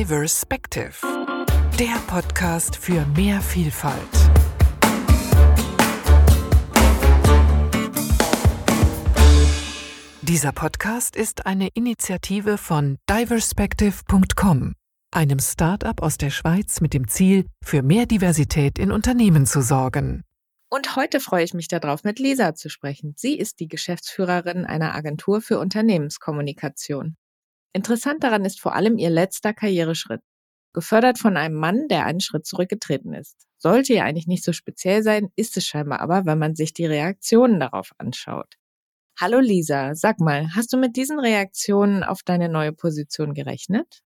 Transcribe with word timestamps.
Diverspective, 0.00 0.94
der 1.78 1.94
Podcast 2.06 2.74
für 2.74 3.04
mehr 3.18 3.42
Vielfalt. 3.42 4.00
Dieser 10.22 10.52
Podcast 10.52 11.16
ist 11.16 11.44
eine 11.44 11.68
Initiative 11.74 12.56
von 12.56 12.96
diverspective.com, 13.10 14.72
einem 15.10 15.38
Start-up 15.38 16.00
aus 16.00 16.16
der 16.16 16.30
Schweiz 16.30 16.80
mit 16.80 16.94
dem 16.94 17.06
Ziel, 17.06 17.44
für 17.62 17.82
mehr 17.82 18.06
Diversität 18.06 18.78
in 18.78 18.92
Unternehmen 18.92 19.44
zu 19.44 19.60
sorgen. 19.60 20.24
Und 20.70 20.96
heute 20.96 21.20
freue 21.20 21.44
ich 21.44 21.52
mich 21.52 21.68
darauf, 21.68 22.04
mit 22.04 22.18
Lisa 22.18 22.54
zu 22.54 22.70
sprechen. 22.70 23.12
Sie 23.18 23.38
ist 23.38 23.60
die 23.60 23.68
Geschäftsführerin 23.68 24.64
einer 24.64 24.94
Agentur 24.94 25.42
für 25.42 25.58
Unternehmenskommunikation. 25.58 27.18
Interessant 27.72 28.24
daran 28.24 28.44
ist 28.44 28.60
vor 28.60 28.74
allem 28.74 28.98
ihr 28.98 29.10
letzter 29.10 29.52
Karriereschritt. 29.54 30.20
Gefördert 30.72 31.18
von 31.18 31.36
einem 31.36 31.56
Mann, 31.56 31.88
der 31.88 32.06
einen 32.06 32.20
Schritt 32.20 32.46
zurückgetreten 32.46 33.12
ist. 33.12 33.46
Sollte 33.58 33.94
ja 33.94 34.04
eigentlich 34.04 34.26
nicht 34.26 34.44
so 34.44 34.52
speziell 34.52 35.02
sein, 35.02 35.28
ist 35.36 35.56
es 35.56 35.66
scheinbar 35.66 36.00
aber, 36.00 36.26
wenn 36.26 36.38
man 36.38 36.54
sich 36.54 36.72
die 36.72 36.86
Reaktionen 36.86 37.60
darauf 37.60 37.90
anschaut. 37.98 38.54
Hallo 39.18 39.38
Lisa, 39.38 39.94
sag 39.94 40.18
mal, 40.18 40.54
hast 40.54 40.72
du 40.72 40.78
mit 40.78 40.96
diesen 40.96 41.20
Reaktionen 41.20 42.02
auf 42.02 42.22
deine 42.24 42.48
neue 42.48 42.72
Position 42.72 43.34
gerechnet? 43.34 44.00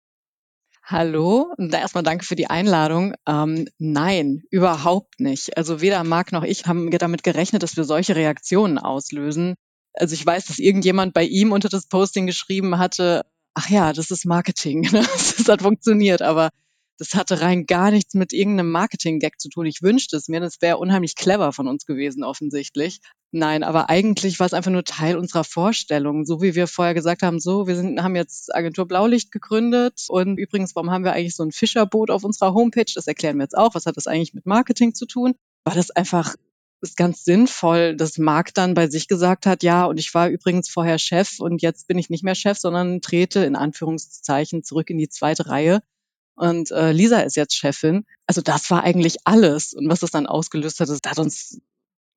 Hallo, 0.82 1.54
erstmal 1.56 2.02
danke 2.02 2.26
für 2.26 2.36
die 2.36 2.48
Einladung. 2.48 3.14
Ähm, 3.26 3.66
nein, 3.78 4.42
überhaupt 4.50 5.20
nicht. 5.20 5.56
Also 5.56 5.80
weder 5.80 6.04
Marc 6.04 6.32
noch 6.32 6.42
ich 6.42 6.66
haben 6.66 6.90
damit 6.90 7.22
gerechnet, 7.22 7.62
dass 7.62 7.76
wir 7.76 7.84
solche 7.84 8.16
Reaktionen 8.16 8.78
auslösen. 8.78 9.54
Also 9.94 10.14
ich 10.14 10.26
weiß, 10.26 10.46
dass 10.46 10.58
irgendjemand 10.58 11.14
bei 11.14 11.24
ihm 11.24 11.52
unter 11.52 11.68
das 11.68 11.86
Posting 11.86 12.26
geschrieben 12.26 12.78
hatte, 12.78 13.24
ach 13.54 13.70
ja, 13.70 13.92
das 13.92 14.10
ist 14.10 14.26
Marketing. 14.26 14.82
Ne? 14.92 15.00
Das 15.00 15.48
hat 15.48 15.62
funktioniert, 15.62 16.22
aber 16.22 16.50
das 16.98 17.14
hatte 17.14 17.40
rein 17.40 17.66
gar 17.66 17.90
nichts 17.90 18.14
mit 18.14 18.32
irgendeinem 18.32 18.70
Marketing-Gag 18.70 19.40
zu 19.40 19.48
tun. 19.48 19.66
Ich 19.66 19.82
wünschte 19.82 20.16
es 20.16 20.28
mir, 20.28 20.40
das 20.40 20.60
wäre 20.60 20.78
unheimlich 20.78 21.16
clever 21.16 21.52
von 21.52 21.66
uns 21.66 21.86
gewesen, 21.86 22.22
offensichtlich. 22.22 23.00
Nein, 23.32 23.64
aber 23.64 23.90
eigentlich 23.90 24.38
war 24.38 24.46
es 24.46 24.54
einfach 24.54 24.70
nur 24.70 24.84
Teil 24.84 25.16
unserer 25.18 25.42
Vorstellung. 25.42 26.24
So 26.24 26.40
wie 26.40 26.54
wir 26.54 26.68
vorher 26.68 26.94
gesagt 26.94 27.22
haben, 27.22 27.40
so, 27.40 27.66
wir 27.66 27.74
sind, 27.74 28.00
haben 28.00 28.14
jetzt 28.14 28.54
Agentur 28.54 28.86
Blaulicht 28.86 29.32
gegründet 29.32 30.04
und 30.08 30.38
übrigens, 30.38 30.76
warum 30.76 30.90
haben 30.90 31.04
wir 31.04 31.14
eigentlich 31.14 31.34
so 31.34 31.42
ein 31.42 31.50
Fischerboot 31.50 32.10
auf 32.10 32.22
unserer 32.22 32.54
Homepage? 32.54 32.92
Das 32.94 33.08
erklären 33.08 33.38
wir 33.38 33.44
jetzt 33.44 33.58
auch. 33.58 33.74
Was 33.74 33.86
hat 33.86 33.96
das 33.96 34.06
eigentlich 34.06 34.34
mit 34.34 34.46
Marketing 34.46 34.94
zu 34.94 35.06
tun? 35.06 35.34
War 35.64 35.74
das 35.74 35.90
einfach 35.90 36.36
ist 36.84 36.96
ganz 36.96 37.24
sinnvoll, 37.24 37.96
dass 37.96 38.18
Marc 38.18 38.54
dann 38.54 38.74
bei 38.74 38.88
sich 38.88 39.08
gesagt 39.08 39.46
hat, 39.46 39.62
ja, 39.62 39.84
und 39.84 39.98
ich 39.98 40.14
war 40.14 40.28
übrigens 40.28 40.68
vorher 40.68 40.98
Chef 40.98 41.40
und 41.40 41.62
jetzt 41.62 41.88
bin 41.88 41.98
ich 41.98 42.10
nicht 42.10 42.22
mehr 42.22 42.34
Chef, 42.34 42.58
sondern 42.58 43.00
trete 43.00 43.44
in 43.44 43.56
Anführungszeichen 43.56 44.62
zurück 44.62 44.90
in 44.90 44.98
die 44.98 45.08
zweite 45.08 45.48
Reihe 45.48 45.80
und 46.36 46.70
äh, 46.72 46.92
Lisa 46.92 47.20
ist 47.20 47.36
jetzt 47.36 47.54
Chefin. 47.56 48.04
Also 48.26 48.40
das 48.40 48.70
war 48.70 48.82
eigentlich 48.82 49.18
alles. 49.24 49.72
Und 49.72 49.88
was 49.88 50.00
das 50.00 50.10
dann 50.10 50.26
ausgelöst 50.26 50.80
hat, 50.80 50.88
das 50.88 51.00
hat 51.06 51.18
uns 51.18 51.60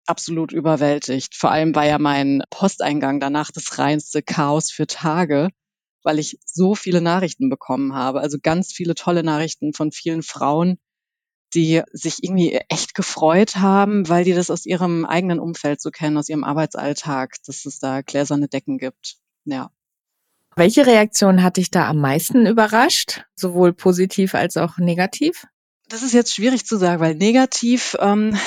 absolut 0.06 0.52
überwältigt. 0.52 1.36
Vor 1.36 1.52
allem 1.52 1.76
war 1.76 1.86
ja 1.86 2.00
mein 2.00 2.44
Posteingang 2.50 3.20
danach 3.20 3.52
das 3.52 3.78
reinste 3.78 4.24
Chaos 4.24 4.72
für 4.72 4.88
Tage, 4.88 5.50
weil 6.04 6.20
ich 6.20 6.40
so 6.46 6.76
viele 6.76 7.02
Nachrichten 7.02 7.50
bekommen 7.50 7.94
habe. 7.94 8.22
Also 8.22 8.38
ganz 8.42 8.72
viele 8.74 8.96
tolle 8.96 9.24
Nachrichten 9.24 9.74
von 9.74 9.92
vielen 9.92 10.24
Frauen, 10.24 10.80
die 11.54 11.82
sich 11.92 12.24
irgendwie 12.24 12.60
echt 12.70 12.94
gefreut 12.94 13.56
haben, 13.58 14.10
weil 14.10 14.24
die 14.24 14.34
das 14.34 14.50
aus 14.50 14.66
ihrem 14.66 15.06
eigenen 15.06 15.40
Umfeld 15.40 15.82
so 15.82 15.92
kennen, 15.92 16.18
aus 16.18 16.30
ihrem 16.30 16.44
Arbeitsalltag, 16.44 17.36
dass 17.46 17.66
es 17.66 17.80
da 17.80 18.02
gläserne 18.02 18.48
Decken 18.48 18.78
gibt. 18.78 19.18
Ja. 19.46 19.72
Welche 20.56 20.86
Reaktion 20.86 21.44
hat 21.44 21.58
dich 21.58 21.72
da 21.72 21.88
am 21.88 22.00
meisten 22.00 22.46
überrascht, 22.48 23.26
sowohl 23.36 23.74
positiv 23.74 24.34
als 24.36 24.58
auch 24.58 24.78
negativ? 24.78 25.46
Das 25.88 26.04
ist 26.04 26.14
jetzt 26.14 26.34
schwierig 26.34 26.66
zu 26.66 26.78
sagen, 26.78 27.00
weil 27.00 27.16
negativ, 27.16 27.96
ähm, 28.00 28.38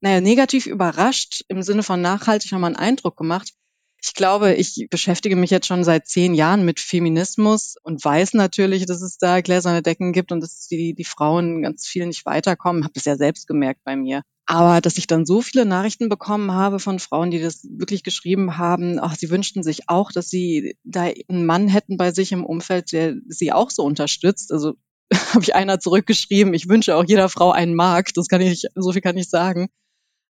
naja, 0.00 0.20
negativ 0.20 0.66
überrascht 0.66 1.44
im 1.48 1.62
Sinne 1.62 1.82
von 1.82 2.00
nachhaltig 2.00 2.52
nochmal 2.52 2.76
einen 2.76 2.90
Eindruck 2.90 3.16
gemacht. 3.16 3.54
Ich 4.00 4.14
glaube, 4.14 4.54
ich 4.54 4.86
beschäftige 4.90 5.34
mich 5.34 5.50
jetzt 5.50 5.66
schon 5.66 5.82
seit 5.82 6.06
zehn 6.06 6.34
Jahren 6.34 6.64
mit 6.64 6.78
Feminismus 6.78 7.74
und 7.82 8.04
weiß 8.04 8.34
natürlich, 8.34 8.86
dass 8.86 9.02
es 9.02 9.18
da 9.18 9.40
gläserne 9.40 9.82
Decken 9.82 10.12
gibt 10.12 10.30
und 10.30 10.40
dass 10.40 10.68
die, 10.68 10.94
die 10.94 11.04
Frauen 11.04 11.62
ganz 11.62 11.86
viel 11.86 12.06
nicht 12.06 12.24
weiterkommen. 12.24 12.84
Habe 12.84 12.94
das 12.94 13.06
ja 13.06 13.16
selbst 13.16 13.48
gemerkt 13.48 13.80
bei 13.84 13.96
mir. 13.96 14.22
Aber 14.46 14.80
dass 14.80 14.96
ich 14.96 15.06
dann 15.06 15.26
so 15.26 15.42
viele 15.42 15.66
Nachrichten 15.66 16.08
bekommen 16.08 16.52
habe 16.52 16.78
von 16.78 17.00
Frauen, 17.00 17.30
die 17.30 17.40
das 17.40 17.66
wirklich 17.68 18.02
geschrieben 18.02 18.56
haben, 18.56 18.98
ach, 18.98 19.14
sie 19.14 19.28
wünschten 19.28 19.62
sich 19.62 19.88
auch, 19.88 20.10
dass 20.10 20.30
sie 20.30 20.76
da 20.84 21.02
einen 21.28 21.44
Mann 21.44 21.68
hätten 21.68 21.98
bei 21.98 22.12
sich 22.12 22.32
im 22.32 22.46
Umfeld, 22.46 22.92
der 22.92 23.16
sie 23.28 23.52
auch 23.52 23.70
so 23.70 23.82
unterstützt. 23.82 24.50
Also 24.52 24.76
habe 25.34 25.42
ich 25.42 25.54
einer 25.54 25.80
zurückgeschrieben, 25.80 26.54
ich 26.54 26.68
wünsche 26.68 26.96
auch 26.96 27.04
jeder 27.06 27.28
Frau 27.28 27.50
einen 27.50 27.74
Markt, 27.74 28.16
das 28.16 28.28
kann 28.28 28.40
ich, 28.40 28.66
so 28.74 28.92
viel 28.92 29.02
kann 29.02 29.18
ich 29.18 29.28
sagen. 29.28 29.68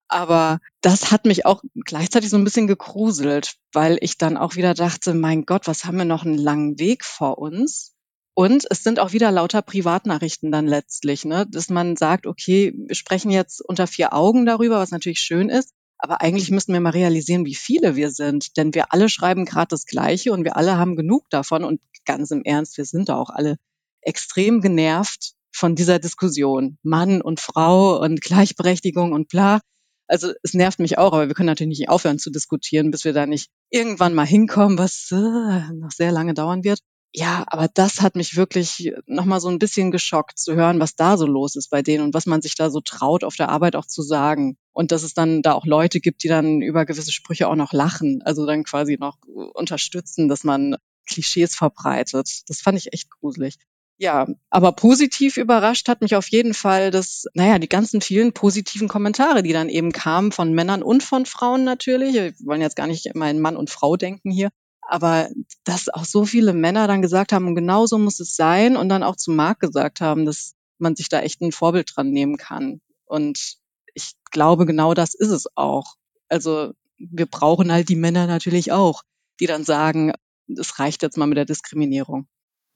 Aber 0.07 0.59
das 0.81 1.11
hat 1.11 1.25
mich 1.25 1.45
auch 1.45 1.63
gleichzeitig 1.85 2.29
so 2.29 2.37
ein 2.37 2.43
bisschen 2.43 2.67
gegruselt, 2.67 3.55
weil 3.73 3.97
ich 4.01 4.17
dann 4.17 4.37
auch 4.37 4.55
wieder 4.55 4.73
dachte, 4.73 5.13
mein 5.13 5.45
Gott, 5.45 5.67
was 5.67 5.85
haben 5.85 5.97
wir 5.97 6.05
noch 6.05 6.25
einen 6.25 6.37
langen 6.37 6.79
Weg 6.79 7.03
vor 7.03 7.37
uns? 7.39 7.95
Und 8.35 8.67
es 8.69 8.83
sind 8.83 8.99
auch 8.99 9.13
wieder 9.13 9.31
lauter 9.31 9.61
Privatnachrichten 9.61 10.51
dann 10.51 10.67
letztlich, 10.67 11.23
ne? 11.23 11.47
dass 11.49 11.69
man 11.69 11.95
sagt, 11.95 12.27
okay, 12.27 12.73
wir 12.75 12.95
sprechen 12.95 13.31
jetzt 13.31 13.61
unter 13.61 13.87
vier 13.87 14.13
Augen 14.13 14.45
darüber, 14.45 14.77
was 14.77 14.91
natürlich 14.91 15.19
schön 15.19 15.49
ist, 15.49 15.71
aber 15.97 16.21
eigentlich 16.21 16.51
müssten 16.51 16.73
wir 16.73 16.81
mal 16.81 16.89
realisieren, 16.89 17.45
wie 17.45 17.55
viele 17.55 17.95
wir 17.95 18.11
sind, 18.11 18.57
denn 18.57 18.73
wir 18.73 18.91
alle 18.91 19.07
schreiben 19.07 19.45
gerade 19.45 19.69
das 19.69 19.85
Gleiche 19.85 20.33
und 20.33 20.43
wir 20.43 20.57
alle 20.57 20.77
haben 20.77 20.97
genug 20.97 21.29
davon 21.29 21.63
und 21.63 21.79
ganz 22.03 22.29
im 22.31 22.43
Ernst, 22.43 22.77
wir 22.77 22.85
sind 22.85 23.07
da 23.07 23.15
auch 23.15 23.29
alle 23.29 23.55
extrem 24.01 24.59
genervt 24.59 25.33
von 25.53 25.75
dieser 25.75 25.99
Diskussion. 25.99 26.77
Mann 26.83 27.21
und 27.21 27.39
Frau 27.39 28.01
und 28.01 28.21
Gleichberechtigung 28.21 29.13
und 29.13 29.29
bla. 29.29 29.61
Also 30.07 30.31
es 30.43 30.53
nervt 30.53 30.79
mich 30.79 30.97
auch, 30.97 31.13
aber 31.13 31.27
wir 31.27 31.33
können 31.33 31.47
natürlich 31.47 31.79
nicht 31.79 31.89
aufhören 31.89 32.19
zu 32.19 32.29
diskutieren, 32.29 32.91
bis 32.91 33.05
wir 33.05 33.13
da 33.13 33.25
nicht 33.25 33.49
irgendwann 33.69 34.13
mal 34.13 34.25
hinkommen, 34.25 34.77
was 34.77 35.09
äh, 35.11 35.73
noch 35.73 35.91
sehr 35.91 36.11
lange 36.11 36.33
dauern 36.33 36.63
wird. 36.63 36.79
Ja, 37.17 37.45
aber 37.47 37.69
das 37.73 38.01
hat 38.01 38.15
mich 38.17 38.35
wirklich 38.35 38.91
nochmal 39.05 39.39
so 39.39 39.47
ein 39.47 39.57
bisschen 39.57 39.89
geschockt 39.89 40.37
zu 40.37 40.53
hören, 40.55 40.81
was 40.81 40.97
da 40.97 41.15
so 41.15 41.25
los 41.25 41.55
ist 41.55 41.69
bei 41.69 41.81
denen 41.81 42.03
und 42.03 42.13
was 42.13 42.25
man 42.25 42.41
sich 42.41 42.55
da 42.55 42.69
so 42.69 42.81
traut, 42.81 43.23
auf 43.23 43.37
der 43.37 43.47
Arbeit 43.47 43.77
auch 43.77 43.85
zu 43.85 44.01
sagen. 44.01 44.57
Und 44.73 44.91
dass 44.91 45.01
es 45.01 45.13
dann 45.13 45.41
da 45.41 45.53
auch 45.53 45.65
Leute 45.65 46.01
gibt, 46.01 46.23
die 46.23 46.27
dann 46.27 46.61
über 46.61 46.85
gewisse 46.85 47.13
Sprüche 47.13 47.47
auch 47.47 47.55
noch 47.55 47.71
lachen, 47.71 48.21
also 48.25 48.45
dann 48.45 48.65
quasi 48.65 48.97
noch 48.99 49.17
unterstützen, 49.53 50.27
dass 50.27 50.43
man 50.43 50.75
Klischees 51.07 51.55
verbreitet. 51.55 52.41
Das 52.49 52.59
fand 52.59 52.77
ich 52.77 52.91
echt 52.91 53.09
gruselig. 53.09 53.55
Ja, 53.97 54.27
aber 54.49 54.73
positiv 54.73 55.37
überrascht 55.37 55.87
hat 55.87 56.01
mich 56.01 56.15
auf 56.15 56.27
jeden 56.27 56.53
Fall, 56.53 56.91
dass, 56.91 57.27
naja, 57.33 57.59
die 57.59 57.69
ganzen 57.69 58.01
vielen 58.01 58.33
positiven 58.33 58.89
Kommentare, 58.89 59.41
die 59.41 59.53
dann 59.53 59.69
eben 59.69 59.93
kamen 59.93 60.33
von 60.33 60.53
Männern 60.53 60.83
und 60.83 61.01
von 61.01 61.25
Frauen 61.25 61.63
natürlich. 61.63 62.13
Wir 62.13 62.33
wollen 62.43 62.59
jetzt 62.59 62.75
gar 62.75 62.87
nicht 62.87 63.05
immer 63.05 63.29
in 63.29 63.39
Mann 63.39 63.55
und 63.55 63.69
Frau 63.69 63.95
denken 63.95 64.31
hier. 64.31 64.49
Aber 64.81 65.29
dass 65.63 65.89
auch 65.89 66.03
so 66.03 66.25
viele 66.25 66.53
Männer 66.53 66.87
dann 66.87 67.01
gesagt 67.01 67.31
haben, 67.31 67.55
genau 67.55 67.85
so 67.85 67.97
muss 67.97 68.19
es 68.19 68.35
sein 68.35 68.75
und 68.75 68.89
dann 68.89 69.01
auch 69.01 69.15
zu 69.15 69.31
Marc 69.31 69.59
gesagt 69.59 70.01
haben, 70.01 70.25
dass 70.25 70.55
man 70.77 70.95
sich 70.95 71.07
da 71.07 71.21
echt 71.21 71.41
ein 71.41 71.53
Vorbild 71.53 71.91
dran 71.95 72.11
nehmen 72.11 72.37
kann. 72.37 72.81
Und 73.05 73.57
ich 73.93 74.13
glaube, 74.29 74.65
genau 74.65 74.93
das 74.93 75.15
ist 75.15 75.31
es 75.31 75.47
auch. 75.55 75.95
Also 76.27 76.73
wir 76.97 77.25
brauchen 77.25 77.71
halt 77.71 77.89
die 77.89 77.95
Männer 77.95 78.27
natürlich 78.27 78.73
auch, 78.73 79.03
die 79.39 79.47
dann 79.47 79.63
sagen, 79.63 80.11
es 80.47 80.79
reicht 80.79 81.01
jetzt 81.01 81.17
mal 81.17 81.27
mit 81.27 81.37
der 81.37 81.45
Diskriminierung. 81.45 82.27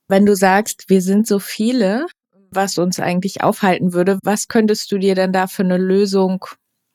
Wenn 0.09 0.25
du 0.25 0.36
sagst, 0.36 0.86
wir 0.90 1.03
sind 1.03 1.28
so 1.28 1.38
viele, 1.38 2.08
was 2.52 2.80
uns 2.80 3.00
eigentlich 3.00 3.44
aufhalten 3.44 3.94
würde, 3.94 4.20
was 4.24 4.47
könntest 4.47 4.92
du 4.92 4.97
dir 4.97 5.14
denn 5.14 5.31
da 5.31 5.46
für 5.46 5.64
eine 5.64 5.78
Lösung, 5.78 6.44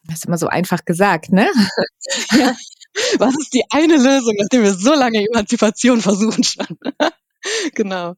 das 0.02 0.18
ist 0.18 0.26
immer 0.26 0.36
so 0.36 0.48
einfach 0.48 0.84
gesagt, 0.84 1.30
ne? 1.30 1.48
Ja, 2.32 2.56
was 3.18 3.38
ist 3.38 3.54
die 3.54 3.62
eine 3.70 3.96
Lösung, 3.96 4.34
nachdem 4.38 4.64
wir 4.64 4.74
so 4.74 4.94
lange 4.94 5.24
Emanzipation 5.24 6.00
versuchen 6.00 6.42
schon? 6.42 6.66
genau. 7.74 8.14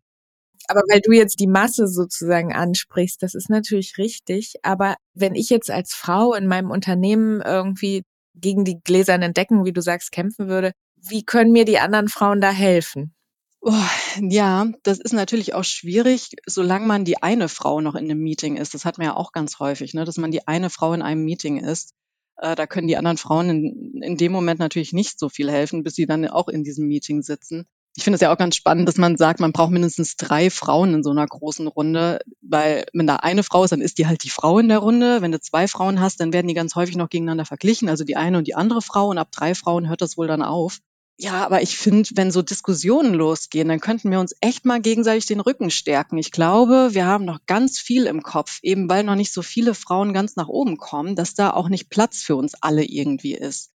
Aber 0.69 0.83
weil 0.91 1.01
du 1.03 1.13
jetzt 1.13 1.41
die 1.41 1.47
Masse 1.47 1.89
sozusagen 1.89 2.55
ansprichst, 2.55 3.23
das 3.23 3.35
ist 3.35 3.51
natürlich 3.51 3.99
richtig. 3.99 4.55
Aber 4.63 4.97
wenn 5.15 5.35
ich 5.35 5.51
jetzt 5.51 5.71
als 5.71 5.95
Frau 5.95 6.35
in 6.35 6.47
meinem 6.47 6.71
Unternehmen 6.71 7.43
irgendwie 7.43 8.05
gegen 8.35 8.65
die 8.65 8.81
gläsernen 8.83 9.35
Decken, 9.35 9.65
wie 9.67 9.73
du 9.73 9.83
sagst, 9.83 10.13
kämpfen 10.13 10.49
würde, 10.49 10.73
wie 10.97 11.25
können 11.25 11.53
mir 11.53 11.67
die 11.67 11.79
anderen 11.79 12.09
Frauen 12.09 12.41
da 12.41 12.51
helfen? 12.51 13.16
Oh, 13.61 13.73
ja, 14.21 14.69
das 14.85 15.01
ist 15.01 15.13
natürlich 15.13 15.55
auch 15.55 15.65
schwierig, 15.65 16.31
solange 16.47 16.87
man 16.87 17.05
die 17.05 17.23
eine 17.23 17.49
Frau 17.49 17.81
noch 17.81 17.97
in 17.97 18.05
einem 18.05 18.21
Meeting 18.21 18.57
ist. 18.57 18.75
Das 18.75 18.85
hat 18.85 18.99
man 18.99 19.09
ja 19.09 19.17
auch 19.17 19.33
ganz 19.33 19.59
häufig, 19.59 19.93
ne, 19.93 20.05
dass 20.05 20.19
man 20.19 20.31
die 20.31 20.47
eine 20.47 20.71
Frau 20.71 20.93
in 20.93 21.03
einem 21.03 21.25
Meeting 21.25 21.59
ist. 21.59 21.95
Äh, 22.37 22.55
da 22.55 22.67
können 22.67 22.87
die 22.87 22.97
anderen 22.97 23.17
Frauen 23.17 23.51
in, 23.51 24.03
in 24.03 24.17
dem 24.17 24.31
Moment 24.33 24.61
natürlich 24.61 24.93
nicht 24.93 25.19
so 25.19 25.29
viel 25.29 25.51
helfen, 25.51 25.83
bis 25.83 25.95
sie 25.95 26.07
dann 26.07 26.29
auch 26.29 26.49
in 26.49 26.63
diesem 26.65 26.87
Meeting 26.87 27.23
sitzen. 27.23 27.67
Ich 27.97 28.05
finde 28.05 28.17
es 28.17 28.21
ja 28.21 28.33
auch 28.33 28.37
ganz 28.37 28.57
spannend, 28.57 28.87
dass 28.87 28.99
man 28.99 29.17
sagt, 29.17 29.41
man 29.41 29.53
braucht 29.53 29.71
mindestens 29.71 30.17
drei 30.17 30.51
Frauen 30.51 30.93
in 30.93 31.03
so 31.03 31.11
einer 31.11 31.27
großen 31.27 31.67
Runde, 31.67 32.21
weil 32.43 32.85
wenn 32.93 33.07
da 33.07 33.17
eine 33.17 33.43
Frau 33.43 33.65
ist, 33.65 33.71
dann 33.71 33.81
ist 33.81 33.97
die 33.97 34.07
halt 34.07 34.23
die 34.23 34.31
Frau 34.31 34.59
in 34.59 34.69
der 34.69 34.79
Runde. 34.79 35.23
Wenn 35.23 35.33
du 35.33 35.41
zwei 35.41 35.67
Frauen 35.67 35.99
hast, 35.99 36.21
dann 36.21 36.35
werden 36.35 36.47
die 36.47 36.55
ganz 36.55 36.75
häufig 36.75 36.97
noch 36.97 37.09
gegeneinander 37.09 37.47
verglichen, 37.47 37.89
also 37.89 38.05
die 38.05 38.17
eine 38.17 38.37
und 38.37 38.47
die 38.47 38.55
andere 38.55 38.83
Frau 38.83 39.09
und 39.09 39.17
ab 39.17 39.33
drei 39.33 39.55
Frauen 39.55 39.89
hört 39.89 40.03
das 40.03 40.19
wohl 40.19 40.27
dann 40.27 40.43
auf. 40.43 40.81
Ja, 41.19 41.47
aber 41.47 41.63
ich 41.63 41.79
finde, 41.79 42.11
wenn 42.15 42.31
so 42.31 42.43
Diskussionen 42.43 43.15
losgehen, 43.15 43.69
dann 43.69 43.81
könnten 43.81 44.11
wir 44.11 44.21
uns 44.21 44.35
echt 44.43 44.67
mal 44.67 44.83
gegenseitig 44.83 45.25
den 45.25 45.41
Rücken 45.41 45.71
stärken. 45.71 46.19
Ich 46.19 46.31
glaube, 46.31 46.91
wir 46.93 47.07
haben 47.07 47.25
noch 47.25 47.41
ganz 47.47 47.79
viel 47.79 48.05
im 48.07 48.23
Kopf, 48.23 48.59
eben 48.63 48.89
weil 48.91 49.03
noch 49.03 49.15
nicht 49.15 49.33
so 49.33 49.41
viele 49.41 49.75
Frauen 49.75 50.13
ganz 50.13 50.37
nach 50.37 50.49
oben 50.49 50.77
kommen, 50.77 51.17
dass 51.17 51.35
da 51.35 51.51
auch 51.51 51.71
nicht 51.71 51.89
Platz 51.89 52.23
für 52.23 52.37
uns 52.37 52.53
alle 52.61 52.85
irgendwie 52.85 53.35
ist. 53.35 53.73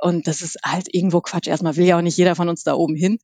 Und 0.00 0.26
das 0.26 0.42
ist 0.42 0.58
halt 0.64 0.92
irgendwo 0.92 1.20
Quatsch. 1.20 1.46
Erstmal 1.46 1.76
will 1.76 1.86
ja 1.86 1.98
auch 1.98 2.02
nicht 2.02 2.18
jeder 2.18 2.34
von 2.34 2.48
uns 2.48 2.64
da 2.64 2.74
oben 2.74 2.96
hin. 2.96 3.20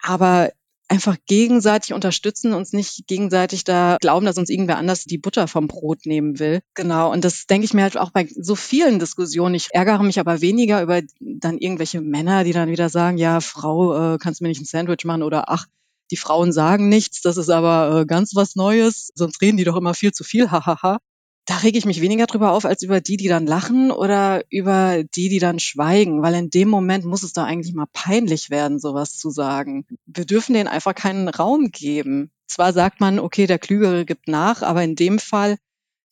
Aber 0.00 0.52
einfach 0.92 1.16
gegenseitig 1.26 1.94
unterstützen, 1.94 2.52
uns 2.52 2.74
nicht 2.74 3.06
gegenseitig 3.06 3.64
da 3.64 3.96
glauben, 3.98 4.26
dass 4.26 4.36
uns 4.36 4.50
irgendwer 4.50 4.76
anders 4.76 5.04
die 5.04 5.16
Butter 5.16 5.48
vom 5.48 5.66
Brot 5.66 6.04
nehmen 6.04 6.38
will. 6.38 6.60
Genau. 6.74 7.10
Und 7.10 7.24
das 7.24 7.46
denke 7.46 7.64
ich 7.64 7.72
mir 7.72 7.82
halt 7.82 7.96
auch 7.96 8.10
bei 8.10 8.28
so 8.38 8.54
vielen 8.54 8.98
Diskussionen. 8.98 9.54
Ich 9.54 9.68
ärgere 9.72 10.02
mich 10.02 10.20
aber 10.20 10.42
weniger 10.42 10.82
über 10.82 11.00
dann 11.18 11.56
irgendwelche 11.56 12.02
Männer, 12.02 12.44
die 12.44 12.52
dann 12.52 12.68
wieder 12.68 12.90
sagen, 12.90 13.16
ja, 13.16 13.40
Frau, 13.40 14.14
äh, 14.14 14.18
kannst 14.18 14.40
du 14.40 14.44
mir 14.44 14.48
nicht 14.48 14.60
ein 14.60 14.66
Sandwich 14.66 15.06
machen 15.06 15.22
oder 15.22 15.48
ach, 15.48 15.66
die 16.10 16.18
Frauen 16.18 16.52
sagen 16.52 16.90
nichts, 16.90 17.22
das 17.22 17.38
ist 17.38 17.48
aber 17.48 18.00
äh, 18.00 18.04
ganz 18.04 18.32
was 18.34 18.54
Neues, 18.54 19.12
sonst 19.14 19.40
reden 19.40 19.56
die 19.56 19.64
doch 19.64 19.76
immer 19.76 19.94
viel 19.94 20.12
zu 20.12 20.24
viel, 20.24 20.50
hahaha 20.50 20.98
da 21.46 21.56
rege 21.56 21.76
ich 21.76 21.84
mich 21.84 22.00
weniger 22.00 22.26
drüber 22.26 22.52
auf 22.52 22.64
als 22.64 22.82
über 22.82 23.00
die, 23.00 23.16
die 23.16 23.28
dann 23.28 23.46
lachen 23.46 23.90
oder 23.90 24.44
über 24.48 25.02
die, 25.02 25.28
die 25.28 25.40
dann 25.40 25.58
schweigen, 25.58 26.22
weil 26.22 26.34
in 26.34 26.50
dem 26.50 26.68
Moment 26.68 27.04
muss 27.04 27.24
es 27.24 27.32
doch 27.32 27.42
eigentlich 27.42 27.74
mal 27.74 27.88
peinlich 27.92 28.50
werden, 28.50 28.78
sowas 28.78 29.16
zu 29.18 29.30
sagen. 29.30 29.84
Wir 30.06 30.24
dürfen 30.24 30.54
denen 30.54 30.68
einfach 30.68 30.94
keinen 30.94 31.28
Raum 31.28 31.70
geben. 31.72 32.30
Zwar 32.46 32.72
sagt 32.72 33.00
man, 33.00 33.18
okay, 33.18 33.46
der 33.46 33.58
Klügere 33.58 34.04
gibt 34.04 34.28
nach, 34.28 34.62
aber 34.62 34.84
in 34.84 34.94
dem 34.94 35.18
Fall 35.18 35.56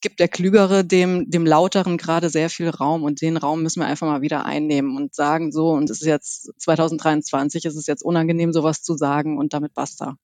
gibt 0.00 0.18
der 0.18 0.28
Klügere 0.28 0.84
dem, 0.84 1.30
dem 1.30 1.46
Lauteren 1.46 1.96
gerade 1.96 2.30
sehr 2.30 2.50
viel 2.50 2.70
Raum 2.70 3.04
und 3.04 3.20
den 3.20 3.36
Raum 3.36 3.62
müssen 3.62 3.80
wir 3.80 3.86
einfach 3.86 4.06
mal 4.06 4.22
wieder 4.22 4.46
einnehmen 4.46 4.96
und 4.96 5.14
sagen 5.14 5.52
so, 5.52 5.70
und 5.70 5.90
es 5.90 6.00
ist 6.00 6.06
jetzt 6.06 6.50
2023, 6.58 7.66
es 7.66 7.76
ist 7.76 7.86
jetzt 7.86 8.02
unangenehm, 8.02 8.52
sowas 8.52 8.82
zu 8.82 8.96
sagen 8.96 9.38
und 9.38 9.52
damit 9.52 9.74
basta. 9.74 10.16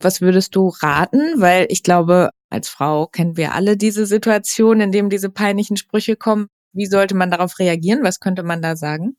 Was 0.00 0.20
würdest 0.20 0.56
du 0.56 0.68
raten? 0.68 1.40
Weil 1.40 1.66
ich 1.68 1.82
glaube, 1.82 2.30
als 2.52 2.68
Frau 2.68 3.06
kennen 3.06 3.36
wir 3.36 3.54
alle 3.54 3.76
diese 3.76 4.06
Situation, 4.06 4.80
in 4.80 4.92
dem 4.92 5.10
diese 5.10 5.30
peinlichen 5.30 5.76
Sprüche 5.76 6.16
kommen. 6.16 6.48
Wie 6.72 6.86
sollte 6.86 7.14
man 7.14 7.30
darauf 7.30 7.58
reagieren? 7.58 8.02
Was 8.02 8.20
könnte 8.20 8.42
man 8.42 8.62
da 8.62 8.76
sagen? 8.76 9.16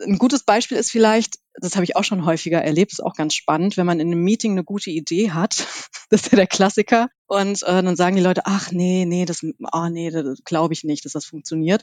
Ein 0.00 0.18
gutes 0.18 0.44
Beispiel 0.44 0.76
ist 0.76 0.90
vielleicht, 0.90 1.38
das 1.54 1.74
habe 1.74 1.84
ich 1.84 1.96
auch 1.96 2.04
schon 2.04 2.26
häufiger 2.26 2.62
erlebt, 2.62 2.92
ist 2.92 3.02
auch 3.02 3.14
ganz 3.14 3.34
spannend, 3.34 3.76
wenn 3.76 3.86
man 3.86 3.98
in 3.98 4.08
einem 4.08 4.22
Meeting 4.22 4.52
eine 4.52 4.64
gute 4.64 4.90
Idee 4.90 5.30
hat, 5.30 5.66
das 6.10 6.22
ist 6.22 6.32
ja 6.32 6.36
der 6.36 6.46
Klassiker, 6.46 7.08
und 7.26 7.62
äh, 7.62 7.82
dann 7.82 7.96
sagen 7.96 8.16
die 8.16 8.22
Leute, 8.22 8.42
ach 8.44 8.70
nee, 8.72 9.04
nee, 9.06 9.24
das, 9.24 9.42
oh 9.42 9.88
nee, 9.90 10.10
das 10.10 10.44
glaube 10.44 10.74
ich 10.74 10.84
nicht, 10.84 11.04
dass 11.06 11.12
das 11.12 11.24
funktioniert. 11.24 11.82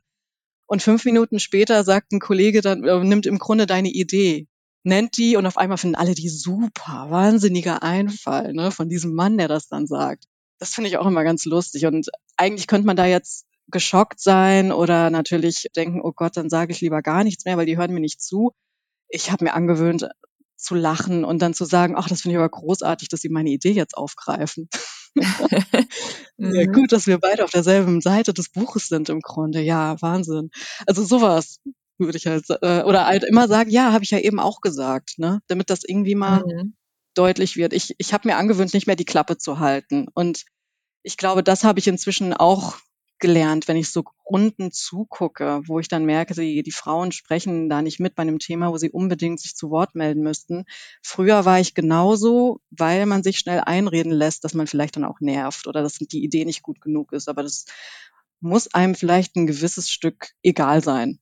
Und 0.68 0.84
fünf 0.84 1.06
Minuten 1.06 1.40
später 1.40 1.84
sagt 1.84 2.12
ein 2.12 2.20
Kollege 2.20 2.62
dann, 2.62 2.84
äh, 2.84 3.04
nimmt 3.04 3.26
im 3.26 3.40
Grunde 3.40 3.66
deine 3.66 3.90
Idee 3.90 4.48
nennt 4.84 5.18
die 5.18 5.36
und 5.38 5.46
auf 5.46 5.58
einmal 5.58 5.78
finden 5.78 5.96
alle 5.96 6.14
die 6.14 6.30
super, 6.30 7.08
wahnsinniger 7.10 7.84
Einfall 7.84 8.54
ne, 8.54 8.72
von 8.72 8.90
diesem 8.90 9.14
Mann, 9.14 9.38
der 9.38 9.48
das 9.48 9.68
dann 9.68 9.88
sagt. 9.88 10.26
Das 10.63 10.74
finde 10.74 10.89
ich 10.89 10.98
auch 10.98 11.06
immer 11.06 11.25
ganz 11.25 11.44
lustig 11.44 11.86
und 11.86 12.07
eigentlich 12.38 12.68
könnte 12.68 12.88
man 12.88 12.95
da 12.95 13.06
jetzt 13.06 13.45
geschockt 13.68 14.21
sein 14.21 14.71
oder 14.71 15.10
natürlich 15.10 15.68
denken, 15.75 16.00
oh 16.01 16.13
Gott, 16.15 16.38
dann 16.38 16.50
sage 16.50 16.71
ich 16.71 16.80
lieber 16.80 17.01
gar 17.01 17.25
nichts 17.25 17.44
mehr, 17.44 17.57
weil 17.57 17.65
die 17.65 17.77
hören 17.77 17.94
mir 17.94 18.00
nicht 18.00 18.21
zu. 18.21 18.54
Ich 19.10 19.30
habe 19.30 19.44
mir 19.44 19.56
angewöhnt 19.56 20.07
zu 20.56 20.74
lachen 20.74 21.25
und 21.25 21.42
dann 21.42 21.54
zu 21.54 21.65
sagen, 21.65 21.95
ach, 21.98 22.07
das 22.07 22.21
finde 22.21 22.36
ich 22.36 22.38
aber 22.38 22.48
großartig, 22.48 23.10
dass 23.10 23.19
sie 23.19 23.27
meine 23.27 23.50
Idee 23.50 23.71
jetzt 23.71 23.98
aufgreifen. 23.98 24.69
ja, 25.15 25.27
mhm. 26.38 26.71
gut, 26.71 26.94
dass 26.94 27.07
wir 27.07 27.18
beide 27.18 27.44
auf 27.44 27.51
derselben 27.51 28.00
Seite 28.00 28.33
des 28.33 28.50
Buches 28.50 28.88
sind 28.88 29.09
im 29.09 29.19
Grunde. 29.19 29.59
Ja, 29.59 30.01
Wahnsinn. 30.01 30.50
Also 30.88 31.04
sowas 31.04 31.57
würde 31.98 32.18
ich 32.18 32.25
halt 32.25 32.45
äh, 32.62 32.83
oder 32.83 33.06
halt 33.06 33.25
immer 33.25 33.50
sagen, 33.50 33.69
ja, 33.69 33.92
habe 33.92 34.06
ich 34.06 34.12
ja 34.12 34.19
eben 34.19 34.39
auch 34.39 34.62
gesagt, 34.62 35.16
ne, 35.18 35.42
damit 35.48 35.69
das 35.69 35.83
irgendwie 35.83 36.16
mal 36.16 36.45
mhm. 36.45 36.75
deutlich 37.16 37.57
wird. 37.57 37.74
Ich 37.74 37.95
ich 37.98 38.13
habe 38.13 38.30
mir 38.30 38.38
angewöhnt, 38.38 38.74
nicht 38.74 38.88
mehr 38.88 38.95
die 38.95 39.04
Klappe 39.04 39.38
zu 39.38 39.59
halten 39.59 40.07
und 40.13 40.45
ich 41.04 41.18
glaube, 41.18 41.44
das 41.44 41.64
habe 41.64 41.80
ich 41.80 41.88
inzwischen 41.88 42.34
auch 42.34 42.78
gelernt, 43.20 43.70
wenn 43.70 43.78
ich 43.78 43.90
so 43.90 44.04
Runden 44.30 44.72
zugucke, 44.72 45.62
wo 45.66 45.80
ich 45.80 45.88
dann 45.88 46.06
merke, 46.06 46.34
die, 46.34 46.62
die 46.62 46.72
Frauen 46.72 47.14
sprechen 47.14 47.70
da 47.70 47.82
nicht 47.82 48.00
mit 48.00 48.16
bei 48.16 48.22
einem 48.22 48.40
Thema, 48.40 48.72
wo 48.72 48.78
sie 48.78 48.90
unbedingt 48.90 49.40
sich 49.40 49.56
zu 49.56 49.70
Wort 49.70 49.96
melden 49.96 50.24
müssten. 50.24 50.66
Früher 51.02 51.46
war 51.46 51.60
ich 51.60 51.74
genauso, 51.74 52.60
weil 52.70 53.06
man 53.06 53.24
sich 53.24 53.38
schnell 53.40 53.62
einreden 53.62 54.12
lässt, 54.12 54.44
dass 54.44 54.54
man 54.54 54.68
vielleicht 54.68 54.98
dann 54.98 55.06
auch 55.06 55.22
nervt 55.22 55.68
oder 55.68 55.82
dass 55.82 56.00
die 56.00 56.24
Idee 56.24 56.44
nicht 56.44 56.64
gut 56.64 56.82
genug 56.82 57.14
ist. 57.14 57.30
Aber 57.30 57.44
das 57.44 57.66
muss 58.42 58.74
einem 58.74 58.94
vielleicht 58.94 59.38
ein 59.38 59.48
gewisses 59.48 59.90
Stück 59.90 60.32
egal 60.42 60.84
sein. 60.84 61.20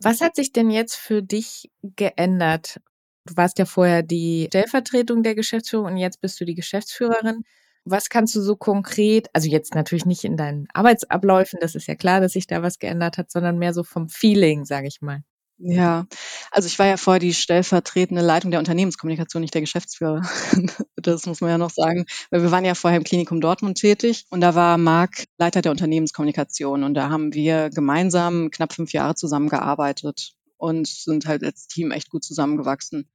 Was 0.00 0.20
hat 0.20 0.36
sich 0.36 0.52
denn 0.52 0.70
jetzt 0.70 0.96
für 0.96 1.22
dich 1.22 1.70
geändert? 1.82 2.80
Du 3.24 3.36
warst 3.38 3.58
ja 3.58 3.64
vorher 3.64 4.02
die 4.02 4.48
Stellvertretung 4.48 5.22
der 5.22 5.34
Geschäftsführung 5.34 5.86
und 5.86 5.96
jetzt 5.96 6.20
bist 6.20 6.38
du 6.40 6.44
die 6.44 6.54
Geschäftsführerin. 6.54 7.44
Was 7.88 8.08
kannst 8.08 8.34
du 8.34 8.40
so 8.40 8.56
konkret, 8.56 9.28
also 9.32 9.48
jetzt 9.48 9.76
natürlich 9.76 10.06
nicht 10.06 10.24
in 10.24 10.36
deinen 10.36 10.66
Arbeitsabläufen, 10.74 11.60
das 11.60 11.76
ist 11.76 11.86
ja 11.86 11.94
klar, 11.94 12.20
dass 12.20 12.32
sich 12.32 12.48
da 12.48 12.60
was 12.60 12.80
geändert 12.80 13.16
hat, 13.16 13.30
sondern 13.30 13.58
mehr 13.58 13.72
so 13.72 13.84
vom 13.84 14.08
Feeling, 14.08 14.64
sage 14.64 14.88
ich 14.88 15.00
mal. 15.00 15.22
Ja, 15.58 16.06
also 16.50 16.66
ich 16.66 16.78
war 16.78 16.86
ja 16.86 16.98
vorher 16.98 17.20
die 17.20 17.32
stellvertretende 17.32 18.22
Leitung 18.22 18.50
der 18.50 18.60
Unternehmenskommunikation, 18.60 19.40
nicht 19.40 19.54
der 19.54 19.62
Geschäftsführer. 19.62 20.22
Das 20.96 21.24
muss 21.26 21.40
man 21.40 21.50
ja 21.50 21.58
noch 21.58 21.70
sagen, 21.70 22.04
weil 22.30 22.42
wir 22.42 22.50
waren 22.50 22.64
ja 22.64 22.74
vorher 22.74 22.96
im 22.96 23.04
Klinikum 23.04 23.40
Dortmund 23.40 23.78
tätig 23.78 24.24
und 24.30 24.40
da 24.40 24.56
war 24.56 24.76
Marc 24.76 25.26
Leiter 25.38 25.62
der 25.62 25.70
Unternehmenskommunikation 25.70 26.82
und 26.82 26.94
da 26.94 27.10
haben 27.10 27.32
wir 27.32 27.70
gemeinsam 27.70 28.50
knapp 28.50 28.72
fünf 28.72 28.92
Jahre 28.92 29.14
zusammengearbeitet 29.14 30.32
und 30.56 30.88
sind 30.88 31.26
halt 31.26 31.44
als 31.44 31.68
Team 31.68 31.92
echt 31.92 32.10
gut 32.10 32.24
zusammengewachsen. 32.24 33.08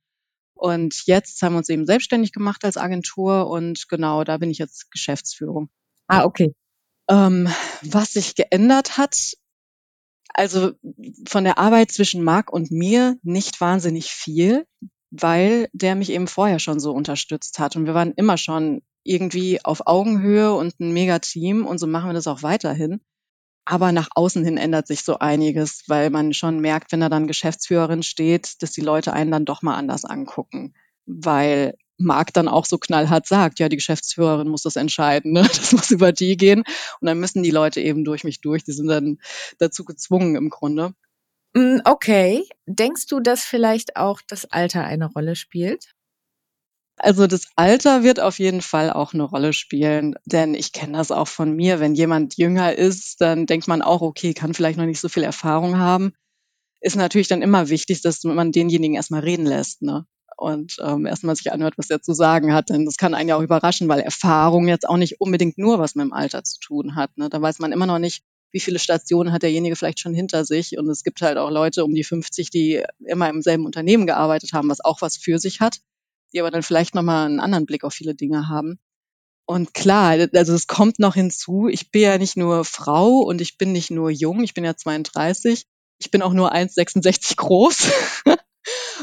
Und 0.53 1.03
jetzt 1.05 1.41
haben 1.41 1.53
wir 1.53 1.57
uns 1.59 1.69
eben 1.69 1.85
selbstständig 1.85 2.33
gemacht 2.33 2.63
als 2.63 2.77
Agentur 2.77 3.47
und 3.49 3.87
genau, 3.89 4.23
da 4.23 4.37
bin 4.37 4.51
ich 4.51 4.57
jetzt 4.57 4.91
Geschäftsführung. 4.91 5.69
Ah, 6.07 6.23
okay. 6.23 6.53
Ähm, 7.09 7.49
was 7.81 8.13
sich 8.13 8.35
geändert 8.35 8.97
hat, 8.97 9.33
also 10.33 10.71
von 11.27 11.43
der 11.43 11.57
Arbeit 11.57 11.91
zwischen 11.91 12.23
Marc 12.23 12.51
und 12.51 12.71
mir 12.71 13.17
nicht 13.23 13.59
wahnsinnig 13.59 14.11
viel, 14.11 14.65
weil 15.09 15.67
der 15.73 15.95
mich 15.95 16.09
eben 16.11 16.27
vorher 16.27 16.59
schon 16.59 16.79
so 16.79 16.91
unterstützt 16.91 17.59
hat. 17.59 17.75
Und 17.75 17.85
wir 17.85 17.93
waren 17.93 18.13
immer 18.13 18.37
schon 18.37 18.81
irgendwie 19.03 19.63
auf 19.63 19.87
Augenhöhe 19.87 20.53
und 20.53 20.79
ein 20.79 20.93
Mega-Team 20.93 21.65
und 21.65 21.79
so 21.79 21.87
machen 21.87 22.09
wir 22.09 22.13
das 22.13 22.27
auch 22.27 22.43
weiterhin. 22.43 23.01
Aber 23.65 23.91
nach 23.91 24.09
außen 24.15 24.43
hin 24.43 24.57
ändert 24.57 24.87
sich 24.87 25.03
so 25.03 25.19
einiges, 25.19 25.83
weil 25.87 26.09
man 26.09 26.33
schon 26.33 26.59
merkt, 26.59 26.91
wenn 26.91 27.01
da 27.01 27.09
dann 27.09 27.27
Geschäftsführerin 27.27 28.03
steht, 28.03 28.61
dass 28.61 28.71
die 28.71 28.81
Leute 28.81 29.13
einen 29.13 29.31
dann 29.31 29.45
doch 29.45 29.61
mal 29.61 29.75
anders 29.75 30.03
angucken. 30.03 30.73
Weil 31.05 31.75
Marc 31.97 32.33
dann 32.33 32.47
auch 32.47 32.65
so 32.65 32.77
knallhart 32.77 33.27
sagt, 33.27 33.59
ja, 33.59 33.69
die 33.69 33.75
Geschäftsführerin 33.75 34.47
muss 34.47 34.63
das 34.63 34.75
entscheiden, 34.75 35.33
ne? 35.33 35.41
das 35.47 35.71
muss 35.71 35.91
über 35.91 36.11
die 36.11 36.37
gehen. 36.37 36.63
Und 36.99 37.07
dann 37.07 37.19
müssen 37.19 37.43
die 37.43 37.51
Leute 37.51 37.81
eben 37.81 38.03
durch 38.03 38.23
mich 38.23 38.41
durch. 38.41 38.63
Die 38.63 38.71
sind 38.71 38.87
dann 38.87 39.19
dazu 39.59 39.85
gezwungen 39.85 40.35
im 40.35 40.49
Grunde. 40.49 40.93
Mm, 41.53 41.79
okay. 41.85 42.43
Denkst 42.65 43.07
du, 43.07 43.19
dass 43.19 43.43
vielleicht 43.43 43.95
auch 43.95 44.21
das 44.27 44.45
Alter 44.45 44.83
eine 44.83 45.05
Rolle 45.05 45.35
spielt? 45.35 45.93
Also 47.03 47.25
das 47.25 47.47
Alter 47.55 48.03
wird 48.03 48.19
auf 48.19 48.37
jeden 48.37 48.61
Fall 48.61 48.91
auch 48.91 49.15
eine 49.15 49.23
Rolle 49.23 49.53
spielen, 49.53 50.13
denn 50.25 50.53
ich 50.53 50.71
kenne 50.71 50.97
das 50.97 51.09
auch 51.09 51.27
von 51.27 51.55
mir. 51.55 51.79
Wenn 51.79 51.95
jemand 51.95 52.37
jünger 52.37 52.77
ist, 52.77 53.21
dann 53.21 53.47
denkt 53.47 53.67
man 53.67 53.81
auch, 53.81 54.01
okay, 54.01 54.35
kann 54.35 54.53
vielleicht 54.53 54.77
noch 54.77 54.85
nicht 54.85 54.99
so 54.99 55.09
viel 55.09 55.23
Erfahrung 55.23 55.79
haben. 55.79 56.13
Ist 56.79 56.95
natürlich 56.95 57.27
dann 57.27 57.41
immer 57.41 57.69
wichtig, 57.69 58.01
dass 58.03 58.23
man 58.23 58.51
denjenigen 58.51 58.95
erstmal 58.95 59.21
reden 59.21 59.45
lässt. 59.47 59.81
Ne? 59.81 60.05
und 60.37 60.77
ähm, 60.81 61.05
erstmal 61.05 61.35
sich 61.35 61.51
anhört, 61.51 61.77
was 61.77 61.91
er 61.91 62.01
zu 62.01 62.13
sagen 62.13 62.51
hat. 62.51 62.69
Denn 62.69 62.85
das 62.85 62.97
kann 62.97 63.13
einen 63.13 63.29
ja 63.29 63.35
auch 63.37 63.43
überraschen, 63.43 63.87
weil 63.87 63.99
Erfahrung 63.99 64.67
jetzt 64.67 64.89
auch 64.89 64.97
nicht 64.97 65.21
unbedingt 65.21 65.59
nur 65.59 65.77
was 65.77 65.93
mit 65.93 66.03
dem 66.03 66.13
Alter 66.13 66.43
zu 66.43 66.59
tun 66.59 66.95
hat. 66.95 67.15
Ne? 67.15 67.29
Da 67.29 67.39
weiß 67.39 67.59
man 67.59 67.71
immer 67.71 67.85
noch 67.85 67.99
nicht, 67.99 68.23
wie 68.51 68.59
viele 68.59 68.79
Stationen 68.79 69.31
hat 69.31 69.43
derjenige 69.43 69.75
vielleicht 69.75 69.99
schon 69.99 70.15
hinter 70.15 70.43
sich. 70.43 70.79
Und 70.79 70.89
es 70.89 71.03
gibt 71.03 71.21
halt 71.21 71.37
auch 71.37 71.51
Leute 71.51 71.85
um 71.85 71.93
die 71.93 72.03
50, 72.03 72.49
die 72.49 72.83
immer 73.05 73.29
im 73.29 73.43
selben 73.43 73.67
Unternehmen 73.67 74.07
gearbeitet 74.07 74.53
haben, 74.53 74.67
was 74.69 74.83
auch 74.83 75.01
was 75.01 75.15
für 75.15 75.37
sich 75.37 75.59
hat, 75.59 75.77
die 76.33 76.39
aber 76.39 76.51
dann 76.51 76.63
vielleicht 76.63 76.95
nochmal 76.95 77.25
einen 77.25 77.39
anderen 77.39 77.65
Blick 77.65 77.83
auf 77.83 77.93
viele 77.93 78.15
Dinge 78.15 78.49
haben. 78.49 78.79
Und 79.45 79.73
klar, 79.73 80.27
also 80.33 80.53
es 80.53 80.67
kommt 80.67 80.99
noch 80.99 81.15
hinzu, 81.15 81.67
ich 81.67 81.91
bin 81.91 82.03
ja 82.03 82.17
nicht 82.17 82.37
nur 82.37 82.63
Frau 82.63 83.19
und 83.19 83.41
ich 83.41 83.57
bin 83.57 83.71
nicht 83.71 83.91
nur 83.91 84.09
jung, 84.09 84.43
ich 84.43 84.53
bin 84.53 84.63
ja 84.63 84.75
32, 84.75 85.65
ich 85.99 86.11
bin 86.11 86.21
auch 86.21 86.33
nur 86.33 86.53
1,66 86.53 87.35
groß. 87.35 87.91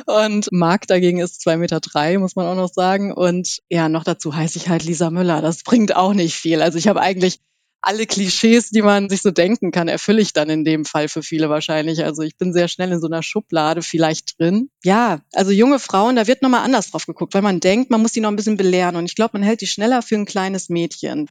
Und 0.06 0.50
Marc 0.52 0.87
dagegen 0.87 1.18
ist 1.18 1.40
zwei 1.40 1.56
Meter, 1.56 1.80
drei, 1.80 2.18
muss 2.18 2.37
man 2.37 2.47
auch 2.47 2.54
noch 2.54 2.73
sagen. 2.73 3.12
Und 3.12 3.61
ja, 3.68 3.88
noch 3.88 4.04
dazu 4.04 4.35
heiße 4.35 4.56
ich 4.56 4.68
halt 4.68 4.85
Lisa 4.85 5.11
Müller. 5.11 5.42
Das 5.42 5.64
bringt 5.64 5.94
auch 5.97 6.14
nicht 6.14 6.35
viel. 6.35 6.62
Also 6.62 6.78
ich 6.78 6.88
habe 6.88 7.00
eigentlich 7.00 7.40
alle 7.80 8.06
Klischees, 8.06 8.70
die 8.70 8.82
man 8.82 9.08
sich 9.08 9.23
so 9.23 9.30
denken 9.30 9.70
kann, 9.70 9.88
erfülle 9.88 10.20
ich 10.20 10.32
dann 10.32 10.50
in 10.50 10.64
dem 10.64 10.85
Fall 10.85 11.08
für 11.08 11.23
viele 11.23 11.49
wahrscheinlich. 11.49 12.04
Also 12.04 12.23
ich 12.23 12.37
bin 12.37 12.52
sehr 12.52 12.68
schnell 12.68 12.90
in 12.92 13.00
so 13.00 13.06
einer 13.06 13.23
Schublade 13.23 13.82
vielleicht 13.82 14.38
drin. 14.38 14.70
Ja, 14.82 15.20
also 15.32 15.52
junge 15.52 15.78
Frauen, 15.78 16.16
da 16.16 16.26
wird 16.26 16.42
nochmal 16.42 16.64
anders 16.64 16.90
drauf 16.90 17.06
geguckt, 17.06 17.35
weil 17.35 17.42
man 17.42 17.61
denkt, 17.61 17.90
man 17.90 18.02
muss 18.02 18.12
die 18.12 18.20
noch 18.20 18.30
ein 18.30 18.37
bisschen 18.37 18.56
belehren. 18.56 18.97
Und 18.97 19.06
ich 19.06 19.14
glaube, 19.14 19.38
man 19.38 19.42
hält 19.42 19.61
die 19.61 19.66
schneller 19.66 20.02
für 20.02 20.16
ein 20.16 20.26
kleines 20.26 20.68
Mädchen. 20.68 21.28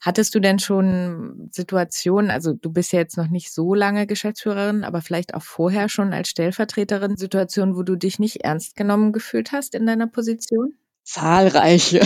Hattest 0.00 0.34
du 0.34 0.40
denn 0.40 0.58
schon 0.58 1.50
Situationen, 1.52 2.30
also 2.30 2.54
du 2.54 2.72
bist 2.72 2.92
ja 2.92 3.00
jetzt 3.00 3.18
noch 3.18 3.28
nicht 3.28 3.52
so 3.52 3.74
lange 3.74 4.06
Geschäftsführerin, 4.06 4.82
aber 4.82 5.02
vielleicht 5.02 5.34
auch 5.34 5.42
vorher 5.42 5.90
schon 5.90 6.14
als 6.14 6.30
Stellvertreterin 6.30 7.18
Situationen, 7.18 7.76
wo 7.76 7.82
du 7.82 7.96
dich 7.96 8.18
nicht 8.18 8.36
ernst 8.36 8.76
genommen 8.76 9.12
gefühlt 9.12 9.52
hast 9.52 9.74
in 9.74 9.84
deiner 9.84 10.06
Position? 10.06 10.72
Zahlreiche. 11.04 12.00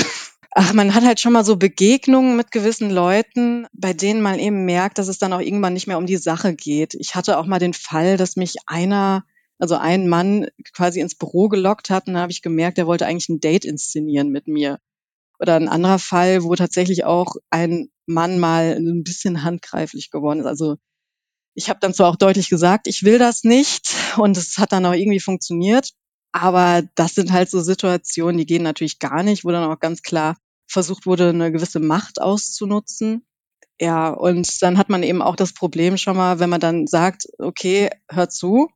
Ach, 0.57 0.73
man 0.73 0.95
hat 0.95 1.05
halt 1.05 1.19
schon 1.19 1.33
mal 1.33 1.45
so 1.45 1.57
Begegnungen 1.57 2.37
mit 2.37 2.53
gewissen 2.53 2.89
Leuten, 2.89 3.67
bei 3.73 3.93
denen 3.93 4.23
man 4.23 4.39
eben 4.39 4.65
merkt, 4.65 4.99
dass 4.99 5.09
es 5.09 5.19
dann 5.19 5.33
auch 5.33 5.41
irgendwann 5.41 5.73
nicht 5.73 5.89
mehr 5.89 5.99
um 5.99 6.07
die 6.07 6.17
Sache 6.17 6.55
geht. 6.55 6.95
Ich 6.95 7.17
hatte 7.17 7.39
auch 7.39 7.47
mal 7.47 7.59
den 7.59 7.75
Fall, 7.75 8.17
dass 8.17 8.37
mich 8.37 8.55
einer, 8.67 9.25
also 9.59 9.75
ein 9.75 10.09
Mann 10.09 10.47
quasi 10.73 11.01
ins 11.01 11.17
Büro 11.17 11.49
gelockt 11.49 11.91
hat 11.91 12.07
und 12.07 12.15
da 12.15 12.21
habe 12.21 12.31
ich 12.31 12.41
gemerkt, 12.41 12.79
er 12.79 12.87
wollte 12.87 13.05
eigentlich 13.05 13.29
ein 13.29 13.41
Date 13.41 13.65
inszenieren 13.65 14.29
mit 14.31 14.47
mir. 14.47 14.79
Oder 15.41 15.57
ein 15.57 15.69
anderer 15.69 15.99
Fall, 15.99 16.45
wo 16.45 16.55
tatsächlich 16.55 17.05
auch 17.05 17.35
ein 17.51 17.89
Mann 18.07 18.39
mal 18.39 18.77
ein 18.77 19.03
bisschen 19.03 19.43
handgreiflich 19.43 20.11
geworden 20.11 20.39
ist. 20.41 20.47
Also 20.47 20.77
ich 21.55 21.69
habe 21.69 21.81
dann 21.81 21.95
zwar 21.95 22.11
auch 22.11 22.17
deutlich 22.17 22.49
gesagt, 22.49 22.87
ich 22.87 23.03
will 23.03 23.19
das 23.19 23.43
nicht 23.43 23.95
und 24.19 24.37
es 24.37 24.59
hat 24.59 24.73
dann 24.73 24.87
auch 24.87 24.95
irgendwie 24.95 25.21
funktioniert. 25.21 25.91
Aber 26.33 26.83
das 26.95 27.15
sind 27.15 27.33
halt 27.33 27.51
so 27.51 27.61
Situationen, 27.61 28.39
die 28.39 28.47
gehen 28.47 28.63
natürlich 28.63 29.01
gar 29.01 29.25
nicht, 29.25 29.45
wo 29.45 29.51
dann 29.51 29.71
auch 29.71 29.81
ganz 29.81 30.03
klar 30.03 30.37
versucht 30.67 31.07
wurde, 31.07 31.31
eine 31.31 31.53
gewisse 31.53 31.81
Macht 31.81 32.21
auszunutzen. 32.21 33.27
Ja, 33.81 34.11
und 34.11 34.63
dann 34.63 34.79
hat 34.79 34.89
man 34.89 35.03
eben 35.03 35.23
auch 35.23 35.37
das 35.37 35.53
Problem 35.55 35.97
schon 35.97 36.17
mal, 36.17 36.39
wenn 36.41 36.51
man 36.51 36.61
dann 36.61 36.87
sagt, 36.87 37.27
okay, 37.39 37.91
hör 38.11 38.29
zu, 38.29 38.69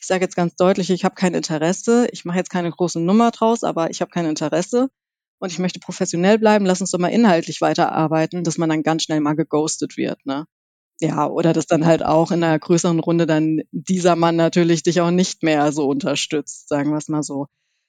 ich 0.00 0.06
sage 0.06 0.24
jetzt 0.24 0.36
ganz 0.36 0.54
deutlich, 0.56 0.90
ich 0.90 1.04
habe 1.04 1.14
kein 1.16 1.34
Interesse, 1.34 2.08
ich 2.12 2.24
mache 2.24 2.38
jetzt 2.38 2.50
keine 2.50 2.70
große 2.70 3.00
Nummer 3.00 3.30
draus, 3.32 3.64
aber 3.64 3.90
ich 3.90 4.00
habe 4.00 4.10
kein 4.10 4.26
Interesse 4.26 4.88
und 5.40 5.52
ich 5.52 5.58
möchte 5.58 5.80
professionell 5.80 6.38
bleiben, 6.38 6.66
lass 6.66 6.80
uns 6.80 6.92
doch 6.92 6.98
mal 7.00 7.08
inhaltlich 7.08 7.60
weiterarbeiten, 7.60 8.44
dass 8.44 8.58
man 8.58 8.68
dann 8.68 8.82
ganz 8.84 9.04
schnell 9.04 9.20
mal 9.20 9.34
geghostet 9.34 9.96
wird, 9.96 10.24
ne? 10.26 10.46
Ja, 11.00 11.28
oder 11.28 11.52
dass 11.52 11.66
dann 11.66 11.86
halt 11.86 12.04
auch 12.04 12.30
in 12.32 12.44
einer 12.44 12.58
größeren 12.58 13.00
Runde 13.00 13.26
dann 13.26 13.60
dieser 13.72 14.16
Mann 14.16 14.36
natürlich 14.36 14.82
dich 14.84 15.00
auch 15.00 15.10
nicht 15.12 15.42
mehr 15.44 15.72
so 15.72 15.88
unterstützt, 15.88 16.68
sagen 16.68 16.90
wir 16.92 16.98
es 16.98 17.08
mal 17.08 17.22
so. 17.24 17.46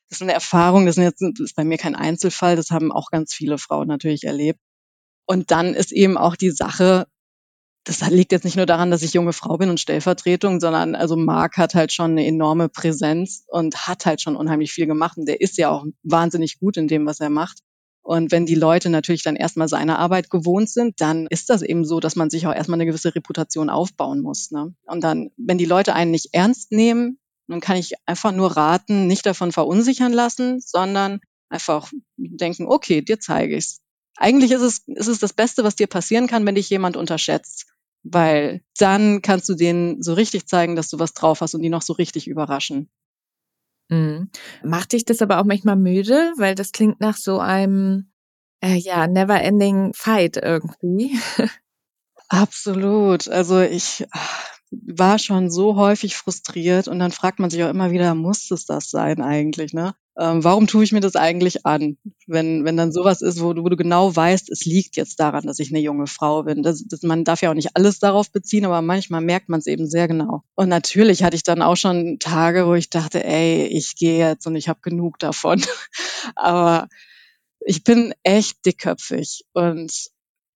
Das 0.09 0.17
ist 0.17 0.21
eine 0.23 0.33
Erfahrung, 0.33 0.85
das, 0.85 0.95
sind 0.95 1.03
jetzt, 1.03 1.21
das 1.21 1.39
ist 1.39 1.55
bei 1.55 1.63
mir 1.63 1.77
kein 1.77 1.95
Einzelfall, 1.95 2.55
das 2.55 2.71
haben 2.71 2.91
auch 2.91 3.11
ganz 3.11 3.33
viele 3.33 3.57
Frauen 3.57 3.87
natürlich 3.87 4.23
erlebt. 4.23 4.59
Und 5.25 5.51
dann 5.51 5.75
ist 5.75 5.91
eben 5.91 6.17
auch 6.17 6.35
die 6.35 6.49
Sache, 6.49 7.05
das 7.83 8.07
liegt 8.09 8.31
jetzt 8.31 8.43
nicht 8.43 8.57
nur 8.57 8.65
daran, 8.65 8.91
dass 8.91 9.03
ich 9.03 9.13
junge 9.13 9.33
Frau 9.33 9.57
bin 9.57 9.69
und 9.69 9.79
Stellvertretung, 9.79 10.59
sondern 10.59 10.95
also 10.95 11.15
Marc 11.15 11.57
hat 11.57 11.75
halt 11.75 11.91
schon 11.91 12.11
eine 12.11 12.25
enorme 12.25 12.69
Präsenz 12.69 13.45
und 13.47 13.87
hat 13.87 14.05
halt 14.05 14.21
schon 14.21 14.35
unheimlich 14.35 14.71
viel 14.71 14.85
gemacht. 14.85 15.17
Und 15.17 15.27
der 15.27 15.41
ist 15.41 15.57
ja 15.57 15.69
auch 15.69 15.85
wahnsinnig 16.03 16.59
gut 16.59 16.77
in 16.77 16.87
dem, 16.87 17.05
was 17.05 17.19
er 17.19 17.29
macht. 17.29 17.59
Und 18.01 18.31
wenn 18.31 18.45
die 18.45 18.55
Leute 18.55 18.89
natürlich 18.89 19.23
dann 19.23 19.35
erstmal 19.35 19.67
seine 19.67 19.99
Arbeit 19.99 20.29
gewohnt 20.29 20.69
sind, 20.69 20.99
dann 20.99 21.27
ist 21.27 21.49
das 21.49 21.61
eben 21.61 21.85
so, 21.85 21.99
dass 21.99 22.15
man 22.15 22.29
sich 22.29 22.47
auch 22.47 22.53
erstmal 22.53 22.77
eine 22.77 22.85
gewisse 22.85 23.13
Reputation 23.13 23.69
aufbauen 23.69 24.21
muss. 24.21 24.51
Ne? 24.51 24.73
Und 24.85 25.03
dann, 25.03 25.29
wenn 25.37 25.57
die 25.57 25.65
Leute 25.65 25.93
einen 25.93 26.11
nicht 26.11 26.29
ernst 26.33 26.71
nehmen, 26.71 27.19
dann 27.49 27.61
kann 27.61 27.77
ich 27.77 27.93
einfach 28.05 28.31
nur 28.31 28.55
raten, 28.55 29.07
nicht 29.07 29.25
davon 29.25 29.51
verunsichern 29.51 30.13
lassen, 30.13 30.59
sondern 30.59 31.19
einfach 31.49 31.91
denken, 32.17 32.67
okay, 32.67 33.01
dir 33.01 33.19
zeige 33.19 33.55
ich's. 33.55 33.79
Eigentlich 34.15 34.51
ist 34.51 34.61
es, 34.61 34.83
ist 34.87 35.07
es 35.07 35.19
das 35.19 35.33
Beste, 35.33 35.63
was 35.63 35.75
dir 35.75 35.87
passieren 35.87 36.27
kann, 36.27 36.45
wenn 36.45 36.55
dich 36.55 36.69
jemand 36.69 36.97
unterschätzt 36.97 37.67
weil 38.03 38.61
dann 38.77 39.21
kannst 39.21 39.49
du 39.49 39.55
denen 39.55 40.01
so 40.01 40.13
richtig 40.13 40.47
zeigen, 40.47 40.75
dass 40.75 40.89
du 40.89 40.99
was 40.99 41.13
drauf 41.13 41.41
hast 41.41 41.53
und 41.53 41.61
die 41.61 41.69
noch 41.69 41.81
so 41.81 41.93
richtig 41.93 42.27
überraschen. 42.27 42.89
Mhm. 43.89 44.29
Macht 44.63 44.93
dich 44.93 45.05
das 45.05 45.21
aber 45.21 45.39
auch 45.39 45.45
manchmal 45.45 45.75
müde, 45.75 46.33
weil 46.37 46.55
das 46.55 46.71
klingt 46.71 47.01
nach 47.01 47.17
so 47.17 47.39
einem 47.39 48.11
äh, 48.61 48.75
ja 48.75 49.07
never 49.07 49.41
ending 49.41 49.93
fight 49.93 50.37
irgendwie. 50.37 51.19
Absolut. 52.29 53.27
Also 53.27 53.61
ich 53.61 54.05
war 54.71 55.19
schon 55.19 55.49
so 55.49 55.75
häufig 55.75 56.15
frustriert 56.15 56.87
und 56.87 56.99
dann 56.99 57.11
fragt 57.11 57.39
man 57.39 57.49
sich 57.49 57.63
auch 57.63 57.69
immer 57.69 57.91
wieder, 57.91 58.13
muss 58.15 58.51
es 58.51 58.65
das 58.65 58.89
sein 58.89 59.21
eigentlich, 59.21 59.73
ne? 59.73 59.95
ähm, 60.19 60.43
warum 60.43 60.67
tue 60.67 60.83
ich 60.83 60.91
mir 60.91 60.99
das 60.99 61.15
eigentlich 61.15 61.65
an, 61.65 61.97
wenn, 62.27 62.65
wenn 62.65 62.75
dann 62.75 62.91
sowas 62.91 63.21
ist, 63.21 63.41
wo 63.41 63.53
du, 63.53 63.63
wo 63.63 63.69
du 63.69 63.77
genau 63.77 64.13
weißt, 64.13 64.49
es 64.49 64.65
liegt 64.65 64.97
jetzt 64.97 65.19
daran, 65.21 65.47
dass 65.47 65.59
ich 65.59 65.71
eine 65.71 65.79
junge 65.79 66.07
Frau 66.07 66.43
bin. 66.43 66.61
Das, 66.61 66.83
das, 66.85 67.03
man 67.03 67.23
darf 67.23 67.41
ja 67.41 67.49
auch 67.49 67.55
nicht 67.55 67.77
alles 67.77 67.99
darauf 67.99 68.29
beziehen, 68.29 68.65
aber 68.65 68.81
manchmal 68.81 69.21
merkt 69.21 69.47
man 69.47 69.59
es 69.59 69.65
eben 69.67 69.87
sehr 69.87 70.09
genau. 70.09 70.43
Und 70.55 70.67
natürlich 70.67 71.23
hatte 71.23 71.37
ich 71.37 71.43
dann 71.43 71.61
auch 71.61 71.77
schon 71.77 72.19
Tage, 72.19 72.67
wo 72.67 72.73
ich 72.73 72.89
dachte, 72.89 73.23
ey, 73.23 73.67
ich 73.67 73.95
gehe 73.95 74.19
jetzt 74.19 74.45
und 74.45 74.57
ich 74.57 74.67
habe 74.67 74.81
genug 74.81 75.19
davon. 75.19 75.61
aber 76.35 76.89
ich 77.61 77.85
bin 77.85 78.13
echt 78.23 78.65
dickköpfig 78.65 79.45
und 79.53 80.09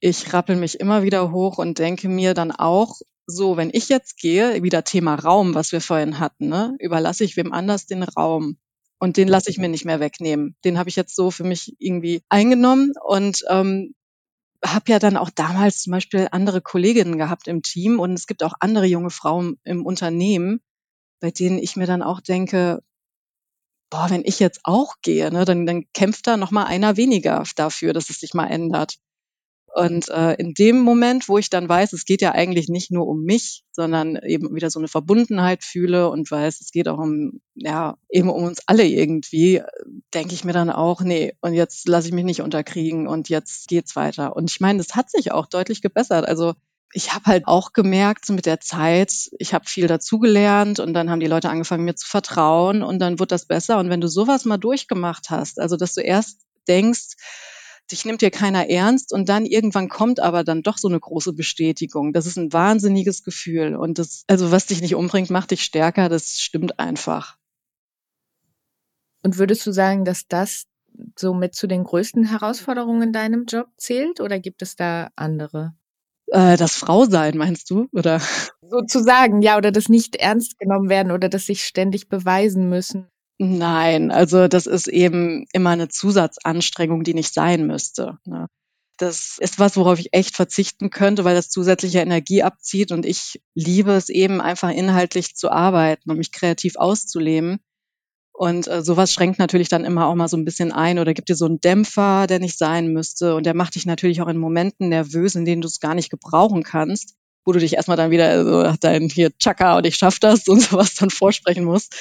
ich 0.06 0.34
rappel 0.34 0.58
mich 0.58 0.82
immer 0.82 1.02
wieder 1.04 1.32
hoch 1.32 1.60
und 1.60 1.80
denke 1.80 2.10
mir 2.10 2.34
dann 2.34 2.52
auch, 2.52 3.00
so, 3.26 3.56
wenn 3.56 3.70
ich 3.72 3.88
jetzt 3.88 4.18
gehe, 4.18 4.62
wieder 4.62 4.84
Thema 4.84 5.16
Raum, 5.16 5.56
was 5.56 5.72
wir 5.72 5.80
vorhin 5.80 6.20
hatten, 6.20 6.50
ne, 6.50 6.76
überlasse 6.80 7.24
ich 7.24 7.38
wem 7.38 7.54
anders 7.54 7.86
den 7.86 8.04
Raum. 8.04 8.58
Und 9.00 9.16
den 9.16 9.30
lasse 9.30 9.50
ich 9.50 9.60
mir 9.60 9.70
nicht 9.70 9.86
mehr 9.86 10.02
wegnehmen. 10.02 10.58
Den 10.66 10.78
habe 10.78 10.90
ich 10.90 10.98
jetzt 10.98 11.16
so 11.16 11.32
für 11.32 11.46
mich 11.46 11.78
irgendwie 11.80 12.22
eingenommen 12.28 12.92
und 13.02 13.46
ähm, 13.50 13.96
habe 14.66 14.92
ja 14.92 15.00
dann 15.00 15.16
auch 15.16 15.30
damals 15.30 15.84
zum 15.84 15.92
Beispiel 15.92 16.28
andere 16.32 16.60
Kolleginnen 16.60 17.18
gehabt 17.18 17.48
im 17.48 17.62
Team 17.62 18.02
und 18.02 18.12
es 18.12 18.28
gibt 18.28 18.44
auch 18.44 18.56
andere 18.60 18.86
junge 18.86 19.10
Frauen 19.10 19.58
im 19.64 19.86
Unternehmen, 19.86 20.60
bei 21.22 21.32
denen 21.32 21.60
ich 21.60 21.78
mir 21.78 21.88
dann 21.88 22.04
auch 22.04 22.20
denke, 22.20 22.84
boah, 23.90 24.10
wenn 24.10 24.26
ich 24.26 24.40
jetzt 24.40 24.60
auch 24.66 24.96
gehe, 25.02 25.32
ne, 25.32 25.46
dann, 25.46 25.66
dann 25.66 25.86
kämpft 25.94 26.28
da 26.28 26.36
noch 26.36 26.52
mal 26.52 26.66
einer 26.66 26.98
weniger 26.98 27.46
dafür, 27.56 27.94
dass 27.94 28.10
es 28.10 28.20
sich 28.20 28.34
mal 28.34 28.48
ändert. 28.48 28.98
Und 29.76 30.10
äh, 30.10 30.34
in 30.36 30.54
dem 30.54 30.82
Moment, 30.82 31.28
wo 31.28 31.40
ich 31.40 31.50
dann 31.50 31.68
weiß, 31.68 31.94
es 31.94 32.06
geht 32.06 32.22
ja 32.22 32.34
eigentlich 32.34 32.70
nicht 32.70 32.92
nur 32.92 33.08
um 33.08 33.24
mich, 33.24 33.64
sondern 33.72 34.18
eben 34.18 34.54
wieder 34.54 34.70
so 34.70 34.78
eine 34.78 34.88
Verbundenheit 34.88 35.64
fühle 35.64 36.12
und 36.12 36.30
weiß, 36.30 36.62
es 36.62 36.70
geht 36.70 36.88
auch 36.88 37.00
um, 37.00 37.42
ja, 37.56 37.98
eben 38.08 38.30
um 38.30 38.44
uns 38.44 38.62
alle 38.68 38.86
irgendwie, 38.86 39.64
denke 40.14 40.36
ich 40.36 40.44
mir 40.44 40.54
dann 40.54 40.70
auch, 40.70 41.02
nee, 41.02 41.34
und 41.42 41.54
jetzt 41.56 41.88
lasse 41.88 42.08
ich 42.08 42.14
mich 42.14 42.24
nicht 42.24 42.44
unterkriegen 42.44 43.08
und 43.08 43.30
jetzt 43.30 43.68
geht's 43.68 43.96
weiter. 43.96 44.36
Und 44.36 44.52
ich 44.52 44.60
meine, 44.60 44.78
das 44.78 44.96
hat 44.96 45.10
sich 45.10 45.32
auch 45.32 45.48
deutlich 45.48 45.82
gebessert. 45.82 46.28
Also 46.28 46.54
ich 46.94 47.16
habe 47.16 47.26
halt 47.26 47.48
auch 47.48 47.74
gemerkt, 47.74 48.28
so 48.28 48.34
mit 48.34 48.46
der 48.46 48.60
Zeit, 48.60 49.32
ich 49.40 49.56
habe 49.56 49.66
viel 49.66 49.88
dazugelernt 49.88 50.80
und 50.80 50.94
dann 50.94 51.10
haben 51.10 51.20
die 51.20 51.26
Leute 51.26 51.50
angefangen, 51.50 51.86
mir 51.86 51.96
zu 51.96 52.08
vertrauen 52.08 52.84
und 52.84 53.00
dann 53.00 53.18
wird 53.18 53.32
das 53.32 53.48
besser. 53.48 53.80
Und 53.80 53.90
wenn 53.90 54.02
du 54.02 54.08
sowas 54.08 54.46
mal 54.46 54.58
durchgemacht 54.58 55.32
hast, 55.32 55.60
also 55.60 55.78
dass 55.78 55.96
du 55.96 56.02
erst 56.02 56.42
denkst, 56.68 57.16
dich 57.92 58.06
nimmt 58.06 58.22
dir 58.22 58.32
keiner 58.32 58.70
ernst 58.70 59.14
und 59.14 59.30
dann 59.30 59.46
irgendwann 59.46 59.90
kommt 59.90 60.20
aber 60.20 60.44
dann 60.44 60.64
doch 60.64 60.78
so 60.78 60.88
eine 60.88 61.00
große 61.00 61.34
Bestätigung. 61.34 62.14
Das 62.14 62.26
ist 62.26 62.38
ein 62.38 62.54
wahnsinniges 62.54 63.24
Gefühl 63.24 63.76
und 63.76 64.00
das, 64.00 64.24
also 64.28 64.52
was 64.52 64.68
dich 64.68 64.82
nicht 64.82 64.96
umbringt, 64.96 65.30
macht 65.30 65.52
dich 65.52 65.64
stärker. 65.64 66.10
Das 66.10 66.40
stimmt 66.40 66.80
einfach. 66.80 67.38
Und 69.24 69.38
würdest 69.38 69.66
du 69.66 69.72
sagen, 69.72 70.06
dass 70.06 70.28
das 70.28 70.66
so 71.18 71.34
mit 71.34 71.56
zu 71.56 71.68
den 71.68 71.84
größten 71.84 72.26
Herausforderungen 72.26 73.02
in 73.04 73.14
deinem 73.14 73.46
Job 73.46 73.68
zählt 73.78 74.20
oder 74.20 74.40
gibt 74.40 74.62
es 74.62 74.76
da 74.76 75.10
andere? 75.16 75.76
Äh, 76.28 76.58
das 76.58 76.76
Frausein, 76.76 77.38
meinst 77.38 77.70
du? 77.70 77.88
Oder? 77.92 78.22
Sozusagen, 78.62 79.42
ja, 79.42 79.58
oder 79.58 79.72
das 79.72 79.90
nicht 79.90 80.16
ernst 80.16 80.60
genommen 80.60 80.90
werden 80.90 81.12
oder 81.12 81.30
das 81.30 81.46
sich 81.46 81.64
ständig 81.64 82.10
beweisen 82.10 82.70
müssen. 82.70 83.08
Nein, 83.40 84.12
also 84.12 84.48
das 84.48 84.68
ist 84.68 84.88
eben 84.88 85.46
immer 85.54 85.72
eine 85.72 85.90
Zusatzanstrengung, 85.90 87.04
die 87.04 87.14
nicht 87.14 87.34
sein 87.34 87.66
müsste. 87.66 88.20
Ne? 88.26 88.48
Das 88.98 89.38
ist 89.40 89.60
was, 89.60 89.76
worauf 89.76 90.00
ich 90.00 90.14
echt 90.14 90.36
verzichten 90.36 90.92
könnte, 90.92 91.26
weil 91.26 91.36
das 91.36 91.50
zusätzliche 91.50 92.00
Energie 92.00 92.44
abzieht 92.44 92.92
und 92.92 93.06
ich 93.06 93.42
liebe 93.56 93.92
es 93.92 94.10
eben 94.10 94.40
einfach 94.40 94.70
inhaltlich 94.70 95.36
zu 95.36 95.50
arbeiten 95.52 96.12
und 96.12 96.18
mich 96.18 96.32
kreativ 96.32 96.76
auszuleben. 96.76 97.60
Und 98.34 98.68
äh, 98.68 98.84
sowas 98.84 99.14
schränkt 99.14 99.40
natürlich 99.40 99.70
dann 99.70 99.86
immer 99.86 100.08
auch 100.08 100.16
mal 100.16 100.28
so 100.28 100.38
ein 100.38 100.46
bisschen 100.46 100.72
ein 100.72 101.00
oder 101.00 101.14
gibt 101.14 101.30
dir 101.30 101.36
so 101.36 101.46
einen 101.46 101.62
Dämpfer, 101.62 102.28
der 102.28 102.40
nicht 102.40 102.58
sein 102.58 102.88
müsste. 102.92 103.36
Und 103.36 103.46
der 103.46 103.54
macht 103.56 103.76
dich 103.76 103.86
natürlich 103.86 104.22
auch 104.22 104.28
in 104.28 104.38
Momenten 104.38 104.90
nervös, 104.90 105.36
in 105.36 105.46
denen 105.46 105.62
du 105.62 105.68
es 105.68 105.80
gar 105.80 105.94
nicht 105.96 106.10
gebrauchen 106.10 106.64
kannst, 106.64 107.16
wo 107.46 107.52
du 107.52 107.60
dich 107.60 107.76
erstmal 107.76 107.98
dann 107.98 108.12
wieder 108.12 108.44
so 108.44 108.78
dein 108.80 109.10
hier 109.10 109.38
Chaka 109.38 109.78
und 109.78 109.86
ich 109.86 109.96
schaff 109.96 110.20
das 110.20 110.48
und 110.48 110.62
sowas 110.62 110.96
dann 110.96 111.10
vorsprechen 111.10 111.64
musst. 111.64 111.96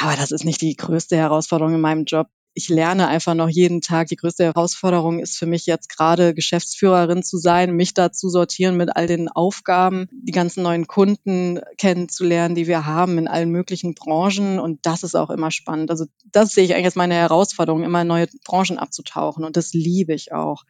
Aber 0.00 0.14
das 0.14 0.30
ist 0.30 0.44
nicht 0.44 0.60
die 0.60 0.76
größte 0.76 1.16
Herausforderung 1.16 1.74
in 1.74 1.80
meinem 1.80 2.04
Job. 2.04 2.28
Ich 2.54 2.68
lerne 2.68 3.08
einfach 3.08 3.34
noch 3.34 3.48
jeden 3.48 3.80
Tag. 3.80 4.06
Die 4.06 4.16
größte 4.16 4.44
Herausforderung 4.44 5.18
ist 5.18 5.36
für 5.36 5.46
mich 5.46 5.66
jetzt 5.66 5.88
gerade 5.88 6.34
Geschäftsführerin 6.34 7.24
zu 7.24 7.36
sein, 7.36 7.74
mich 7.74 7.94
da 7.94 8.12
zu 8.12 8.28
sortieren 8.28 8.76
mit 8.76 8.94
all 8.94 9.08
den 9.08 9.28
Aufgaben, 9.28 10.06
die 10.12 10.30
ganzen 10.30 10.62
neuen 10.62 10.86
Kunden 10.86 11.60
kennenzulernen, 11.78 12.54
die 12.54 12.68
wir 12.68 12.86
haben 12.86 13.18
in 13.18 13.26
allen 13.26 13.50
möglichen 13.50 13.94
Branchen. 13.94 14.60
Und 14.60 14.86
das 14.86 15.02
ist 15.02 15.16
auch 15.16 15.30
immer 15.30 15.50
spannend. 15.50 15.90
Also 15.90 16.06
das 16.30 16.52
sehe 16.52 16.64
ich 16.64 16.74
eigentlich 16.74 16.86
als 16.86 16.94
meine 16.94 17.14
Herausforderung, 17.14 17.82
immer 17.82 18.04
neue 18.04 18.28
Branchen 18.44 18.78
abzutauchen. 18.78 19.44
Und 19.44 19.56
das 19.56 19.72
liebe 19.72 20.14
ich 20.14 20.32
auch. 20.32 20.62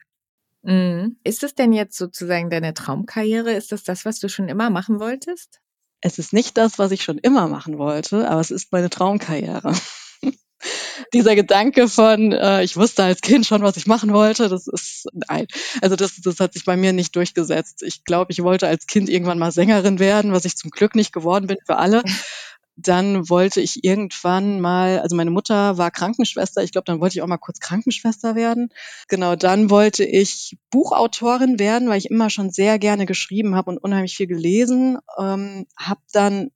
Mhm. 0.63 1.19
Ist 1.23 1.43
es 1.43 1.55
denn 1.55 1.75
jetzt 1.75 1.99
sozusagen 1.99 2.49
deine 2.49 2.73
Traumkarriere? 2.73 3.53
Ist 3.53 3.73
das 3.73 3.85
das, 3.85 4.07
was 4.07 4.21
du 4.21 4.31
schon 4.31 4.49
immer 4.49 4.71
machen 4.71 5.01
wolltest? 5.01 5.61
Es 6.01 6.19
ist 6.19 6.33
nicht 6.33 6.57
das, 6.57 6.79
was 6.79 6.93
ich 6.93 7.03
schon 7.03 7.19
immer 7.19 7.49
machen 7.49 7.79
wollte, 7.79 8.29
aber 8.29 8.41
es 8.41 8.51
ist 8.51 8.73
meine 8.73 8.91
Traumkarriere. 8.91 9.73
dieser 11.13 11.35
Gedanke 11.35 11.89
von, 11.89 12.33
äh, 12.33 12.63
ich 12.63 12.77
wusste 12.77 13.05
als 13.05 13.21
Kind 13.21 13.47
schon, 13.47 13.63
was 13.63 13.77
ich 13.77 13.87
machen 13.87 14.13
wollte, 14.13 14.49
das 14.49 14.67
ist, 14.67 15.07
nein. 15.13 15.47
Also 15.81 15.97
das, 15.97 16.17
das 16.23 16.41
hat 16.41 16.53
sich 16.53 16.65
bei 16.65 16.77
mir 16.77 16.93
nicht 16.93 17.15
durchgesetzt. 17.17 17.83
Ich 17.83 18.05
glaube, 18.05 18.33
ich 18.33 18.43
wollte 18.43 18.69
als 18.69 18.87
Kind 18.87 19.09
irgendwann 19.09 19.39
mal 19.39 19.53
Sängerin 19.53 19.99
werden, 19.99 20.33
was 20.33 20.45
ich 20.45 20.57
zum 20.57 20.71
Glück 20.71 20.95
nicht 20.95 21.13
geworden 21.13 21.47
bin 21.47 21.59
für 21.65 21.77
alle. 21.77 22.03
Dann 22.81 23.29
wollte 23.29 23.61
ich 23.61 23.83
irgendwann 23.83 24.61
mal, 24.61 25.01
also 25.01 25.17
meine 25.17 25.33
Mutter 25.33 25.79
war 25.79 25.91
Krankenschwester, 25.91 26.63
ich 26.63 26.71
glaube, 26.71 26.85
dann 26.85 27.01
wollte 27.01 27.17
ich 27.17 27.23
auch 27.23 27.27
mal 27.27 27.37
kurz 27.37 27.59
Krankenschwester 27.59 28.37
werden. 28.37 28.69
Genau, 29.09 29.35
dann 29.35 29.69
wollte 29.69 30.05
ich 30.05 30.57
Buchautorin 30.71 31.59
werden, 31.59 31.89
weil 31.89 31.99
ich 31.99 32.09
immer 32.09 32.31
schon 32.31 32.51
sehr 32.51 32.79
gerne 32.79 33.05
geschrieben 33.05 33.57
habe 33.57 33.71
und 33.71 33.79
unheimlich 33.79 34.17
viel 34.17 34.29
gelesen. 34.29 34.99
Ähm, 35.19 35.67
habe 35.77 36.01
dann 36.13 36.51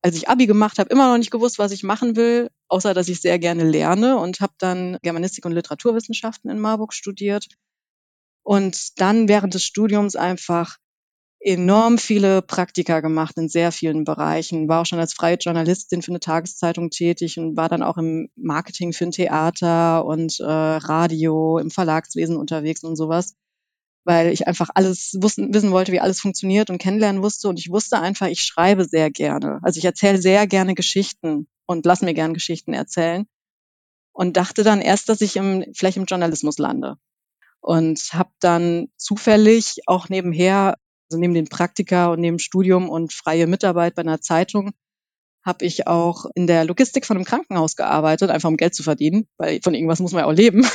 als 0.00 0.16
ich 0.16 0.28
Abi 0.28 0.46
gemacht 0.46 0.78
habe, 0.78 0.90
immer 0.90 1.10
noch 1.10 1.16
nicht 1.16 1.30
gewusst, 1.30 1.58
was 1.58 1.72
ich 1.72 1.82
machen 1.82 2.14
will, 2.14 2.50
außer 2.68 2.92
dass 2.92 3.08
ich 3.08 3.22
sehr 3.22 3.38
gerne 3.38 3.64
lerne 3.64 4.18
und 4.18 4.40
habe 4.40 4.52
dann 4.58 4.98
Germanistik 5.02 5.46
und 5.46 5.52
Literaturwissenschaften 5.52 6.50
in 6.50 6.58
Marburg 6.58 6.92
studiert 6.92 7.48
und 8.42 9.00
dann 9.00 9.28
während 9.28 9.54
des 9.54 9.64
Studiums 9.64 10.14
einfach 10.14 10.76
enorm 11.44 11.98
viele 11.98 12.42
Praktika 12.42 13.00
gemacht 13.00 13.36
in 13.36 13.48
sehr 13.48 13.70
vielen 13.70 14.04
Bereichen, 14.04 14.68
war 14.68 14.82
auch 14.82 14.86
schon 14.86 14.98
als 14.98 15.14
freie 15.14 15.36
Journalistin 15.36 16.02
für 16.02 16.10
eine 16.10 16.20
Tageszeitung 16.20 16.90
tätig 16.90 17.38
und 17.38 17.56
war 17.56 17.68
dann 17.68 17.82
auch 17.82 17.98
im 17.98 18.30
Marketing 18.34 18.92
für 18.92 19.04
ein 19.04 19.10
Theater 19.10 20.04
und 20.06 20.40
äh, 20.40 20.44
Radio, 20.44 21.58
im 21.58 21.70
Verlagswesen 21.70 22.36
unterwegs 22.36 22.82
und 22.82 22.96
sowas 22.96 23.34
weil 24.04 24.32
ich 24.32 24.46
einfach 24.46 24.68
alles 24.74 25.16
wussten, 25.20 25.52
wissen 25.54 25.72
wollte, 25.72 25.92
wie 25.92 26.00
alles 26.00 26.20
funktioniert 26.20 26.70
und 26.70 26.78
kennenlernen 26.78 27.22
wusste. 27.22 27.48
Und 27.48 27.58
ich 27.58 27.70
wusste 27.70 27.98
einfach, 27.98 28.26
ich 28.26 28.42
schreibe 28.42 28.84
sehr 28.84 29.10
gerne. 29.10 29.60
Also 29.62 29.78
ich 29.78 29.84
erzähle 29.84 30.20
sehr 30.20 30.46
gerne 30.46 30.74
Geschichten 30.74 31.48
und 31.66 31.86
lass 31.86 32.02
mir 32.02 32.14
gerne 32.14 32.34
Geschichten 32.34 32.74
erzählen. 32.74 33.26
Und 34.12 34.36
dachte 34.36 34.62
dann 34.62 34.80
erst, 34.80 35.08
dass 35.08 35.22
ich 35.22 35.36
im, 35.36 35.64
vielleicht 35.74 35.96
im 35.96 36.04
Journalismus 36.04 36.58
lande. 36.58 36.96
Und 37.60 38.12
habe 38.12 38.30
dann 38.40 38.88
zufällig 38.96 39.80
auch 39.86 40.08
nebenher, 40.08 40.76
also 41.10 41.20
neben 41.20 41.34
den 41.34 41.48
Praktika 41.48 42.08
und 42.08 42.20
neben 42.20 42.38
Studium 42.38 42.88
und 42.88 43.12
freie 43.12 43.46
Mitarbeit 43.46 43.94
bei 43.94 44.02
einer 44.02 44.20
Zeitung, 44.20 44.72
habe 45.44 45.64
ich 45.64 45.86
auch 45.86 46.24
in 46.34 46.46
der 46.46 46.64
Logistik 46.64 47.04
von 47.04 47.16
einem 47.16 47.26
Krankenhaus 47.26 47.76
gearbeitet, 47.76 48.30
einfach 48.30 48.48
um 48.48 48.56
Geld 48.56 48.74
zu 48.74 48.82
verdienen, 48.82 49.26
weil 49.36 49.60
von 49.62 49.74
irgendwas 49.74 50.00
muss 50.00 50.12
man 50.12 50.20
ja 50.20 50.26
auch 50.26 50.32
leben. 50.32 50.66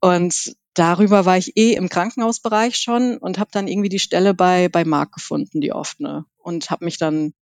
Und 0.00 0.54
darüber 0.74 1.24
war 1.24 1.38
ich 1.38 1.56
eh 1.56 1.72
im 1.72 1.88
Krankenhausbereich 1.88 2.76
schon 2.76 3.16
und 3.16 3.38
habe 3.38 3.50
dann 3.52 3.66
irgendwie 3.66 3.88
die 3.88 3.98
Stelle 3.98 4.34
bei, 4.34 4.68
bei 4.68 4.84
Marc 4.84 5.12
gefunden, 5.12 5.60
die 5.60 5.72
offene. 5.72 6.24
Und 6.36 6.70
habe 6.70 6.84
mich 6.84 6.98
dann 6.98 7.32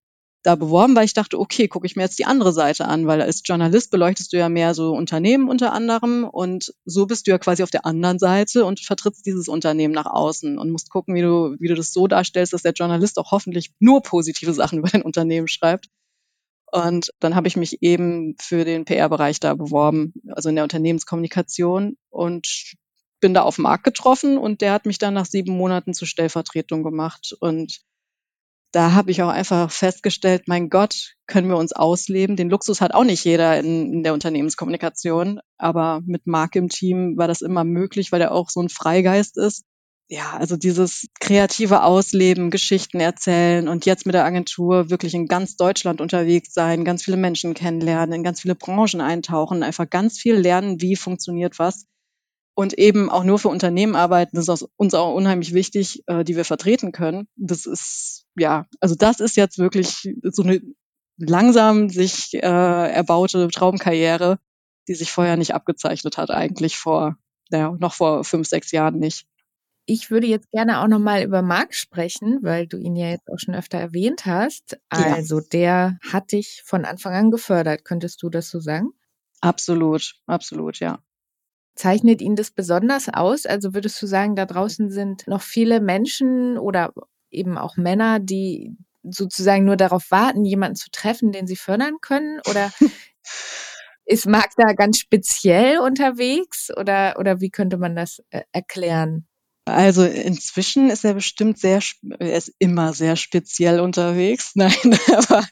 da 0.47 0.55
beworben, 0.55 0.95
weil 0.95 1.03
ich 1.03 1.13
dachte, 1.13 1.37
okay, 1.37 1.67
gucke 1.67 1.85
ich 1.85 1.97
mir 1.97 2.03
jetzt 2.03 2.19
die 2.19 2.25
andere 2.25 2.53
Seite 2.53 2.85
an, 2.85 3.05
weil 3.05 3.21
als 3.21 3.41
Journalist 3.43 3.91
beleuchtest 3.91 4.31
du 4.31 4.37
ja 4.37 4.47
mehr 4.47 4.73
so 4.73 4.93
Unternehmen 4.93 5.49
unter 5.49 5.73
anderem 5.73 6.23
und 6.23 6.73
so 6.85 7.05
bist 7.05 7.27
du 7.27 7.31
ja 7.31 7.37
quasi 7.37 7.63
auf 7.63 7.69
der 7.69 7.85
anderen 7.85 8.17
Seite 8.17 8.63
und 8.63 8.79
vertrittst 8.79 9.25
dieses 9.25 9.49
Unternehmen 9.49 9.93
nach 9.93 10.05
außen 10.05 10.57
und 10.57 10.71
musst 10.71 10.89
gucken, 10.89 11.15
wie 11.15 11.21
du, 11.21 11.57
wie 11.59 11.67
du 11.67 11.75
das 11.75 11.91
so 11.91 12.07
darstellst, 12.07 12.53
dass 12.53 12.61
der 12.61 12.71
Journalist 12.71 13.19
auch 13.19 13.31
hoffentlich 13.31 13.73
nur 13.79 14.01
positive 14.01 14.53
Sachen 14.53 14.79
über 14.79 14.87
dein 14.87 15.01
Unternehmen 15.01 15.49
schreibt. 15.49 15.89
Und 16.71 17.11
dann 17.19 17.35
habe 17.35 17.49
ich 17.49 17.57
mich 17.57 17.81
eben 17.81 18.35
für 18.39 18.63
den 18.63 18.85
PR-Bereich 18.85 19.41
da 19.41 19.53
beworben, 19.53 20.13
also 20.29 20.47
in 20.47 20.55
der 20.55 20.63
Unternehmenskommunikation 20.63 21.97
und 22.09 22.73
bin 23.19 23.33
da 23.33 23.41
auf 23.41 23.57
Markt 23.57 23.83
getroffen 23.83 24.37
und 24.37 24.61
der 24.61 24.71
hat 24.71 24.85
mich 24.85 24.97
dann 24.97 25.13
nach 25.13 25.25
sieben 25.25 25.57
Monaten 25.57 25.93
zur 25.93 26.07
Stellvertretung 26.07 26.83
gemacht. 26.83 27.35
Und 27.39 27.81
da 28.71 28.93
habe 28.93 29.11
ich 29.11 29.21
auch 29.23 29.29
einfach 29.29 29.71
festgestellt, 29.71 30.43
mein 30.47 30.69
Gott, 30.69 31.15
können 31.25 31.49
wir 31.49 31.57
uns 31.57 31.73
ausleben. 31.73 32.35
Den 32.35 32.49
Luxus 32.49 32.81
hat 32.81 32.93
auch 32.93 33.03
nicht 33.03 33.23
jeder 33.23 33.59
in, 33.59 33.93
in 33.93 34.03
der 34.03 34.13
Unternehmenskommunikation, 34.13 35.39
aber 35.57 36.01
mit 36.05 36.27
Marc 36.27 36.55
im 36.55 36.69
Team 36.69 37.17
war 37.17 37.27
das 37.27 37.41
immer 37.41 37.63
möglich, 37.63 38.11
weil 38.11 38.21
er 38.21 38.31
auch 38.31 38.49
so 38.49 38.61
ein 38.61 38.69
Freigeist 38.69 39.37
ist 39.37 39.65
ja, 40.09 40.37
also 40.37 40.55
dieses 40.55 41.07
kreative 41.19 41.83
Ausleben, 41.83 42.49
Geschichten 42.49 42.99
erzählen 42.99 43.67
und 43.67 43.85
jetzt 43.85 44.05
mit 44.05 44.15
der 44.15 44.23
Agentur 44.23 44.89
wirklich 44.89 45.13
in 45.13 45.27
ganz 45.27 45.57
Deutschland 45.57 45.99
unterwegs 45.99 46.53
sein, 46.53 46.85
ganz 46.85 47.03
viele 47.03 47.17
Menschen 47.17 47.53
kennenlernen, 47.53 48.13
in 48.13 48.23
ganz 48.23 48.41
viele 48.41 48.55
Branchen 48.55 49.01
eintauchen, 49.01 49.63
einfach 49.63 49.89
ganz 49.89 50.17
viel 50.17 50.35
lernen, 50.35 50.79
wie 50.79 50.95
funktioniert 50.95 51.59
was. 51.59 51.85
Und 52.59 52.73
eben 52.73 53.11
auch 53.11 53.23
nur 53.23 53.37
für 53.37 53.49
Unternehmen 53.49 53.95
arbeiten, 53.95 54.35
das 54.35 54.47
ist 54.47 54.67
uns 54.77 54.95
auch 54.95 55.13
unheimlich 55.13 55.53
wichtig, 55.53 56.01
äh, 56.07 56.23
die 56.23 56.35
wir 56.35 56.43
vertreten 56.43 56.91
können. 56.91 57.27
Das 57.35 57.67
ist, 57.67 58.25
ja, 58.35 58.65
also 58.79 58.95
das 58.95 59.19
ist 59.19 59.37
jetzt 59.37 59.59
wirklich 59.59 60.09
so 60.23 60.41
eine 60.41 60.59
langsam 61.17 61.89
sich 61.89 62.33
äh, 62.33 62.39
erbaute 62.39 63.47
Traumkarriere, 63.49 64.39
die 64.87 64.95
sich 64.95 65.11
vorher 65.11 65.37
nicht 65.37 65.53
abgezeichnet 65.53 66.17
hat, 66.17 66.31
eigentlich 66.31 66.79
vor, 66.79 67.15
naja, 67.51 67.75
noch 67.77 67.93
vor 67.93 68.23
fünf, 68.23 68.47
sechs 68.47 68.71
Jahren 68.71 68.97
nicht. 68.97 69.27
Ich 69.85 70.09
würde 70.09 70.25
jetzt 70.25 70.49
gerne 70.49 70.81
auch 70.81 70.87
nochmal 70.87 71.21
über 71.21 71.43
Marc 71.43 71.75
sprechen, 71.75 72.39
weil 72.41 72.65
du 72.65 72.77
ihn 72.77 72.95
ja 72.95 73.11
jetzt 73.11 73.29
auch 73.31 73.37
schon 73.37 73.53
öfter 73.53 73.77
erwähnt 73.77 74.25
hast. 74.25 74.79
Also 74.89 75.41
ja. 75.41 75.45
der 75.53 75.99
hat 76.11 76.31
dich 76.31 76.63
von 76.65 76.85
Anfang 76.85 77.13
an 77.13 77.29
gefördert. 77.29 77.85
Könntest 77.85 78.23
du 78.23 78.31
das 78.31 78.49
so 78.49 78.59
sagen? 78.59 78.93
Absolut, 79.41 80.15
absolut, 80.25 80.79
ja. 80.79 80.97
Zeichnet 81.77 82.21
ihn 82.21 82.35
das 82.35 82.51
besonders 82.51 83.07
aus? 83.09 83.45
Also 83.45 83.73
würdest 83.73 84.01
du 84.01 84.07
sagen, 84.07 84.35
da 84.35 84.45
draußen 84.45 84.89
sind 84.89 85.27
noch 85.27 85.41
viele 85.41 85.79
Menschen 85.79 86.57
oder 86.57 86.93
eben 87.29 87.57
auch 87.57 87.77
Männer, 87.77 88.19
die 88.19 88.75
sozusagen 89.03 89.63
nur 89.63 89.77
darauf 89.77 90.09
warten, 90.11 90.43
jemanden 90.43 90.75
zu 90.75 90.89
treffen, 90.91 91.31
den 91.31 91.47
sie 91.47 91.55
fördern 91.55 91.97
können? 92.01 92.41
Oder 92.49 92.71
ist 94.05 94.25
Marc 94.25 94.51
da 94.57 94.73
ganz 94.73 94.97
speziell 94.99 95.79
unterwegs? 95.79 96.69
Oder, 96.75 97.15
oder 97.19 97.41
wie 97.41 97.51
könnte 97.51 97.77
man 97.77 97.95
das 97.95 98.23
äh, 98.31 98.41
erklären? 98.51 99.26
Also 99.67 100.03
inzwischen 100.05 100.89
ist 100.89 101.03
er 101.03 101.13
bestimmt 101.13 101.59
sehr, 101.59 101.81
er 102.19 102.37
ist 102.37 102.53
immer 102.59 102.93
sehr 102.93 103.15
speziell 103.15 103.79
unterwegs. 103.79 104.51
Nein, 104.55 104.71
aber 105.17 105.45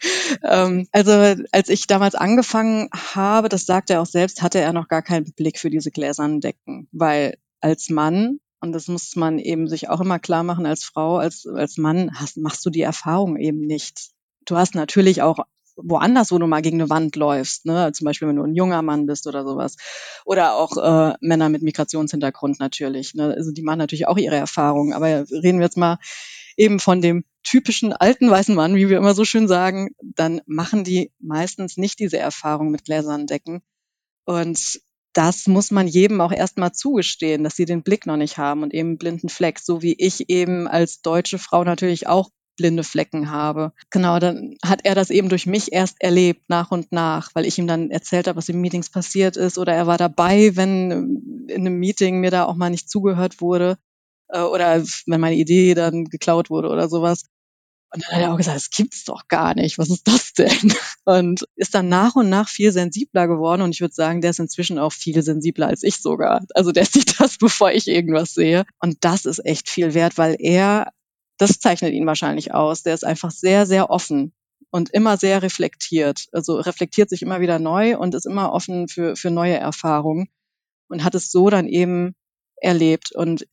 ähm, 0.43 0.87
also 0.91 1.11
als 1.51 1.69
ich 1.69 1.87
damals 1.87 2.15
angefangen 2.15 2.89
habe, 2.93 3.49
das 3.49 3.65
sagt 3.65 3.89
er 3.89 4.01
auch 4.01 4.05
selbst, 4.05 4.41
hatte 4.41 4.59
er 4.59 4.73
noch 4.73 4.87
gar 4.87 5.01
keinen 5.01 5.31
Blick 5.33 5.59
für 5.59 5.69
diese 5.69 5.91
gläsernen 5.91 6.41
Decken, 6.41 6.87
weil 6.91 7.37
als 7.61 7.89
Mann 7.89 8.39
und 8.61 8.71
das 8.71 8.87
muss 8.87 9.15
man 9.15 9.37
eben 9.37 9.67
sich 9.67 9.89
auch 9.89 10.01
immer 10.01 10.17
klar 10.17 10.43
machen 10.43 10.65
als 10.65 10.83
Frau, 10.83 11.17
als, 11.17 11.45
als 11.45 11.77
Mann 11.77 12.11
hast, 12.15 12.37
machst 12.37 12.65
du 12.65 12.69
die 12.69 12.81
Erfahrung 12.81 13.37
eben 13.37 13.59
nicht. 13.59 14.09
Du 14.45 14.57
hast 14.57 14.75
natürlich 14.75 15.21
auch 15.21 15.39
woanders, 15.75 16.31
wo 16.31 16.37
du 16.37 16.47
mal 16.47 16.61
gegen 16.61 16.79
eine 16.79 16.89
Wand 16.89 17.15
läufst, 17.15 17.65
ne? 17.65 17.91
zum 17.93 18.05
Beispiel 18.05 18.27
wenn 18.27 18.37
du 18.37 18.43
ein 18.43 18.55
junger 18.55 18.81
Mann 18.81 19.05
bist 19.05 19.27
oder 19.27 19.43
sowas. 19.43 19.75
Oder 20.25 20.55
auch 20.55 20.77
äh, 20.77 21.15
Männer 21.21 21.49
mit 21.49 21.61
Migrationshintergrund 21.61 22.59
natürlich. 22.59 23.13
Ne? 23.13 23.33
Also 23.35 23.51
die 23.51 23.61
machen 23.61 23.79
natürlich 23.79 24.07
auch 24.07 24.17
ihre 24.17 24.35
Erfahrungen. 24.35 24.93
Aber 24.93 25.07
reden 25.29 25.59
wir 25.59 25.65
jetzt 25.65 25.77
mal 25.77 25.97
eben 26.57 26.79
von 26.79 27.01
dem 27.01 27.25
typischen 27.43 27.93
alten 27.93 28.29
weißen 28.29 28.55
Mann, 28.55 28.75
wie 28.75 28.89
wir 28.89 28.97
immer 28.97 29.13
so 29.13 29.25
schön 29.25 29.47
sagen, 29.47 29.89
dann 30.01 30.41
machen 30.45 30.83
die 30.83 31.11
meistens 31.19 31.77
nicht 31.77 31.99
diese 31.99 32.17
Erfahrung 32.17 32.71
mit 32.71 32.85
gläsernen 32.85 33.27
Decken. 33.27 33.61
Und 34.25 34.81
das 35.13 35.47
muss 35.47 35.71
man 35.71 35.87
jedem 35.87 36.19
auch 36.19 36.31
erstmal 36.31 36.73
zugestehen, 36.73 37.43
dass 37.43 37.55
sie 37.55 37.65
den 37.65 37.83
Blick 37.83 38.05
noch 38.05 38.17
nicht 38.17 38.37
haben 38.37 38.63
und 38.63 38.73
eben 38.73 38.97
blinden 38.97 39.29
Fleck, 39.29 39.59
so 39.59 39.81
wie 39.81 39.95
ich 39.97 40.29
eben 40.29 40.67
als 40.67 41.01
deutsche 41.01 41.37
Frau 41.37 41.63
natürlich 41.63 42.07
auch 42.07 42.29
blinde 42.55 42.83
Flecken 42.83 43.31
habe. 43.31 43.73
Genau, 43.89 44.19
dann 44.19 44.55
hat 44.63 44.81
er 44.83 44.95
das 44.95 45.09
eben 45.09 45.29
durch 45.29 45.45
mich 45.45 45.71
erst 45.71 46.01
erlebt, 46.01 46.43
nach 46.49 46.71
und 46.71 46.91
nach, 46.91 47.31
weil 47.33 47.45
ich 47.45 47.57
ihm 47.57 47.67
dann 47.67 47.91
erzählt 47.91 48.27
habe, 48.27 48.37
was 48.37 48.49
in 48.49 48.61
Meetings 48.61 48.89
passiert 48.89 49.37
ist 49.37 49.57
oder 49.57 49.73
er 49.73 49.87
war 49.87 49.97
dabei, 49.97 50.55
wenn 50.55 51.47
in 51.47 51.61
einem 51.61 51.79
Meeting 51.79 52.19
mir 52.19 52.31
da 52.31 52.45
auch 52.45 52.55
mal 52.55 52.69
nicht 52.69 52.89
zugehört 52.89 53.41
wurde 53.41 53.77
äh, 54.29 54.41
oder 54.41 54.83
wenn 55.05 55.21
meine 55.21 55.35
Idee 55.35 55.73
dann 55.73 56.05
geklaut 56.05 56.49
wurde 56.49 56.69
oder 56.69 56.89
sowas. 56.89 57.23
Und 57.93 58.03
dann 58.03 58.15
hat 58.15 58.21
er 58.23 58.33
auch 58.33 58.37
gesagt, 58.37 58.57
das 58.57 58.69
gibt's 58.71 59.05
doch 59.05 59.27
gar 59.29 59.55
nicht. 59.55 59.77
Was 59.77 59.89
ist 59.89 60.07
das 60.07 60.33
denn? 60.33 60.73
Und 61.05 61.45
ist 61.55 61.75
dann 61.75 61.87
nach 61.87 62.15
und 62.15 62.29
nach 62.29 62.49
viel 62.49 62.71
sensibler 62.73 63.27
geworden. 63.27 63.61
Und 63.61 63.73
ich 63.73 63.79
würde 63.79 63.93
sagen, 63.93 64.19
der 64.19 64.31
ist 64.31 64.39
inzwischen 64.39 64.79
auch 64.79 64.91
viel 64.91 65.21
sensibler 65.21 65.67
als 65.67 65.83
ich 65.83 66.01
sogar. 66.01 66.43
Also 66.55 66.71
der 66.71 66.85
sieht 66.85 67.19
das, 67.19 67.37
bevor 67.37 67.71
ich 67.71 67.87
irgendwas 67.87 68.33
sehe. 68.33 68.65
Und 68.79 68.97
das 69.01 69.25
ist 69.25 69.45
echt 69.45 69.69
viel 69.69 69.93
wert, 69.93 70.17
weil 70.17 70.35
er 70.39 70.91
das 71.37 71.59
zeichnet 71.59 71.93
ihn 71.93 72.05
wahrscheinlich 72.05 72.53
aus. 72.53 72.83
Der 72.83 72.93
ist 72.93 73.05
einfach 73.05 73.31
sehr, 73.31 73.65
sehr 73.65 73.89
offen 73.89 74.33
und 74.71 74.89
immer 74.89 75.17
sehr 75.17 75.41
reflektiert. 75.41 76.25
Also 76.31 76.55
reflektiert 76.55 77.09
sich 77.09 77.21
immer 77.21 77.39
wieder 77.39 77.59
neu 77.59 77.97
und 77.97 78.15
ist 78.15 78.25
immer 78.25 78.51
offen 78.51 78.87
für, 78.87 79.15
für 79.15 79.31
neue 79.31 79.55
Erfahrungen 79.55 80.27
und 80.89 81.03
hat 81.03 81.15
es 81.15 81.31
so 81.31 81.49
dann 81.49 81.67
eben 81.67 82.15
erlebt. 82.57 83.11
Und 83.13 83.47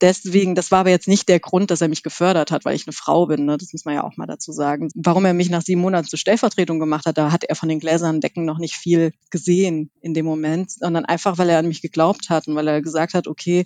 deswegen, 0.00 0.54
das 0.54 0.70
war 0.70 0.80
aber 0.80 0.90
jetzt 0.90 1.08
nicht 1.08 1.28
der 1.28 1.40
Grund, 1.40 1.70
dass 1.70 1.80
er 1.80 1.88
mich 1.88 2.02
gefördert 2.02 2.50
hat, 2.50 2.64
weil 2.64 2.74
ich 2.74 2.86
eine 2.86 2.92
Frau 2.92 3.26
bin. 3.26 3.44
Ne? 3.46 3.56
Das 3.56 3.72
muss 3.72 3.84
man 3.84 3.94
ja 3.94 4.04
auch 4.04 4.16
mal 4.16 4.26
dazu 4.26 4.52
sagen. 4.52 4.88
Warum 4.94 5.24
er 5.24 5.34
mich 5.34 5.48
nach 5.48 5.62
sieben 5.62 5.80
Monaten 5.80 6.08
zur 6.08 6.18
Stellvertretung 6.18 6.78
gemacht 6.78 7.06
hat, 7.06 7.18
da 7.18 7.32
hat 7.32 7.44
er 7.44 7.54
von 7.54 7.68
den 7.68 7.80
gläsernen 7.80 8.20
Decken 8.20 8.44
noch 8.44 8.58
nicht 8.58 8.74
viel 8.74 9.12
gesehen 9.30 9.90
in 10.00 10.14
dem 10.14 10.26
Moment, 10.26 10.70
sondern 10.70 11.04
einfach, 11.04 11.38
weil 11.38 11.48
er 11.48 11.58
an 11.58 11.68
mich 11.68 11.82
geglaubt 11.82 12.30
hat 12.30 12.48
und 12.48 12.54
weil 12.54 12.68
er 12.68 12.82
gesagt 12.82 13.14
hat, 13.14 13.26
okay, 13.28 13.64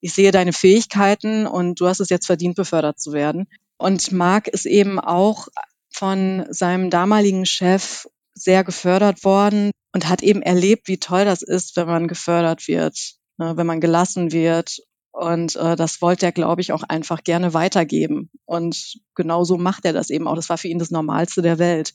ich 0.00 0.14
sehe 0.14 0.32
deine 0.32 0.52
Fähigkeiten 0.52 1.46
und 1.46 1.80
du 1.80 1.86
hast 1.86 2.00
es 2.00 2.10
jetzt 2.10 2.26
verdient, 2.26 2.56
befördert 2.56 3.00
zu 3.00 3.12
werden. 3.12 3.46
Und 3.76 4.12
Marc 4.12 4.48
ist 4.48 4.66
eben 4.66 5.00
auch 5.00 5.48
von 5.90 6.46
seinem 6.50 6.90
damaligen 6.90 7.46
Chef 7.46 8.06
sehr 8.34 8.64
gefördert 8.64 9.24
worden. 9.24 9.70
und 9.92 10.08
hat 10.08 10.24
eben 10.24 10.42
erlebt, 10.42 10.88
wie 10.88 10.98
toll 10.98 11.24
das 11.24 11.42
ist, 11.42 11.76
wenn 11.76 11.86
man 11.86 12.08
gefördert 12.08 12.66
wird, 12.66 13.14
ne, 13.38 13.56
wenn 13.56 13.66
man 13.66 13.80
gelassen 13.80 14.32
wird. 14.32 14.80
Und 15.12 15.54
äh, 15.54 15.76
das 15.76 16.02
wollte 16.02 16.26
er, 16.26 16.32
glaube 16.32 16.60
ich, 16.60 16.72
auch 16.72 16.82
einfach 16.82 17.22
gerne 17.22 17.54
weitergeben. 17.54 18.28
Und 18.44 18.98
genauso 19.14 19.56
macht 19.56 19.84
er 19.84 19.92
das 19.92 20.10
eben 20.10 20.26
auch. 20.26 20.34
Das 20.34 20.48
war 20.48 20.58
für 20.58 20.66
ihn 20.66 20.80
das 20.80 20.90
Normalste 20.90 21.42
der 21.42 21.60
Welt. 21.60 21.92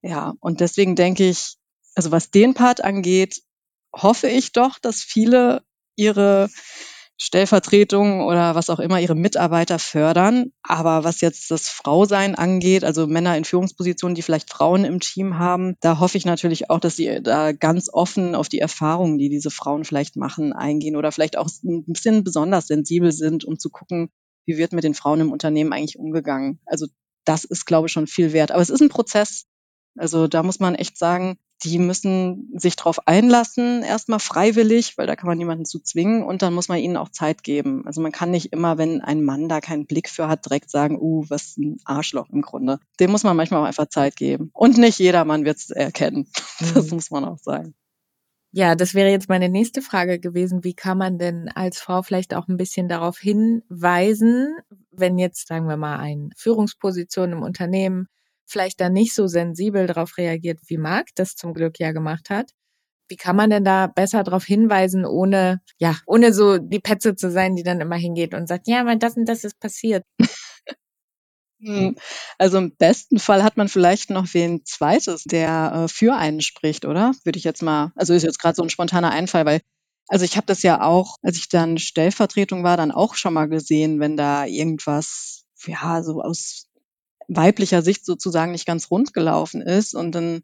Ja, 0.00 0.32
und 0.40 0.60
deswegen 0.60 0.96
denke 0.96 1.28
ich, 1.28 1.56
also 1.94 2.10
was 2.10 2.30
den 2.30 2.54
Part 2.54 2.82
angeht, 2.82 3.42
hoffe 3.94 4.28
ich 4.28 4.52
doch, 4.52 4.78
dass 4.78 5.02
viele 5.02 5.62
ihre 5.96 6.48
Stellvertretungen 7.22 8.22
oder 8.22 8.54
was 8.54 8.70
auch 8.70 8.78
immer 8.78 8.98
ihre 8.98 9.14
Mitarbeiter 9.14 9.78
fördern. 9.78 10.52
Aber 10.62 11.04
was 11.04 11.20
jetzt 11.20 11.50
das 11.50 11.68
Frausein 11.68 12.34
angeht, 12.34 12.82
also 12.82 13.06
Männer 13.06 13.36
in 13.36 13.44
Führungspositionen, 13.44 14.14
die 14.14 14.22
vielleicht 14.22 14.50
Frauen 14.50 14.84
im 14.84 15.00
Team 15.00 15.38
haben, 15.38 15.76
da 15.80 16.00
hoffe 16.00 16.16
ich 16.16 16.24
natürlich 16.24 16.70
auch, 16.70 16.80
dass 16.80 16.96
sie 16.96 17.20
da 17.22 17.52
ganz 17.52 17.90
offen 17.92 18.34
auf 18.34 18.48
die 18.48 18.58
Erfahrungen, 18.58 19.18
die 19.18 19.28
diese 19.28 19.50
Frauen 19.50 19.84
vielleicht 19.84 20.16
machen, 20.16 20.54
eingehen 20.54 20.96
oder 20.96 21.12
vielleicht 21.12 21.36
auch 21.36 21.50
ein 21.62 21.84
bisschen 21.84 22.24
besonders 22.24 22.68
sensibel 22.68 23.12
sind, 23.12 23.44
um 23.44 23.58
zu 23.58 23.68
gucken, 23.68 24.08
wie 24.46 24.56
wird 24.56 24.72
mit 24.72 24.84
den 24.84 24.94
Frauen 24.94 25.20
im 25.20 25.30
Unternehmen 25.32 25.74
eigentlich 25.74 25.98
umgegangen. 25.98 26.58
Also 26.64 26.86
das 27.26 27.44
ist, 27.44 27.66
glaube 27.66 27.88
ich, 27.88 27.92
schon 27.92 28.06
viel 28.06 28.32
wert. 28.32 28.50
Aber 28.50 28.62
es 28.62 28.70
ist 28.70 28.80
ein 28.80 28.88
Prozess. 28.88 29.44
Also 29.94 30.26
da 30.26 30.42
muss 30.42 30.58
man 30.58 30.74
echt 30.74 30.96
sagen, 30.96 31.36
die 31.62 31.78
müssen 31.78 32.50
sich 32.58 32.76
darauf 32.76 33.06
einlassen, 33.06 33.82
erstmal 33.82 34.18
freiwillig, 34.18 34.96
weil 34.96 35.06
da 35.06 35.16
kann 35.16 35.28
man 35.28 35.38
niemanden 35.38 35.64
zu 35.64 35.80
zwingen 35.80 36.22
und 36.22 36.42
dann 36.42 36.54
muss 36.54 36.68
man 36.68 36.78
ihnen 36.78 36.96
auch 36.96 37.10
Zeit 37.10 37.42
geben. 37.42 37.86
Also 37.86 38.00
man 38.00 38.12
kann 38.12 38.30
nicht 38.30 38.52
immer, 38.52 38.78
wenn 38.78 39.00
ein 39.00 39.22
Mann 39.22 39.48
da 39.48 39.60
keinen 39.60 39.86
Blick 39.86 40.08
für 40.08 40.28
hat, 40.28 40.46
direkt 40.46 40.70
sagen, 40.70 40.98
uh, 41.00 41.24
was 41.28 41.56
ein 41.56 41.76
Arschloch 41.84 42.30
im 42.30 42.42
Grunde. 42.42 42.78
Dem 42.98 43.10
muss 43.10 43.24
man 43.24 43.36
manchmal 43.36 43.60
auch 43.60 43.66
einfach 43.66 43.88
Zeit 43.88 44.16
geben. 44.16 44.50
Und 44.54 44.78
nicht 44.78 44.98
jeder 44.98 45.24
Mann 45.24 45.44
wird 45.44 45.58
es 45.58 45.70
erkennen. 45.70 46.26
Das 46.74 46.90
mhm. 46.90 46.96
muss 46.96 47.10
man 47.10 47.24
auch 47.24 47.38
sagen. 47.38 47.74
Ja, 48.52 48.74
das 48.74 48.94
wäre 48.94 49.10
jetzt 49.10 49.28
meine 49.28 49.48
nächste 49.48 49.80
Frage 49.80 50.18
gewesen. 50.18 50.64
Wie 50.64 50.74
kann 50.74 50.98
man 50.98 51.18
denn 51.18 51.48
als 51.48 51.80
Frau 51.80 52.02
vielleicht 52.02 52.34
auch 52.34 52.48
ein 52.48 52.56
bisschen 52.56 52.88
darauf 52.88 53.18
hinweisen, 53.18 54.56
wenn 54.90 55.18
jetzt, 55.18 55.46
sagen 55.46 55.68
wir 55.68 55.76
mal, 55.76 55.98
eine 55.98 56.30
Führungsposition 56.36 57.32
im 57.32 57.42
Unternehmen 57.42 58.08
vielleicht 58.50 58.80
da 58.80 58.88
nicht 58.88 59.14
so 59.14 59.26
sensibel 59.26 59.86
darauf 59.86 60.16
reagiert, 60.18 60.58
wie 60.66 60.78
Marc 60.78 61.08
das 61.14 61.36
zum 61.36 61.54
Glück 61.54 61.78
ja 61.78 61.92
gemacht 61.92 62.30
hat. 62.30 62.50
Wie 63.08 63.16
kann 63.16 63.36
man 63.36 63.50
denn 63.50 63.64
da 63.64 63.88
besser 63.88 64.22
darauf 64.22 64.44
hinweisen, 64.44 65.04
ohne, 65.04 65.60
ja, 65.78 65.96
ohne 66.06 66.32
so 66.32 66.58
die 66.58 66.78
Petze 66.78 67.16
zu 67.16 67.30
sein, 67.30 67.56
die 67.56 67.64
dann 67.64 67.80
immer 67.80 67.96
hingeht 67.96 68.34
und 68.34 68.46
sagt, 68.46 68.68
ja, 68.68 68.86
weil 68.86 68.98
das 68.98 69.16
und 69.16 69.28
das 69.28 69.44
ist 69.44 69.58
passiert. 69.58 70.04
Hm. 71.62 71.94
Also 72.38 72.56
im 72.56 72.74
besten 72.74 73.18
Fall 73.18 73.42
hat 73.42 73.58
man 73.58 73.68
vielleicht 73.68 74.08
noch 74.08 74.32
wen 74.32 74.64
zweites, 74.64 75.24
der 75.24 75.72
äh, 75.74 75.88
für 75.88 76.16
einen 76.16 76.40
spricht, 76.40 76.86
oder? 76.86 77.12
Würde 77.24 77.38
ich 77.38 77.44
jetzt 77.44 77.60
mal, 77.62 77.92
also 77.96 78.14
ist 78.14 78.22
jetzt 78.22 78.38
gerade 78.38 78.54
so 78.54 78.62
ein 78.62 78.70
spontaner 78.70 79.10
Einfall, 79.10 79.44
weil 79.44 79.60
also 80.08 80.24
ich 80.24 80.36
habe 80.36 80.46
das 80.46 80.62
ja 80.62 80.82
auch, 80.82 81.16
als 81.22 81.36
ich 81.36 81.48
dann 81.48 81.78
Stellvertretung 81.78 82.64
war, 82.64 82.76
dann 82.76 82.90
auch 82.90 83.14
schon 83.14 83.34
mal 83.34 83.46
gesehen, 83.46 84.00
wenn 84.00 84.16
da 84.16 84.44
irgendwas 84.44 85.44
ja 85.66 86.02
so 86.02 86.20
aus 86.22 86.69
weiblicher 87.30 87.82
Sicht 87.82 88.04
sozusagen 88.04 88.52
nicht 88.52 88.66
ganz 88.66 88.90
rund 88.90 89.14
gelaufen 89.14 89.62
ist. 89.62 89.94
Und 89.94 90.14
dann 90.14 90.42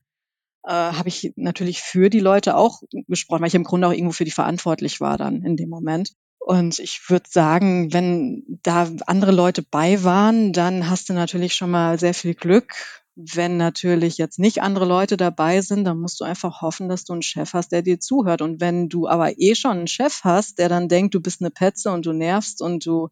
äh, 0.64 0.70
habe 0.70 1.08
ich 1.08 1.32
natürlich 1.36 1.80
für 1.80 2.10
die 2.10 2.20
Leute 2.20 2.56
auch 2.56 2.82
gesprochen, 3.08 3.42
weil 3.42 3.48
ich 3.48 3.54
im 3.54 3.64
Grunde 3.64 3.88
auch 3.88 3.92
irgendwo 3.92 4.12
für 4.12 4.24
die 4.24 4.30
verantwortlich 4.30 5.00
war 5.00 5.18
dann 5.18 5.42
in 5.42 5.56
dem 5.56 5.68
Moment. 5.68 6.12
Und 6.38 6.78
ich 6.78 7.10
würde 7.10 7.28
sagen, 7.28 7.92
wenn 7.92 8.44
da 8.62 8.88
andere 9.06 9.32
Leute 9.32 9.64
bei 9.68 10.04
waren, 10.04 10.52
dann 10.52 10.88
hast 10.88 11.08
du 11.08 11.12
natürlich 11.12 11.54
schon 11.54 11.72
mal 11.72 11.98
sehr 11.98 12.14
viel 12.14 12.34
Glück. 12.34 12.72
Wenn 13.16 13.56
natürlich 13.56 14.16
jetzt 14.18 14.38
nicht 14.38 14.62
andere 14.62 14.84
Leute 14.84 15.16
dabei 15.16 15.60
sind, 15.62 15.84
dann 15.84 15.98
musst 15.98 16.20
du 16.20 16.24
einfach 16.24 16.62
hoffen, 16.62 16.88
dass 16.88 17.04
du 17.04 17.14
einen 17.14 17.22
Chef 17.22 17.52
hast, 17.54 17.72
der 17.72 17.82
dir 17.82 17.98
zuhört. 17.98 18.42
Und 18.42 18.60
wenn 18.60 18.88
du 18.88 19.08
aber 19.08 19.40
eh 19.40 19.56
schon 19.56 19.78
einen 19.78 19.86
Chef 19.88 20.20
hast, 20.22 20.58
der 20.58 20.68
dann 20.68 20.88
denkt, 20.88 21.14
du 21.14 21.20
bist 21.20 21.40
eine 21.40 21.50
Petze 21.50 21.90
und 21.90 22.06
du 22.06 22.12
nervst 22.12 22.62
und 22.62 22.86
du 22.86 23.08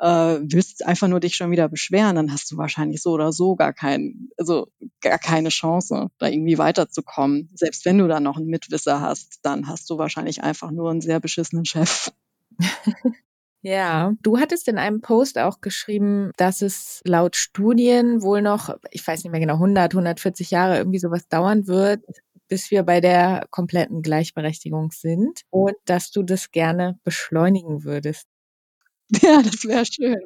äh, 0.00 0.38
willst 0.42 0.86
einfach 0.86 1.08
nur 1.08 1.20
dich 1.20 1.36
schon 1.36 1.50
wieder 1.50 1.68
beschweren, 1.68 2.16
dann 2.16 2.32
hast 2.32 2.50
du 2.50 2.56
wahrscheinlich 2.56 3.02
so 3.02 3.12
oder 3.12 3.32
so 3.32 3.56
gar 3.56 3.72
kein, 3.72 4.30
also 4.36 4.68
gar 5.00 5.18
keine 5.18 5.50
Chance, 5.50 6.08
da 6.18 6.26
irgendwie 6.26 6.58
weiterzukommen. 6.58 7.50
Selbst 7.54 7.84
wenn 7.84 7.98
du 7.98 8.08
da 8.08 8.20
noch 8.20 8.36
einen 8.36 8.46
Mitwisser 8.46 9.00
hast, 9.00 9.40
dann 9.42 9.68
hast 9.68 9.88
du 9.90 9.98
wahrscheinlich 9.98 10.42
einfach 10.42 10.70
nur 10.70 10.90
einen 10.90 11.00
sehr 11.00 11.20
beschissenen 11.20 11.64
Chef. 11.64 12.10
Ja, 13.64 14.12
du 14.22 14.40
hattest 14.40 14.66
in 14.66 14.76
einem 14.76 15.00
Post 15.00 15.38
auch 15.38 15.60
geschrieben, 15.60 16.32
dass 16.36 16.62
es 16.62 17.00
laut 17.04 17.36
Studien 17.36 18.20
wohl 18.20 18.42
noch, 18.42 18.76
ich 18.90 19.06
weiß 19.06 19.22
nicht 19.22 19.30
mehr 19.30 19.40
genau, 19.40 19.54
100, 19.54 19.94
140 19.94 20.50
Jahre 20.50 20.78
irgendwie 20.78 20.98
sowas 20.98 21.28
dauern 21.28 21.68
wird, 21.68 22.04
bis 22.48 22.72
wir 22.72 22.82
bei 22.82 23.00
der 23.00 23.46
kompletten 23.50 24.02
Gleichberechtigung 24.02 24.90
sind 24.90 25.42
und 25.50 25.74
dass 25.84 26.10
du 26.10 26.24
das 26.24 26.50
gerne 26.50 26.98
beschleunigen 27.04 27.84
würdest. 27.84 28.26
Ja, 29.22 29.42
das 29.42 29.64
wäre 29.64 29.84
schön. 29.84 30.20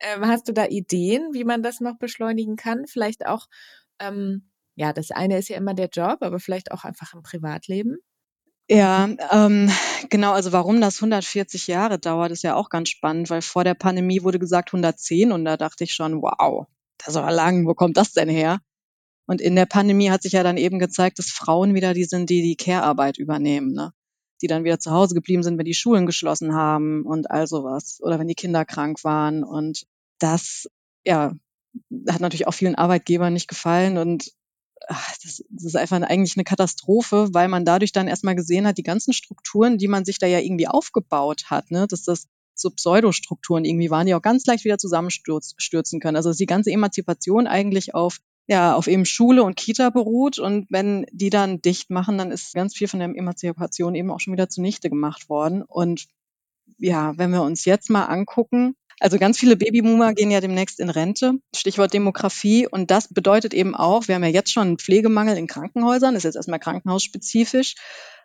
Ähm, 0.00 0.26
hast 0.26 0.48
du 0.48 0.52
da 0.52 0.66
Ideen, 0.66 1.32
wie 1.32 1.44
man 1.44 1.62
das 1.62 1.80
noch 1.80 1.98
beschleunigen 1.98 2.56
kann? 2.56 2.86
Vielleicht 2.86 3.26
auch, 3.26 3.46
ähm, 3.98 4.50
ja, 4.74 4.92
das 4.92 5.10
eine 5.10 5.38
ist 5.38 5.48
ja 5.48 5.56
immer 5.56 5.74
der 5.74 5.88
Job, 5.88 6.18
aber 6.20 6.38
vielleicht 6.38 6.70
auch 6.70 6.84
einfach 6.84 7.14
im 7.14 7.22
Privatleben? 7.22 7.96
Ja, 8.68 9.08
ähm, 9.32 9.70
genau, 10.10 10.32
also 10.32 10.52
warum 10.52 10.80
das 10.80 10.96
140 10.96 11.66
Jahre 11.66 11.98
dauert, 11.98 12.32
ist 12.32 12.42
ja 12.42 12.56
auch 12.56 12.68
ganz 12.68 12.90
spannend, 12.90 13.30
weil 13.30 13.40
vor 13.42 13.64
der 13.64 13.74
Pandemie 13.74 14.22
wurde 14.22 14.38
gesagt 14.38 14.72
110 14.72 15.32
und 15.32 15.44
da 15.44 15.56
dachte 15.56 15.84
ich 15.84 15.92
schon, 15.94 16.20
wow, 16.20 16.66
das 16.98 17.08
ist 17.08 17.16
aber 17.16 17.32
lang, 17.32 17.66
wo 17.66 17.74
kommt 17.74 17.96
das 17.96 18.12
denn 18.12 18.28
her? 18.28 18.60
Und 19.26 19.40
in 19.40 19.56
der 19.56 19.66
Pandemie 19.66 20.10
hat 20.10 20.22
sich 20.22 20.32
ja 20.32 20.42
dann 20.42 20.56
eben 20.56 20.78
gezeigt, 20.78 21.18
dass 21.18 21.30
Frauen 21.30 21.74
wieder 21.74 21.94
die 21.94 22.04
sind, 22.04 22.30
die 22.30 22.42
die 22.42 22.56
Care-Arbeit 22.56 23.18
übernehmen. 23.18 23.72
Ne? 23.72 23.92
Die 24.42 24.46
dann 24.46 24.64
wieder 24.64 24.78
zu 24.78 24.90
Hause 24.90 25.14
geblieben 25.14 25.42
sind, 25.42 25.58
wenn 25.58 25.64
die 25.64 25.74
Schulen 25.74 26.06
geschlossen 26.06 26.54
haben 26.54 27.04
und 27.04 27.30
all 27.30 27.46
sowas 27.46 27.98
oder 28.02 28.18
wenn 28.18 28.28
die 28.28 28.34
Kinder 28.34 28.64
krank 28.64 29.02
waren. 29.04 29.44
Und 29.44 29.86
das, 30.18 30.68
ja, 31.04 31.32
hat 32.08 32.20
natürlich 32.20 32.46
auch 32.46 32.54
vielen 32.54 32.74
Arbeitgebern 32.74 33.32
nicht 33.32 33.48
gefallen 33.48 33.98
und 33.98 34.32
ach, 34.88 35.14
das, 35.22 35.44
das 35.48 35.64
ist 35.64 35.76
einfach 35.76 36.00
eigentlich 36.02 36.36
eine 36.36 36.44
Katastrophe, 36.44 37.28
weil 37.32 37.48
man 37.48 37.64
dadurch 37.64 37.92
dann 37.92 38.08
erstmal 38.08 38.34
gesehen 38.34 38.66
hat, 38.66 38.78
die 38.78 38.82
ganzen 38.82 39.12
Strukturen, 39.12 39.78
die 39.78 39.88
man 39.88 40.04
sich 40.04 40.18
da 40.18 40.26
ja 40.26 40.38
irgendwie 40.38 40.68
aufgebaut 40.68 41.44
hat, 41.46 41.70
ne, 41.70 41.86
dass 41.88 42.02
das 42.02 42.28
so 42.54 42.70
Pseudostrukturen 42.70 43.64
irgendwie 43.64 43.90
waren, 43.90 44.06
die 44.06 44.14
auch 44.14 44.22
ganz 44.22 44.46
leicht 44.46 44.64
wieder 44.64 44.78
zusammenstürzen 44.78 46.00
können. 46.00 46.16
Also 46.16 46.30
dass 46.30 46.38
die 46.38 46.46
ganze 46.46 46.70
Emanzipation 46.70 47.46
eigentlich 47.46 47.94
auf 47.94 48.18
ja, 48.46 48.74
auf 48.74 48.86
eben 48.86 49.04
Schule 49.04 49.42
und 49.42 49.56
Kita 49.56 49.90
beruht. 49.90 50.38
Und 50.38 50.66
wenn 50.70 51.06
die 51.10 51.30
dann 51.30 51.60
dicht 51.60 51.90
machen, 51.90 52.18
dann 52.18 52.30
ist 52.30 52.54
ganz 52.54 52.76
viel 52.76 52.88
von 52.88 53.00
der 53.00 53.08
Emanzipation 53.08 53.94
eben 53.94 54.10
auch 54.10 54.20
schon 54.20 54.32
wieder 54.32 54.48
zunichte 54.48 54.88
gemacht 54.88 55.28
worden. 55.28 55.62
Und 55.62 56.06
ja, 56.78 57.16
wenn 57.16 57.30
wir 57.30 57.42
uns 57.42 57.64
jetzt 57.64 57.90
mal 57.90 58.04
angucken, 58.04 58.76
also 58.98 59.18
ganz 59.18 59.38
viele 59.38 59.56
Babyboomer 59.56 60.14
gehen 60.14 60.30
ja 60.30 60.40
demnächst 60.40 60.80
in 60.80 60.88
Rente, 60.88 61.34
Stichwort 61.54 61.92
Demografie. 61.92 62.66
Und 62.66 62.90
das 62.90 63.08
bedeutet 63.08 63.52
eben 63.52 63.74
auch, 63.74 64.08
wir 64.08 64.14
haben 64.14 64.24
ja 64.24 64.30
jetzt 64.30 64.52
schon 64.52 64.68
einen 64.68 64.78
Pflegemangel 64.78 65.36
in 65.36 65.46
Krankenhäusern, 65.46 66.16
ist 66.16 66.22
jetzt 66.22 66.36
erstmal 66.36 66.60
krankenhausspezifisch. 66.60 67.74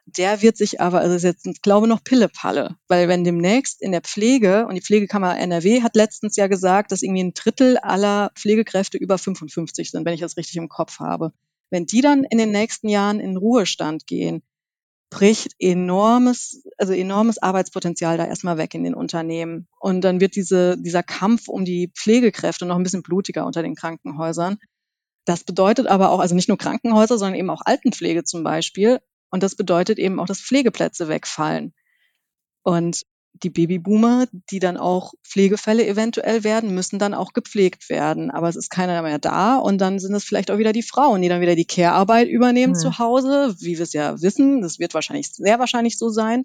Der 0.05 0.41
wird 0.41 0.57
sich 0.57 0.81
aber, 0.81 0.99
also 0.99 1.15
ist 1.15 1.23
jetzt, 1.23 1.45
ich 1.45 1.61
glaube, 1.61 1.87
noch 1.87 2.03
Pillepalle. 2.03 2.75
Weil 2.87 3.07
wenn 3.07 3.23
demnächst 3.23 3.81
in 3.81 3.91
der 3.91 4.01
Pflege, 4.01 4.65
und 4.67 4.75
die 4.75 4.81
Pflegekammer 4.81 5.37
NRW 5.37 5.83
hat 5.83 5.95
letztens 5.95 6.35
ja 6.35 6.47
gesagt, 6.47 6.91
dass 6.91 7.01
irgendwie 7.01 7.23
ein 7.23 7.33
Drittel 7.33 7.77
aller 7.77 8.31
Pflegekräfte 8.35 8.97
über 8.97 9.17
55 9.17 9.91
sind, 9.91 10.05
wenn 10.05 10.13
ich 10.13 10.21
das 10.21 10.37
richtig 10.37 10.57
im 10.57 10.69
Kopf 10.69 10.99
habe. 10.99 11.33
Wenn 11.69 11.85
die 11.85 12.01
dann 12.01 12.23
in 12.23 12.37
den 12.37 12.51
nächsten 12.51 12.89
Jahren 12.89 13.19
in 13.19 13.37
Ruhestand 13.37 14.05
gehen, 14.07 14.43
bricht 15.11 15.55
enormes, 15.59 16.63
also 16.77 16.93
enormes 16.93 17.37
Arbeitspotenzial 17.37 18.17
da 18.17 18.25
erstmal 18.25 18.57
weg 18.57 18.73
in 18.73 18.83
den 18.83 18.95
Unternehmen. 18.95 19.67
Und 19.79 20.01
dann 20.01 20.19
wird 20.19 20.35
diese, 20.35 20.77
dieser 20.77 21.03
Kampf 21.03 21.47
um 21.47 21.65
die 21.65 21.91
Pflegekräfte 21.95 22.65
noch 22.65 22.77
ein 22.77 22.83
bisschen 22.83 23.03
blutiger 23.03 23.45
unter 23.45 23.61
den 23.61 23.75
Krankenhäusern. 23.75 24.57
Das 25.25 25.43
bedeutet 25.43 25.87
aber 25.87 26.09
auch, 26.09 26.19
also 26.19 26.33
nicht 26.33 26.47
nur 26.47 26.57
Krankenhäuser, 26.57 27.17
sondern 27.17 27.39
eben 27.39 27.49
auch 27.49 27.61
Altenpflege 27.63 28.23
zum 28.23 28.43
Beispiel, 28.43 28.99
und 29.31 29.41
das 29.43 29.55
bedeutet 29.55 29.97
eben 29.97 30.19
auch, 30.19 30.27
dass 30.27 30.41
Pflegeplätze 30.41 31.07
wegfallen. 31.07 31.73
Und 32.63 33.03
die 33.33 33.49
Babyboomer, 33.49 34.27
die 34.51 34.59
dann 34.59 34.77
auch 34.77 35.13
Pflegefälle 35.23 35.87
eventuell 35.87 36.43
werden, 36.43 36.75
müssen 36.75 36.99
dann 36.99 37.13
auch 37.13 37.33
gepflegt 37.33 37.89
werden. 37.89 38.29
Aber 38.29 38.49
es 38.49 38.55
ist 38.55 38.69
keiner 38.69 39.01
mehr 39.01 39.19
da 39.19 39.55
und 39.55 39.79
dann 39.79 39.99
sind 39.99 40.13
es 40.13 40.23
vielleicht 40.23 40.51
auch 40.51 40.57
wieder 40.57 40.73
die 40.73 40.83
Frauen, 40.83 41.21
die 41.21 41.29
dann 41.29 41.41
wieder 41.41 41.55
die 41.55 41.65
Care-Arbeit 41.65 42.27
übernehmen 42.27 42.73
mhm. 42.73 42.77
zu 42.77 42.99
Hause, 42.99 43.55
wie 43.59 43.77
wir 43.77 43.83
es 43.83 43.93
ja 43.93 44.21
wissen. 44.21 44.61
Das 44.61 44.79
wird 44.79 44.93
wahrscheinlich 44.93 45.31
sehr 45.33 45.59
wahrscheinlich 45.59 45.97
so 45.97 46.09
sein. 46.09 46.43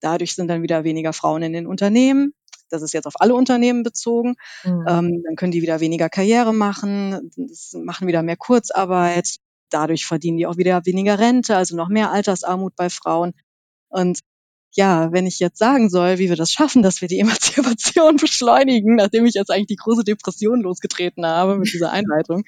Dadurch 0.00 0.34
sind 0.34 0.48
dann 0.48 0.62
wieder 0.62 0.84
weniger 0.84 1.12
Frauen 1.12 1.42
in 1.42 1.52
den 1.52 1.66
Unternehmen. 1.66 2.34
Das 2.70 2.82
ist 2.82 2.94
jetzt 2.94 3.06
auf 3.06 3.20
alle 3.20 3.34
Unternehmen 3.34 3.82
bezogen. 3.82 4.36
Mhm. 4.64 4.84
Ähm, 4.88 5.22
dann 5.24 5.36
können 5.36 5.52
die 5.52 5.62
wieder 5.62 5.80
weniger 5.80 6.08
Karriere 6.08 6.54
machen, 6.54 7.30
machen 7.74 8.06
wieder 8.06 8.22
mehr 8.22 8.36
Kurzarbeit 8.36 9.36
dadurch 9.72 10.06
verdienen 10.06 10.38
die 10.38 10.46
auch 10.46 10.56
wieder 10.56 10.84
weniger 10.86 11.18
Rente, 11.18 11.56
also 11.56 11.76
noch 11.76 11.88
mehr 11.88 12.10
Altersarmut 12.10 12.74
bei 12.76 12.90
Frauen. 12.90 13.34
Und 13.88 14.20
ja, 14.74 15.12
wenn 15.12 15.26
ich 15.26 15.38
jetzt 15.38 15.58
sagen 15.58 15.90
soll, 15.90 16.18
wie 16.18 16.28
wir 16.28 16.36
das 16.36 16.52
schaffen, 16.52 16.82
dass 16.82 17.00
wir 17.00 17.08
die 17.08 17.18
Emanzipation 17.20 18.16
beschleunigen, 18.16 18.96
nachdem 18.96 19.26
ich 19.26 19.34
jetzt 19.34 19.50
eigentlich 19.50 19.66
die 19.66 19.76
große 19.76 20.04
Depression 20.04 20.60
losgetreten 20.60 21.26
habe 21.26 21.56
mit 21.56 21.72
dieser 21.72 21.92
Einleitung, 21.92 22.44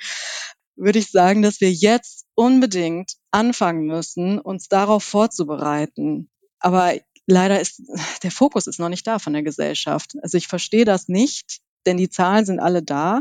würde 0.77 0.99
ich 0.99 1.11
sagen, 1.11 1.43
dass 1.43 1.61
wir 1.61 1.73
jetzt 1.73 2.27
unbedingt 2.35 3.13
anfangen 3.31 3.87
müssen, 3.87 4.39
uns 4.39 4.69
darauf 4.69 5.05
vorzubereiten. 5.05 6.31
Aber 6.59 6.95
leider 7.27 7.61
ist 7.61 7.83
der 8.23 8.31
Fokus 8.31 8.67
ist 8.67 8.81
noch 8.81 8.89
nicht 8.89 9.07
da 9.07 9.19
von 9.19 9.33
der 9.33 9.43
Gesellschaft. 9.43 10.15
Also 10.23 10.37
ich 10.37 10.49
verstehe 10.49 10.85
das 10.85 11.09
nicht, 11.09 11.61
denn 11.87 11.97
die 11.97 12.11
Zahlen 12.11 12.45
sind 12.45 12.61
alle 12.61 12.83
da. 12.83 13.21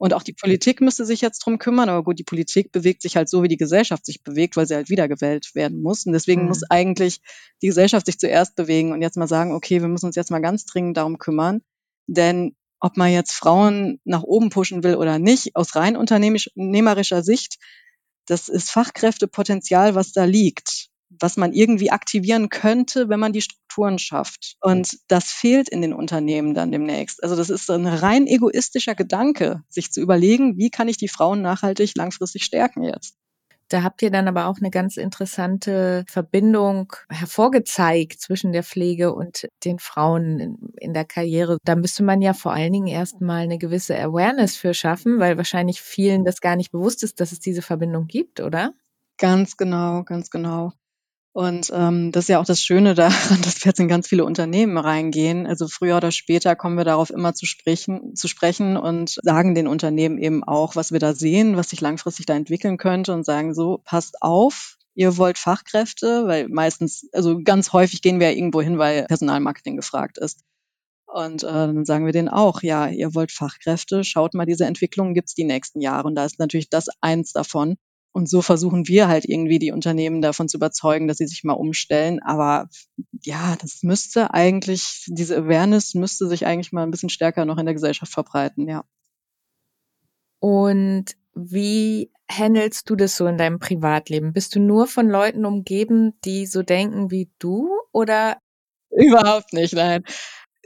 Und 0.00 0.14
auch 0.14 0.22
die 0.22 0.32
Politik 0.32 0.80
müsste 0.80 1.04
sich 1.04 1.20
jetzt 1.20 1.40
drum 1.40 1.58
kümmern. 1.58 1.90
Aber 1.90 2.02
gut, 2.02 2.18
die 2.18 2.24
Politik 2.24 2.72
bewegt 2.72 3.02
sich 3.02 3.16
halt 3.16 3.28
so, 3.28 3.42
wie 3.42 3.48
die 3.48 3.58
Gesellschaft 3.58 4.06
sich 4.06 4.22
bewegt, 4.22 4.56
weil 4.56 4.66
sie 4.66 4.74
halt 4.74 4.88
wiedergewählt 4.88 5.54
werden 5.54 5.82
muss. 5.82 6.06
Und 6.06 6.14
deswegen 6.14 6.42
mhm. 6.42 6.48
muss 6.48 6.62
eigentlich 6.70 7.20
die 7.60 7.66
Gesellschaft 7.66 8.06
sich 8.06 8.18
zuerst 8.18 8.56
bewegen 8.56 8.92
und 8.92 9.02
jetzt 9.02 9.18
mal 9.18 9.28
sagen, 9.28 9.52
okay, 9.52 9.82
wir 9.82 9.88
müssen 9.88 10.06
uns 10.06 10.16
jetzt 10.16 10.30
mal 10.30 10.40
ganz 10.40 10.64
dringend 10.64 10.96
darum 10.96 11.18
kümmern. 11.18 11.60
Denn 12.06 12.56
ob 12.80 12.96
man 12.96 13.12
jetzt 13.12 13.32
Frauen 13.32 14.00
nach 14.04 14.22
oben 14.22 14.48
pushen 14.48 14.82
will 14.82 14.96
oder 14.96 15.18
nicht, 15.18 15.54
aus 15.54 15.76
rein 15.76 15.98
unternehmerischer 15.98 17.22
Sicht, 17.22 17.58
das 18.24 18.48
ist 18.48 18.70
Fachkräftepotenzial, 18.70 19.94
was 19.94 20.12
da 20.12 20.24
liegt 20.24 20.89
was 21.10 21.36
man 21.36 21.52
irgendwie 21.52 21.90
aktivieren 21.90 22.48
könnte, 22.48 23.08
wenn 23.08 23.20
man 23.20 23.32
die 23.32 23.42
Strukturen 23.42 23.98
schafft. 23.98 24.56
Und 24.60 24.98
das 25.08 25.30
fehlt 25.30 25.68
in 25.68 25.82
den 25.82 25.92
Unternehmen 25.92 26.54
dann 26.54 26.72
demnächst. 26.72 27.22
Also 27.22 27.36
das 27.36 27.50
ist 27.50 27.70
ein 27.70 27.86
rein 27.86 28.26
egoistischer 28.26 28.94
Gedanke, 28.94 29.62
sich 29.68 29.92
zu 29.92 30.00
überlegen, 30.00 30.56
wie 30.56 30.70
kann 30.70 30.88
ich 30.88 30.96
die 30.96 31.08
Frauen 31.08 31.42
nachhaltig 31.42 31.96
langfristig 31.96 32.44
stärken 32.44 32.84
jetzt. 32.84 33.16
Da 33.70 33.84
habt 33.84 34.02
ihr 34.02 34.10
dann 34.10 34.26
aber 34.26 34.46
auch 34.46 34.58
eine 34.58 34.70
ganz 34.70 34.96
interessante 34.96 36.04
Verbindung 36.08 36.92
hervorgezeigt 37.08 38.20
zwischen 38.20 38.50
der 38.50 38.64
Pflege 38.64 39.14
und 39.14 39.46
den 39.64 39.78
Frauen 39.78 40.72
in 40.76 40.92
der 40.92 41.04
Karriere. 41.04 41.58
Da 41.64 41.76
müsste 41.76 42.02
man 42.02 42.20
ja 42.20 42.34
vor 42.34 42.52
allen 42.52 42.72
Dingen 42.72 42.88
erstmal 42.88 43.42
eine 43.42 43.58
gewisse 43.58 43.96
Awareness 43.96 44.56
für 44.56 44.74
schaffen, 44.74 45.20
weil 45.20 45.36
wahrscheinlich 45.36 45.80
vielen 45.80 46.24
das 46.24 46.40
gar 46.40 46.56
nicht 46.56 46.72
bewusst 46.72 47.04
ist, 47.04 47.20
dass 47.20 47.30
es 47.30 47.38
diese 47.38 47.62
Verbindung 47.62 48.08
gibt, 48.08 48.40
oder? 48.40 48.72
Ganz 49.18 49.56
genau, 49.56 50.02
ganz 50.02 50.30
genau. 50.30 50.72
Und 51.32 51.70
ähm, 51.72 52.10
das 52.10 52.24
ist 52.24 52.28
ja 52.28 52.40
auch 52.40 52.44
das 52.44 52.60
Schöne 52.60 52.94
daran, 52.94 53.40
dass 53.42 53.64
wir 53.64 53.70
jetzt 53.70 53.78
in 53.78 53.88
ganz 53.88 54.08
viele 54.08 54.24
Unternehmen 54.24 54.76
reingehen. 54.76 55.46
Also 55.46 55.68
früher 55.68 55.96
oder 55.96 56.10
später 56.10 56.56
kommen 56.56 56.76
wir 56.76 56.84
darauf 56.84 57.10
immer 57.10 57.34
zu 57.34 57.46
sprechen, 57.46 58.16
zu 58.16 58.26
sprechen 58.26 58.76
und 58.76 59.18
sagen 59.22 59.54
den 59.54 59.68
Unternehmen 59.68 60.18
eben 60.18 60.42
auch, 60.42 60.74
was 60.74 60.90
wir 60.90 60.98
da 60.98 61.14
sehen, 61.14 61.56
was 61.56 61.70
sich 61.70 61.80
langfristig 61.80 62.26
da 62.26 62.34
entwickeln 62.34 62.78
könnte 62.78 63.12
und 63.12 63.24
sagen 63.24 63.54
so, 63.54 63.80
passt 63.84 64.22
auf, 64.22 64.76
ihr 64.94 65.16
wollt 65.16 65.38
Fachkräfte, 65.38 66.26
weil 66.26 66.48
meistens, 66.48 67.08
also 67.12 67.40
ganz 67.42 67.72
häufig 67.72 68.02
gehen 68.02 68.18
wir 68.18 68.30
ja 68.30 68.36
irgendwo 68.36 68.60
hin, 68.60 68.78
weil 68.78 69.04
Personalmarketing 69.06 69.76
gefragt 69.76 70.18
ist. 70.18 70.40
Und 71.06 71.42
äh, 71.42 71.46
dann 71.46 71.84
sagen 71.84 72.06
wir 72.06 72.12
denen 72.12 72.28
auch, 72.28 72.62
ja, 72.62 72.86
ihr 72.88 73.14
wollt 73.14 73.32
Fachkräfte, 73.32 74.04
schaut 74.04 74.34
mal, 74.34 74.46
diese 74.46 74.64
Entwicklungen 74.64 75.14
gibt's 75.14 75.34
die 75.34 75.44
nächsten 75.44 75.80
Jahre. 75.80 76.06
Und 76.06 76.14
da 76.14 76.24
ist 76.24 76.38
natürlich 76.38 76.70
das 76.70 76.86
eins 77.00 77.32
davon. 77.32 77.76
Und 78.12 78.28
so 78.28 78.42
versuchen 78.42 78.88
wir 78.88 79.08
halt 79.08 79.24
irgendwie 79.24 79.58
die 79.58 79.70
Unternehmen 79.70 80.20
davon 80.20 80.48
zu 80.48 80.56
überzeugen, 80.56 81.06
dass 81.06 81.18
sie 81.18 81.26
sich 81.26 81.44
mal 81.44 81.54
umstellen. 81.54 82.20
Aber 82.20 82.68
ja, 83.22 83.56
das 83.60 83.82
müsste 83.82 84.34
eigentlich, 84.34 85.06
diese 85.08 85.36
Awareness 85.36 85.94
müsste 85.94 86.26
sich 86.28 86.46
eigentlich 86.46 86.72
mal 86.72 86.82
ein 86.82 86.90
bisschen 86.90 87.08
stärker 87.08 87.44
noch 87.44 87.58
in 87.58 87.66
der 87.66 87.74
Gesellschaft 87.74 88.12
verbreiten, 88.12 88.68
ja. 88.68 88.84
Und 90.40 91.04
wie 91.34 92.10
handelst 92.28 92.90
du 92.90 92.96
das 92.96 93.16
so 93.16 93.26
in 93.26 93.38
deinem 93.38 93.60
Privatleben? 93.60 94.32
Bist 94.32 94.54
du 94.54 94.60
nur 94.60 94.86
von 94.86 95.08
Leuten 95.08 95.44
umgeben, 95.44 96.14
die 96.24 96.46
so 96.46 96.62
denken 96.62 97.10
wie 97.10 97.30
du 97.38 97.68
oder? 97.92 98.38
Überhaupt 98.90 99.52
nicht, 99.52 99.74
nein 99.74 100.02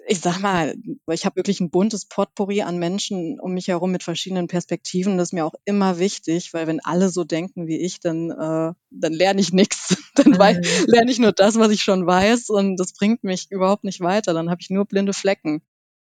ich 0.07 0.21
sag 0.21 0.41
mal, 0.41 0.75
ich 1.11 1.25
habe 1.25 1.37
wirklich 1.37 1.61
ein 1.61 1.71
buntes 1.71 2.07
Potpourri 2.07 2.63
an 2.63 2.79
Menschen 2.79 3.41
um 3.41 3.55
mich 3.55 3.69
herum 3.69 3.91
mit 3.93 4.03
verschiedenen 4.03 4.49
Perspektiven. 4.49 5.17
Das 5.17 5.29
ist 5.29 5.33
mir 5.33 5.45
auch 5.45 5.55
immer 5.65 5.99
wichtig, 5.99 6.53
weil 6.53 6.67
wenn 6.67 6.81
alle 6.81 7.09
so 7.09 7.25
denken 7.25 7.67
wie 7.67 7.81
ich, 7.81 8.01
dann, 8.01 8.31
äh, 8.31 8.73
dann 8.91 9.13
lerne 9.13 9.41
ich 9.41 9.53
nichts. 9.53 9.97
Dann 10.15 10.31
mhm. 10.31 10.87
lerne 10.87 11.11
ich 11.11 11.19
nur 11.19 11.33
das, 11.33 11.59
was 11.59 11.73
ich 11.73 11.83
schon 11.83 12.07
weiß 12.07 12.49
und 12.51 12.77
das 12.77 12.93
bringt 12.93 13.25
mich 13.25 13.51
überhaupt 13.51 13.83
nicht 13.83 14.01
weiter. 14.01 14.33
Dann 14.33 14.49
habe 14.49 14.61
ich 14.61 14.71
nur 14.71 14.85
blinde 14.85 15.13
Flecken. 15.13 15.63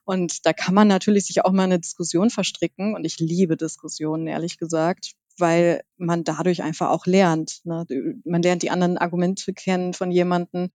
Und 0.06 0.46
da 0.46 0.54
kann 0.54 0.74
man 0.74 0.88
natürlich 0.88 1.26
sich 1.26 1.44
auch 1.44 1.52
mal 1.52 1.64
eine 1.64 1.80
Diskussion 1.80 2.30
verstricken 2.30 2.96
und 2.96 3.04
ich 3.04 3.20
liebe 3.20 3.58
Diskussionen, 3.58 4.28
ehrlich 4.28 4.58
gesagt, 4.58 5.16
weil 5.38 5.82
man 5.98 6.24
dadurch 6.24 6.64
einfach 6.64 6.90
auch 6.90 7.06
lernt. 7.06 7.60
Ne? 7.66 7.86
Man 8.24 8.42
lernt 8.42 8.64
die 8.64 8.70
anderen 8.70 8.98
Argumente 8.98 9.54
kennen 9.54 9.94
von 9.94 10.10
jemanden 10.10 10.70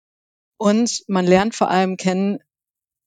und 0.57 1.05
man 1.07 1.27
lernt 1.27 1.55
vor 1.55 1.71
allem 1.71 1.97
kennen, 1.97 2.41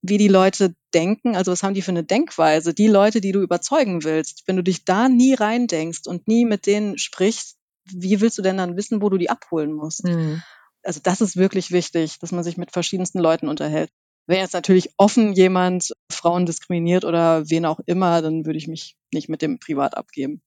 wie 0.04 0.18
die 0.18 0.28
Leute 0.28 0.76
denken, 0.94 1.36
also 1.36 1.52
was 1.52 1.64
haben 1.64 1.74
die 1.74 1.82
für 1.82 1.92
eine 1.92 2.04
Denkweise, 2.04 2.74
die 2.74 2.88
Leute, 2.88 3.22
die 3.22 3.32
du 3.32 3.42
überzeugen 3.42 4.04
willst. 4.04 4.44
Wenn 4.46 4.58
du 4.58 4.64
dich 4.64 4.84
da 4.84 5.08
nie 5.08 5.34
reindenkst 5.34 6.08
und 6.08 6.28
nie 6.28 6.46
mit 6.46 6.66
denen 6.66 6.98
sprichst, 6.98 7.58
wie 7.86 8.20
willst 8.20 8.38
du 8.38 8.42
denn 8.42 8.58
dann 8.58 8.76
wissen, 8.76 9.02
wo 9.02 9.10
du 9.10 9.18
die 9.18 9.30
abholen 9.30 9.72
musst? 9.72 10.04
Mhm. 10.04 10.44
Also 10.84 11.00
das 11.02 11.22
ist 11.22 11.38
wirklich 11.38 11.72
wichtig, 11.72 12.20
dass 12.20 12.34
man 12.34 12.44
sich 12.44 12.58
mit 12.58 12.72
verschiedensten 12.72 13.20
Leuten 13.20 13.48
unterhält. 13.48 13.90
Wenn 14.28 14.40
jetzt 14.40 14.54
natürlich 14.54 14.92
offen 14.98 15.34
jemand 15.34 15.94
Frauen 16.12 16.46
diskriminiert 16.46 17.06
oder 17.06 17.50
wen 17.50 17.66
auch 17.66 17.80
immer, 17.86 18.22
dann 18.22 18.46
würde 18.46 18.58
ich 18.58 18.68
mich 18.68 18.98
nicht 19.14 19.30
mit 19.30 19.42
dem 19.42 19.58
privat 19.58 19.96
abgeben. 19.96 20.42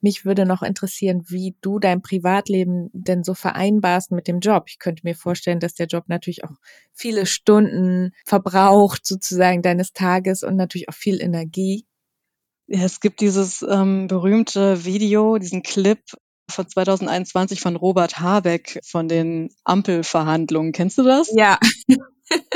Mich 0.00 0.24
würde 0.24 0.46
noch 0.46 0.62
interessieren, 0.62 1.24
wie 1.28 1.56
du 1.60 1.78
dein 1.78 2.02
Privatleben 2.02 2.90
denn 2.92 3.24
so 3.24 3.34
vereinbarst 3.34 4.12
mit 4.12 4.28
dem 4.28 4.40
Job. 4.40 4.64
Ich 4.68 4.78
könnte 4.78 5.02
mir 5.04 5.14
vorstellen, 5.14 5.60
dass 5.60 5.74
der 5.74 5.86
Job 5.86 6.04
natürlich 6.08 6.44
auch 6.44 6.56
viele 6.92 7.26
Stunden 7.26 8.12
verbraucht, 8.24 9.06
sozusagen 9.06 9.62
deines 9.62 9.92
Tages 9.92 10.42
und 10.42 10.56
natürlich 10.56 10.88
auch 10.88 10.94
viel 10.94 11.20
Energie. 11.20 11.86
Ja, 12.68 12.84
es 12.84 13.00
gibt 13.00 13.20
dieses 13.20 13.64
ähm, 13.68 14.08
berühmte 14.08 14.84
Video, 14.84 15.38
diesen 15.38 15.62
Clip 15.62 16.00
von 16.50 16.68
2021 16.68 17.60
von 17.60 17.76
Robert 17.76 18.20
Habeck 18.20 18.80
von 18.84 19.08
den 19.08 19.50
Ampelverhandlungen. 19.64 20.72
Kennst 20.72 20.98
du 20.98 21.04
das? 21.04 21.30
Ja. 21.34 21.58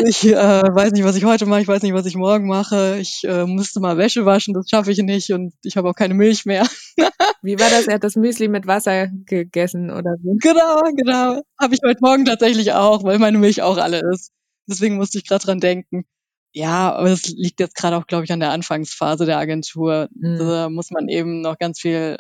Ich 0.05 0.27
äh, 0.27 0.35
weiß 0.35 0.93
nicht, 0.93 1.05
was 1.05 1.17
ich 1.17 1.25
heute 1.25 1.47
mache, 1.47 1.61
ich 1.61 1.69
weiß 1.69 1.83
nicht, 1.83 1.95
was 1.95 2.07
ich 2.07 2.17
morgen 2.17 2.49
mache. 2.49 2.99
Ich 3.01 3.23
äh, 3.25 3.45
musste 3.47 3.81
mal 3.81 3.99
Wäsche 3.99 4.25
waschen, 4.25 4.55
das 4.55 4.69
schaffe 4.69 4.91
ich 4.91 4.99
nicht 4.99 5.31
und 5.33 5.53
ich 5.63 5.77
habe 5.77 5.89
auch 5.89 5.95
keine 5.95 6.15
Milch 6.15 6.45
mehr. 6.45 6.67
Wie 7.43 7.59
war 7.59 7.71
das? 7.71 7.87
Er 7.87 7.95
hat 7.95 8.05
das 8.05 8.17
Müsli 8.17 8.49
mit 8.49 8.67
Wasser 8.67 9.09
gegessen 9.27 9.91
oder 9.91 10.17
so? 10.23 10.37
Genau, 10.41 10.81
genau. 10.97 11.43
Habe 11.61 11.75
ich 11.75 11.81
heute 11.85 12.01
Morgen 12.01 12.25
tatsächlich 12.25 12.73
auch, 12.73 13.05
weil 13.05 13.19
meine 13.19 13.39
Milch 13.39 13.63
auch 13.63 13.77
alle 13.77 14.01
ist. 14.13 14.33
Deswegen 14.67 14.97
musste 14.97 15.19
ich 15.19 15.27
gerade 15.27 15.45
dran 15.45 15.61
denken. 15.61 16.05
Ja, 16.53 16.93
aber 16.95 17.11
es 17.11 17.29
liegt 17.29 17.61
jetzt 17.61 17.77
gerade 17.77 17.97
auch, 17.97 18.07
glaube 18.07 18.25
ich, 18.25 18.33
an 18.33 18.41
der 18.41 18.51
Anfangsphase 18.51 19.25
der 19.25 19.39
Agentur. 19.39 20.09
Mhm. 20.13 20.39
Da 20.39 20.69
muss 20.69 20.91
man 20.91 21.09
eben 21.09 21.43
noch 21.43 21.59
ganz 21.59 21.81
viel, 21.81 22.17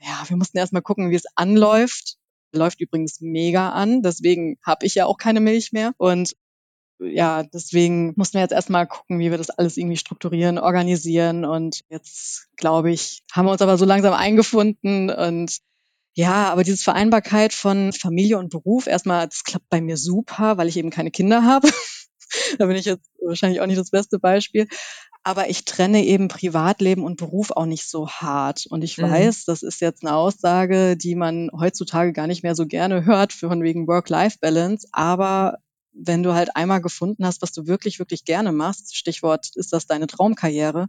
ja, 0.00 0.24
wir 0.26 0.36
mussten 0.36 0.56
erstmal 0.56 0.82
gucken, 0.82 1.10
wie 1.10 1.16
es 1.16 1.26
anläuft. 1.34 2.16
Läuft 2.52 2.80
übrigens 2.80 3.20
mega 3.20 3.70
an, 3.70 4.00
deswegen 4.02 4.58
habe 4.64 4.86
ich 4.86 4.94
ja 4.94 5.06
auch 5.06 5.18
keine 5.18 5.40
Milch 5.40 5.72
mehr. 5.72 5.92
Und 5.98 6.34
ja, 6.98 7.42
deswegen 7.42 8.14
mussten 8.16 8.34
wir 8.34 8.42
jetzt 8.42 8.52
erstmal 8.52 8.86
gucken, 8.86 9.18
wie 9.18 9.30
wir 9.30 9.38
das 9.38 9.50
alles 9.50 9.76
irgendwie 9.76 9.96
strukturieren, 9.96 10.58
organisieren. 10.58 11.44
Und 11.44 11.80
jetzt, 11.88 12.48
glaube 12.56 12.92
ich, 12.92 13.22
haben 13.32 13.46
wir 13.46 13.52
uns 13.52 13.62
aber 13.62 13.76
so 13.78 13.84
langsam 13.84 14.14
eingefunden 14.14 15.10
und 15.10 15.58
ja, 16.16 16.50
aber 16.52 16.62
diese 16.62 16.82
Vereinbarkeit 16.82 17.52
von 17.52 17.92
Familie 17.92 18.38
und 18.38 18.50
Beruf, 18.50 18.86
erstmal, 18.86 19.26
das 19.26 19.42
klappt 19.42 19.68
bei 19.68 19.80
mir 19.80 19.96
super, 19.96 20.56
weil 20.56 20.68
ich 20.68 20.76
eben 20.76 20.90
keine 20.90 21.10
Kinder 21.10 21.42
habe. 21.42 21.68
da 22.58 22.66
bin 22.66 22.76
ich 22.76 22.84
jetzt 22.84 23.10
wahrscheinlich 23.20 23.60
auch 23.60 23.66
nicht 23.66 23.80
das 23.80 23.90
beste 23.90 24.20
Beispiel. 24.20 24.68
Aber 25.24 25.48
ich 25.48 25.64
trenne 25.64 26.04
eben 26.04 26.28
Privatleben 26.28 27.02
und 27.02 27.16
Beruf 27.16 27.50
auch 27.50 27.64
nicht 27.64 27.88
so 27.88 28.08
hart. 28.08 28.66
Und 28.68 28.84
ich 28.84 28.98
mhm. 28.98 29.10
weiß, 29.10 29.46
das 29.46 29.62
ist 29.62 29.80
jetzt 29.80 30.04
eine 30.04 30.14
Aussage, 30.14 30.96
die 30.96 31.16
man 31.16 31.50
heutzutage 31.58 32.12
gar 32.12 32.26
nicht 32.26 32.42
mehr 32.42 32.54
so 32.54 32.66
gerne 32.66 33.04
hört, 33.06 33.32
von 33.32 33.62
wegen 33.62 33.88
Work-Life-Balance. 33.88 34.86
Aber 34.92 35.58
wenn 35.94 36.22
du 36.22 36.34
halt 36.34 36.56
einmal 36.56 36.80
gefunden 36.80 37.24
hast, 37.24 37.42
was 37.42 37.52
du 37.52 37.66
wirklich, 37.66 37.98
wirklich 37.98 38.24
gerne 38.24 38.52
machst, 38.52 38.96
Stichwort, 38.96 39.50
ist 39.54 39.72
das 39.72 39.86
deine 39.86 40.06
Traumkarriere, 40.06 40.88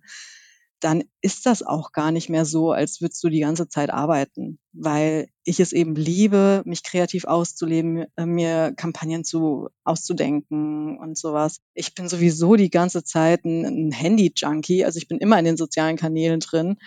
dann 0.79 1.03
ist 1.21 1.45
das 1.45 1.63
auch 1.63 1.93
gar 1.93 2.11
nicht 2.11 2.29
mehr 2.29 2.45
so, 2.45 2.71
als 2.71 3.01
würdest 3.01 3.23
du 3.23 3.29
die 3.29 3.39
ganze 3.39 3.67
Zeit 3.69 3.89
arbeiten, 3.89 4.59
weil 4.73 5.29
ich 5.43 5.59
es 5.59 5.71
eben 5.71 5.95
liebe, 5.95 6.61
mich 6.65 6.83
kreativ 6.83 7.25
auszuleben, 7.25 8.05
äh, 8.17 8.25
mir 8.25 8.73
Kampagnen 8.75 9.23
zu 9.23 9.69
auszudenken 9.83 10.97
und 10.97 11.17
sowas. 11.17 11.59
Ich 11.73 11.95
bin 11.95 12.09
sowieso 12.09 12.55
die 12.55 12.69
ganze 12.69 13.03
Zeit 13.03 13.45
ein, 13.45 13.65
ein 13.65 13.91
Handy-Junkie, 13.91 14.85
also 14.85 14.97
ich 14.97 15.07
bin 15.07 15.19
immer 15.19 15.39
in 15.39 15.45
den 15.45 15.57
sozialen 15.57 15.97
Kanälen 15.97 16.39
drin. 16.39 16.77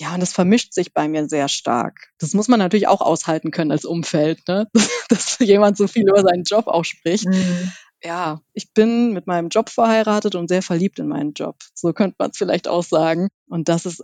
Ja, 0.00 0.14
und 0.14 0.20
das 0.20 0.32
vermischt 0.32 0.72
sich 0.72 0.94
bei 0.94 1.08
mir 1.08 1.28
sehr 1.28 1.48
stark. 1.48 2.12
Das 2.18 2.32
muss 2.32 2.46
man 2.48 2.60
natürlich 2.60 2.86
auch 2.86 3.00
aushalten 3.00 3.50
können 3.50 3.72
als 3.72 3.84
Umfeld, 3.84 4.46
ne? 4.46 4.68
dass 5.08 5.38
jemand 5.40 5.76
so 5.76 5.88
viel 5.88 6.08
über 6.08 6.22
seinen 6.22 6.44
Job 6.44 6.68
auch 6.68 6.84
spricht. 6.84 7.26
Mhm 7.26 7.72
ja, 8.02 8.40
ich 8.52 8.72
bin 8.72 9.12
mit 9.12 9.26
meinem 9.26 9.48
Job 9.48 9.70
verheiratet 9.70 10.34
und 10.34 10.48
sehr 10.48 10.62
verliebt 10.62 10.98
in 10.98 11.08
meinen 11.08 11.32
Job. 11.32 11.56
So 11.74 11.92
könnte 11.92 12.16
man 12.18 12.30
es 12.30 12.38
vielleicht 12.38 12.68
auch 12.68 12.84
sagen. 12.84 13.28
Und 13.48 13.68
das 13.68 13.86
ist 13.86 14.02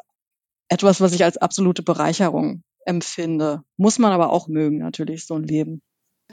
etwas, 0.69 1.01
was 1.01 1.13
ich 1.13 1.25
als 1.25 1.37
absolute 1.37 1.83
Bereicherung 1.83 2.63
empfinde. 2.87 3.63
Muss 3.77 3.99
man 3.99 4.13
aber 4.13 4.31
auch 4.31 4.49
mögen, 4.49 4.79
natürlich, 4.79 5.27
so 5.27 5.35
ein 5.35 5.45
Leben. 5.45 5.83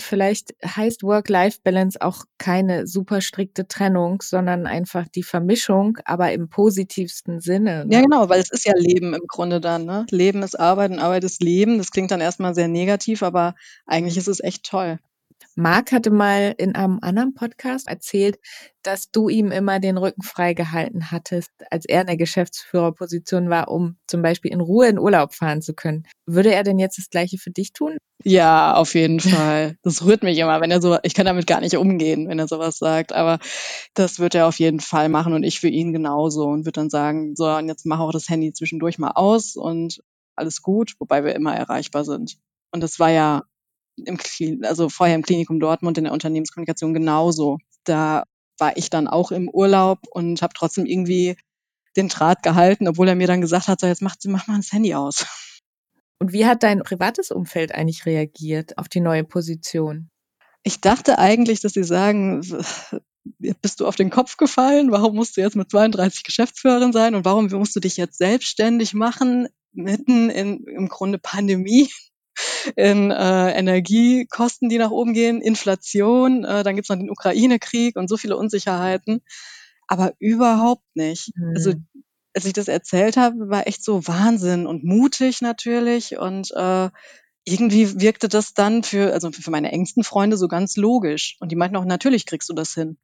Vielleicht 0.02 0.56
heißt 0.66 1.04
Work-Life-Balance 1.04 2.02
auch 2.02 2.26
keine 2.38 2.88
super 2.88 3.22
strikte 3.22 3.68
Trennung, 3.68 4.22
sondern 4.22 4.68
einfach 4.68 5.08
die 5.08 5.24
Vermischung, 5.24 5.98
aber 6.06 6.32
im 6.32 6.50
positivsten 6.50 7.40
Sinne. 7.40 7.86
Ne? 7.86 7.96
Ja, 7.96 8.02
genau, 8.02 8.30
weil 8.30 8.42
es 8.42 8.52
ist 8.52 8.66
ja 8.66 8.74
Leben 8.76 9.14
im 9.14 9.28
Grunde 9.28 9.62
dann. 9.62 9.86
Ne? 9.86 10.06
Leben 10.10 10.44
ist 10.44 10.60
Arbeit 10.60 10.92
und 10.92 11.00
Arbeit 11.00 11.24
ist 11.24 11.42
Leben. 11.42 11.78
Das 11.78 11.92
klingt 11.92 12.12
dann 12.12 12.22
erstmal 12.22 12.56
sehr 12.56 12.68
negativ, 12.68 13.24
aber 13.24 13.56
eigentlich 13.86 14.18
ist 14.18 14.28
es 14.28 14.42
echt 14.42 14.66
toll. 14.66 15.00
Marc 15.56 15.92
hatte 15.92 16.12
mal 16.12 16.54
in 16.58 16.76
einem 16.76 17.00
anderen 17.02 17.34
Podcast 17.34 17.88
erzählt, 17.88 18.40
dass 18.84 19.12
du 19.12 19.30
ihm 19.30 19.52
immer 19.52 19.80
den 19.80 19.98
Rücken 19.98 20.24
frei 20.24 20.54
gehalten 20.54 21.12
hattest, 21.12 21.52
als 21.70 21.86
er 21.86 22.02
in 22.02 22.08
der 22.08 22.18
Geschäftsführerposition 22.18 23.50
war, 23.50 23.70
um 23.70 23.98
zum 24.08 24.22
Beispiel 24.22 24.52
in 24.52 24.62
Ruhe 24.62 24.88
in 24.88 25.00
Urlaub 25.00 25.34
fahren 25.34 25.62
zu 25.62 25.74
können. 25.74 26.08
Würde 26.26 26.54
er 26.54 26.64
denn 26.64 26.80
jetzt 26.80 26.98
das 26.98 27.10
Gleiche 27.10 27.38
für 27.38 27.52
dich 27.52 27.74
tun? 27.74 27.98
Ja, 28.24 28.76
auf 28.76 28.94
jeden 28.94 29.20
Fall. 29.20 29.78
Das 29.84 30.06
rührt 30.06 30.24
mich 30.24 30.38
immer, 30.38 30.62
wenn 30.62 30.72
er 30.72 30.82
so, 30.82 30.98
ich 31.04 31.14
kann 31.14 31.26
damit 31.26 31.48
gar 31.48 31.62
nicht 31.62 31.76
umgehen, 31.76 32.28
wenn 32.28 32.40
er 32.40 32.48
sowas 32.48 32.78
sagt, 32.78 33.14
aber 33.14 33.40
das 33.94 34.20
wird 34.20 34.36
er 34.36 34.48
auf 34.48 34.60
jeden 34.60 34.80
Fall 34.80 35.10
machen 35.10 35.34
und 35.34 35.44
ich 35.44 35.60
für 35.60 35.70
ihn 35.70 35.92
genauso 35.92 36.46
und 36.46 36.66
wird 36.66 36.78
dann 36.78 36.90
sagen, 36.90 37.36
so, 37.36 37.50
und 37.50 37.68
jetzt 37.68 37.86
mach 37.86 38.00
auch 38.00 38.12
das 38.12 38.30
Handy 38.30 38.54
zwischendurch 38.54 39.00
mal 39.00 39.12
aus 39.16 39.56
und 39.56 40.02
alles 40.36 40.62
gut, 40.62 40.94
wobei 41.00 41.24
wir 41.24 41.36
immer 41.36 41.56
erreichbar 41.56 42.06
sind. 42.06 42.38
Und 42.72 42.82
das 42.82 43.00
war 43.00 43.10
ja 43.10 43.44
im, 44.06 44.64
also 44.64 44.90
vorher 44.90 45.16
im 45.16 45.24
Klinikum 45.24 45.60
Dortmund 45.60 45.98
in 45.98 46.06
der 46.06 46.14
Unternehmenskommunikation 46.14 46.94
genauso. 46.94 47.58
Da 47.84 48.24
war 48.58 48.78
ich 48.78 48.90
dann 48.90 49.08
auch 49.08 49.32
im 49.32 49.50
Urlaub 49.50 50.00
und 50.12 50.42
habe 50.42 50.54
trotzdem 50.56 50.86
irgendwie 50.86 51.36
den 51.98 52.08
Draht 52.08 52.44
gehalten, 52.44 52.88
obwohl 52.88 53.08
er 53.08 53.16
mir 53.16 53.28
dann 53.28 53.42
gesagt 53.42 53.68
hat, 53.68 53.82
so 53.82 53.88
jetzt 53.88 54.02
mach, 54.02 54.16
mach 54.26 54.48
mal 54.48 54.58
das 54.58 54.72
Handy 54.72 54.94
aus. 54.94 55.26
Und 56.20 56.34
wie 56.34 56.46
hat 56.46 56.64
dein 56.64 56.84
privates 56.84 57.32
Umfeld 57.32 57.74
eigentlich 57.74 58.06
reagiert 58.06 58.78
auf 58.78 58.88
die 58.88 59.00
neue 59.00 59.24
Position? 59.24 60.10
Ich 60.64 60.80
dachte 60.80 61.18
eigentlich, 61.18 61.62
dass 61.62 61.74
sie 61.74 61.84
sagen, 61.84 62.42
bist 63.40 63.80
du 63.80 63.88
auf 63.88 63.96
den 63.96 64.12
Kopf 64.12 64.38
gefallen? 64.38 64.92
Warum 64.92 65.16
musst 65.16 65.36
du 65.36 65.42
jetzt 65.42 65.56
mit 65.56 65.72
32 65.72 66.24
Geschäftsführerin 66.24 66.94
sein? 66.94 67.16
Und 67.16 67.26
warum 67.26 67.48
musst 67.48 67.76
du 67.76 67.80
dich 67.80 67.98
jetzt 67.98 68.20
selbstständig 68.20 68.94
machen? 68.94 69.48
Mitten 69.74 70.30
in, 70.30 70.64
im 70.66 70.88
Grunde 70.90 71.18
Pandemie 71.18 71.90
in 72.76 73.12
äh, 73.12 73.52
Energiekosten, 73.52 74.70
die 74.70 74.78
nach 74.78 74.92
oben 74.92 75.14
gehen, 75.14 75.42
Inflation, 75.42 76.44
äh, 76.44 76.64
dann 76.64 76.76
gibt's 76.76 76.90
noch 76.90 76.98
den 76.98 77.10
Ukraine-Krieg 77.10 77.96
und 77.96 78.08
so 78.08 78.18
viele 78.18 78.38
Unsicherheiten. 78.38 79.22
Aber 79.88 80.14
überhaupt 80.20 80.86
nicht. 80.96 81.32
Mhm. 81.36 81.54
Also 81.56 81.74
als 82.34 82.46
ich 82.46 82.54
das 82.54 82.68
erzählt 82.68 83.18
habe, 83.18 83.50
war 83.50 83.68
echt 83.68 83.84
so 83.84 84.08
Wahnsinn 84.08 84.66
und 84.66 84.84
mutig 84.84 85.42
natürlich 85.42 86.18
und 86.18 86.52
äh, 86.52 86.90
irgendwie 87.44 88.00
wirkte 88.00 88.30
das 88.30 88.54
dann 88.54 88.84
für, 88.84 89.14
also 89.14 89.32
für 89.32 89.52
meine 89.52 89.72
engsten 89.72 90.04
Freunde 90.04 90.38
so 90.38 90.48
ganz 90.48 90.78
logisch. 90.78 91.38
Und 91.40 91.52
die 91.52 91.56
meinten 91.56 91.76
auch, 91.76 91.86
natürlich 91.86 92.26
kriegst 92.26 92.50
du 92.50 92.54
das 92.54 92.74
hin. 92.74 92.98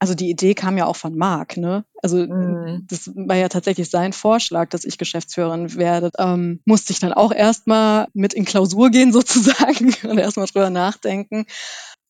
Also 0.00 0.14
die 0.14 0.30
Idee 0.30 0.54
kam 0.54 0.78
ja 0.78 0.86
auch 0.86 0.96
von 0.96 1.14
Marc, 1.14 1.58
ne? 1.58 1.84
Also 2.02 2.16
mhm. 2.16 2.86
das 2.88 3.08
war 3.14 3.36
ja 3.36 3.50
tatsächlich 3.50 3.90
sein 3.90 4.14
Vorschlag, 4.14 4.70
dass 4.70 4.84
ich 4.84 4.96
Geschäftsführerin 4.96 5.76
werde. 5.76 6.10
Ähm, 6.18 6.60
musste 6.64 6.94
ich 6.94 7.00
dann 7.00 7.12
auch 7.12 7.32
erstmal 7.32 8.08
mit 8.14 8.32
in 8.32 8.46
Klausur 8.46 8.88
gehen 8.88 9.12
sozusagen 9.12 9.94
und 10.04 10.18
erstmal 10.18 10.46
drüber 10.46 10.70
nachdenken. 10.70 11.44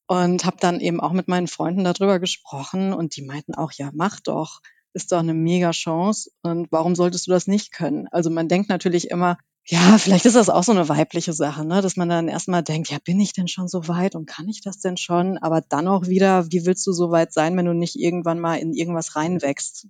Und 0.06 0.44
habe 0.44 0.56
dann 0.60 0.80
eben 0.80 1.00
auch 1.00 1.12
mit 1.12 1.28
meinen 1.28 1.48
Freunden 1.48 1.84
darüber 1.84 2.18
gesprochen 2.18 2.92
und 2.92 3.16
die 3.16 3.22
meinten 3.22 3.54
auch, 3.54 3.72
ja, 3.72 3.90
mach 3.92 4.20
doch. 4.20 4.60
Ist 4.92 5.12
doch 5.12 5.20
eine 5.20 5.34
mega 5.34 5.70
Chance. 5.70 6.30
Und 6.42 6.66
warum 6.72 6.96
solltest 6.96 7.26
du 7.26 7.30
das 7.30 7.46
nicht 7.46 7.72
können? 7.72 8.08
Also 8.10 8.28
man 8.30 8.48
denkt 8.48 8.68
natürlich 8.68 9.10
immer, 9.10 9.36
ja, 9.70 9.98
vielleicht 9.98 10.26
ist 10.26 10.34
das 10.34 10.48
auch 10.48 10.64
so 10.64 10.72
eine 10.72 10.88
weibliche 10.88 11.32
Sache, 11.32 11.64
ne? 11.64 11.80
dass 11.80 11.96
man 11.96 12.08
dann 12.08 12.26
erstmal 12.26 12.64
denkt, 12.64 12.90
ja, 12.90 12.98
bin 13.04 13.20
ich 13.20 13.32
denn 13.32 13.46
schon 13.46 13.68
so 13.68 13.86
weit 13.86 14.16
und 14.16 14.26
kann 14.26 14.48
ich 14.48 14.62
das 14.62 14.80
denn 14.80 14.96
schon? 14.96 15.38
Aber 15.38 15.60
dann 15.60 15.86
auch 15.86 16.08
wieder, 16.08 16.50
wie 16.50 16.66
willst 16.66 16.84
du 16.88 16.92
so 16.92 17.12
weit 17.12 17.32
sein, 17.32 17.56
wenn 17.56 17.66
du 17.66 17.72
nicht 17.72 17.94
irgendwann 17.94 18.40
mal 18.40 18.56
in 18.56 18.72
irgendwas 18.72 19.14
reinwächst? 19.14 19.86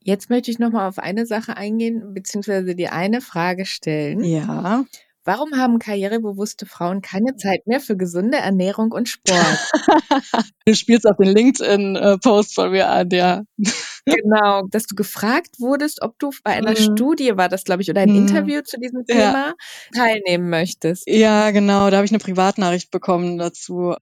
Jetzt 0.00 0.28
möchte 0.28 0.50
ich 0.50 0.58
nochmal 0.58 0.88
auf 0.88 0.98
eine 0.98 1.24
Sache 1.24 1.56
eingehen, 1.56 2.14
beziehungsweise 2.14 2.74
dir 2.74 2.92
eine 2.92 3.20
Frage 3.20 3.64
stellen. 3.64 4.24
Ja. 4.24 4.84
Warum 5.24 5.52
haben 5.56 5.78
karrierebewusste 5.78 6.66
Frauen 6.66 7.00
keine 7.00 7.36
Zeit 7.36 7.68
mehr 7.68 7.78
für 7.78 7.96
gesunde 7.96 8.38
Ernährung 8.38 8.90
und 8.90 9.08
Sport? 9.08 9.70
du 10.66 10.74
spielst 10.74 11.06
auf 11.06 11.16
den 11.16 11.28
LinkedIn-Post 11.28 12.56
von 12.56 12.72
mir 12.72 12.88
an, 12.88 13.08
ja. 13.10 13.44
Genau, 14.22 14.62
dass 14.68 14.86
du 14.86 14.96
gefragt 14.96 15.60
wurdest, 15.60 16.02
ob 16.02 16.18
du 16.18 16.30
bei 16.42 16.52
einer 16.52 16.70
mhm. 16.70 16.76
Studie 16.76 17.36
war 17.36 17.48
das, 17.48 17.64
glaube 17.64 17.82
ich, 17.82 17.90
oder 17.90 18.00
ein 18.00 18.10
mhm. 18.10 18.26
Interview 18.26 18.60
zu 18.62 18.78
diesem 18.78 19.04
Thema 19.04 19.20
ja. 19.20 19.54
teilnehmen 19.94 20.50
möchtest. 20.50 21.04
Ja, 21.06 21.50
genau, 21.52 21.88
da 21.88 21.98
habe 21.98 22.04
ich 22.04 22.10
eine 22.10 22.18
Privatnachricht 22.18 22.90
bekommen 22.90 23.38
dazu, 23.38 23.94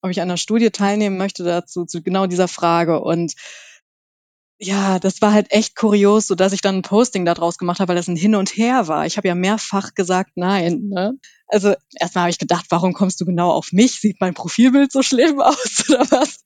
ob 0.00 0.10
ich 0.10 0.20
an 0.20 0.28
einer 0.28 0.38
Studie 0.38 0.70
teilnehmen 0.70 1.18
möchte 1.18 1.44
dazu, 1.44 1.84
zu 1.84 2.02
genau 2.02 2.26
dieser 2.26 2.48
Frage. 2.48 3.00
Und 3.00 3.34
ja, 4.64 5.00
das 5.00 5.20
war 5.20 5.32
halt 5.32 5.48
echt 5.50 5.74
kurios, 5.74 6.28
so 6.28 6.36
dass 6.36 6.52
ich 6.52 6.60
dann 6.60 6.76
ein 6.76 6.82
Posting 6.82 7.24
daraus 7.24 7.58
gemacht 7.58 7.80
habe, 7.80 7.88
weil 7.88 7.96
das 7.96 8.06
ein 8.06 8.14
Hin 8.14 8.36
und 8.36 8.56
Her 8.56 8.86
war. 8.86 9.06
Ich 9.06 9.16
habe 9.16 9.26
ja 9.26 9.34
mehrfach 9.34 9.94
gesagt 9.94 10.30
nein. 10.36 10.88
Ne? 10.88 11.18
Also 11.48 11.74
erstmal 11.98 12.22
habe 12.22 12.30
ich 12.30 12.38
gedacht, 12.38 12.66
warum 12.68 12.92
kommst 12.92 13.20
du 13.20 13.24
genau 13.24 13.50
auf 13.50 13.72
mich? 13.72 14.00
Sieht 14.00 14.20
mein 14.20 14.34
Profilbild 14.34 14.92
so 14.92 15.02
schlimm 15.02 15.40
aus 15.40 15.84
oder 15.88 16.08
was? 16.12 16.44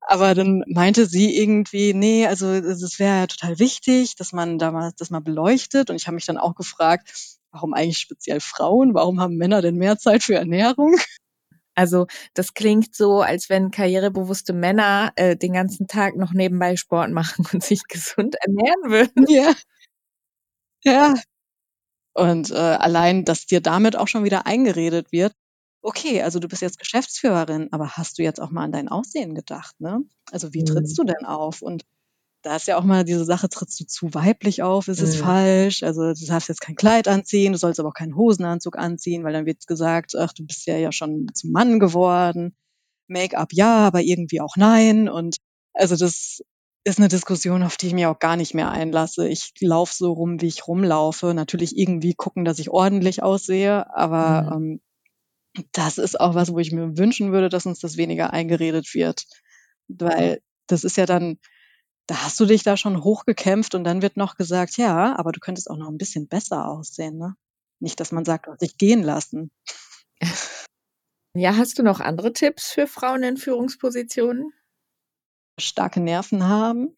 Aber 0.00 0.36
dann 0.36 0.62
meinte 0.68 1.06
sie 1.06 1.36
irgendwie, 1.36 1.92
nee, 1.92 2.24
also 2.24 2.46
es 2.46 3.00
wäre 3.00 3.26
total 3.26 3.58
wichtig, 3.58 4.14
dass 4.14 4.32
man 4.32 4.58
da 4.58 4.70
mal 4.70 4.92
das 4.96 5.10
mal 5.10 5.20
beleuchtet. 5.20 5.90
Und 5.90 5.96
ich 5.96 6.06
habe 6.06 6.14
mich 6.14 6.26
dann 6.26 6.38
auch 6.38 6.54
gefragt, 6.54 7.12
warum 7.50 7.74
eigentlich 7.74 7.98
speziell 7.98 8.38
Frauen? 8.38 8.94
Warum 8.94 9.20
haben 9.20 9.36
Männer 9.36 9.60
denn 9.60 9.74
mehr 9.74 9.98
Zeit 9.98 10.22
für 10.22 10.36
Ernährung? 10.36 10.94
Also 11.74 12.06
das 12.34 12.54
klingt 12.54 12.94
so, 12.94 13.22
als 13.22 13.48
wenn 13.48 13.70
karrierebewusste 13.70 14.52
Männer 14.52 15.12
äh, 15.16 15.36
den 15.36 15.52
ganzen 15.52 15.86
Tag 15.86 16.16
noch 16.16 16.32
nebenbei 16.32 16.76
Sport 16.76 17.10
machen 17.10 17.46
und 17.52 17.62
sich 17.62 17.82
gesund 17.88 18.36
ernähren 18.40 18.90
würden. 18.90 19.26
Ja. 19.28 19.54
Ja. 20.84 21.14
Und 22.14 22.50
äh, 22.50 22.54
allein, 22.54 23.24
dass 23.24 23.46
dir 23.46 23.60
damit 23.60 23.96
auch 23.96 24.08
schon 24.08 24.24
wieder 24.24 24.46
eingeredet 24.46 25.12
wird, 25.12 25.32
okay, 25.82 26.22
also 26.22 26.38
du 26.38 26.48
bist 26.48 26.62
jetzt 26.62 26.78
Geschäftsführerin, 26.78 27.68
aber 27.72 27.96
hast 27.96 28.18
du 28.18 28.22
jetzt 28.22 28.40
auch 28.40 28.50
mal 28.50 28.64
an 28.64 28.72
dein 28.72 28.88
Aussehen 28.88 29.34
gedacht, 29.34 29.80
ne? 29.80 30.02
Also 30.30 30.52
wie 30.52 30.64
trittst 30.64 30.98
mhm. 30.98 31.06
du 31.06 31.12
denn 31.14 31.24
auf? 31.26 31.62
Und 31.62 31.84
da 32.42 32.56
ist 32.56 32.66
ja 32.66 32.78
auch 32.78 32.84
mal 32.84 33.04
diese 33.04 33.24
Sache, 33.24 33.48
trittst 33.48 33.78
du 33.80 33.86
zu 33.86 34.14
weiblich 34.14 34.62
auf, 34.62 34.88
ist 34.88 35.02
es 35.02 35.16
mhm. 35.18 35.24
falsch? 35.24 35.82
Also 35.82 36.12
du 36.14 36.26
darfst 36.26 36.48
jetzt 36.48 36.60
kein 36.60 36.76
Kleid 36.76 37.06
anziehen, 37.06 37.52
du 37.52 37.58
sollst 37.58 37.80
aber 37.80 37.90
auch 37.90 37.94
keinen 37.94 38.16
Hosenanzug 38.16 38.78
anziehen, 38.78 39.24
weil 39.24 39.32
dann 39.32 39.46
wird 39.46 39.66
gesagt, 39.66 40.14
ach, 40.16 40.32
du 40.32 40.46
bist 40.46 40.66
ja 40.66 40.76
ja 40.76 40.92
schon 40.92 41.26
zum 41.34 41.52
Mann 41.52 41.78
geworden. 41.78 42.56
Make-up 43.08 43.52
ja, 43.52 43.86
aber 43.86 44.02
irgendwie 44.02 44.40
auch 44.40 44.56
nein. 44.56 45.08
Und 45.08 45.36
also 45.74 45.96
das 45.96 46.40
ist 46.84 46.98
eine 46.98 47.08
Diskussion, 47.08 47.62
auf 47.62 47.76
die 47.76 47.88
ich 47.88 47.94
mich 47.94 48.06
auch 48.06 48.18
gar 48.18 48.36
nicht 48.36 48.54
mehr 48.54 48.70
einlasse. 48.70 49.28
Ich 49.28 49.52
laufe 49.60 49.92
so 49.94 50.12
rum, 50.12 50.40
wie 50.40 50.46
ich 50.46 50.66
rumlaufe. 50.66 51.34
Natürlich 51.34 51.76
irgendwie 51.76 52.14
gucken, 52.14 52.44
dass 52.44 52.58
ich 52.58 52.70
ordentlich 52.70 53.22
aussehe, 53.22 53.94
aber 53.94 54.56
mhm. 54.58 54.80
ähm, 55.54 55.64
das 55.72 55.98
ist 55.98 56.18
auch 56.18 56.34
was, 56.34 56.52
wo 56.52 56.58
ich 56.58 56.72
mir 56.72 56.96
wünschen 56.96 57.32
würde, 57.32 57.48
dass 57.48 57.66
uns 57.66 57.80
das 57.80 57.96
weniger 57.96 58.32
eingeredet 58.32 58.94
wird. 58.94 59.26
Weil 59.88 60.40
das 60.68 60.84
ist 60.84 60.96
ja 60.96 61.04
dann, 61.04 61.38
da 62.06 62.24
hast 62.24 62.40
du 62.40 62.46
dich 62.46 62.62
da 62.62 62.76
schon 62.76 63.04
hochgekämpft 63.04 63.74
und 63.74 63.84
dann 63.84 64.02
wird 64.02 64.16
noch 64.16 64.36
gesagt, 64.36 64.76
ja, 64.76 65.16
aber 65.16 65.32
du 65.32 65.40
könntest 65.40 65.70
auch 65.70 65.76
noch 65.76 65.88
ein 65.88 65.98
bisschen 65.98 66.28
besser 66.28 66.68
aussehen, 66.68 67.18
ne? 67.18 67.36
Nicht, 67.80 68.00
dass 68.00 68.12
man 68.12 68.24
sagt, 68.24 68.46
du 68.46 68.52
hast 68.52 68.62
dich 68.62 68.76
gehen 68.76 69.02
lassen. 69.02 69.50
Ja, 71.36 71.56
hast 71.56 71.78
du 71.78 71.84
noch 71.84 72.00
andere 72.00 72.32
Tipps 72.32 72.72
für 72.72 72.88
Frauen 72.88 73.22
in 73.22 73.36
Führungspositionen? 73.36 74.52
Starke 75.60 76.00
Nerven 76.00 76.48
haben. 76.48 76.96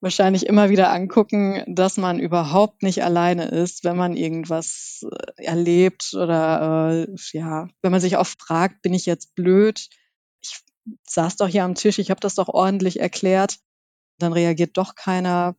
Wahrscheinlich 0.00 0.46
immer 0.46 0.70
wieder 0.70 0.90
angucken, 0.90 1.62
dass 1.68 1.98
man 1.98 2.18
überhaupt 2.18 2.82
nicht 2.82 3.04
alleine 3.04 3.48
ist, 3.48 3.84
wenn 3.84 3.96
man 3.96 4.16
irgendwas 4.16 5.06
äh, 5.08 5.44
erlebt 5.44 6.14
oder 6.14 7.06
äh, 7.06 7.14
ja, 7.32 7.68
wenn 7.82 7.92
man 7.92 8.00
sich 8.00 8.16
oft 8.16 8.40
fragt, 8.42 8.82
bin 8.82 8.94
ich 8.94 9.06
jetzt 9.06 9.34
blöd? 9.34 9.88
Saß 11.06 11.36
doch 11.36 11.48
hier 11.48 11.64
am 11.64 11.74
Tisch, 11.74 11.98
ich 11.98 12.10
habe 12.10 12.20
das 12.20 12.34
doch 12.34 12.48
ordentlich 12.48 13.00
erklärt. 13.00 13.58
Dann 14.18 14.32
reagiert 14.32 14.76
doch 14.76 14.94
keiner. 14.94 15.56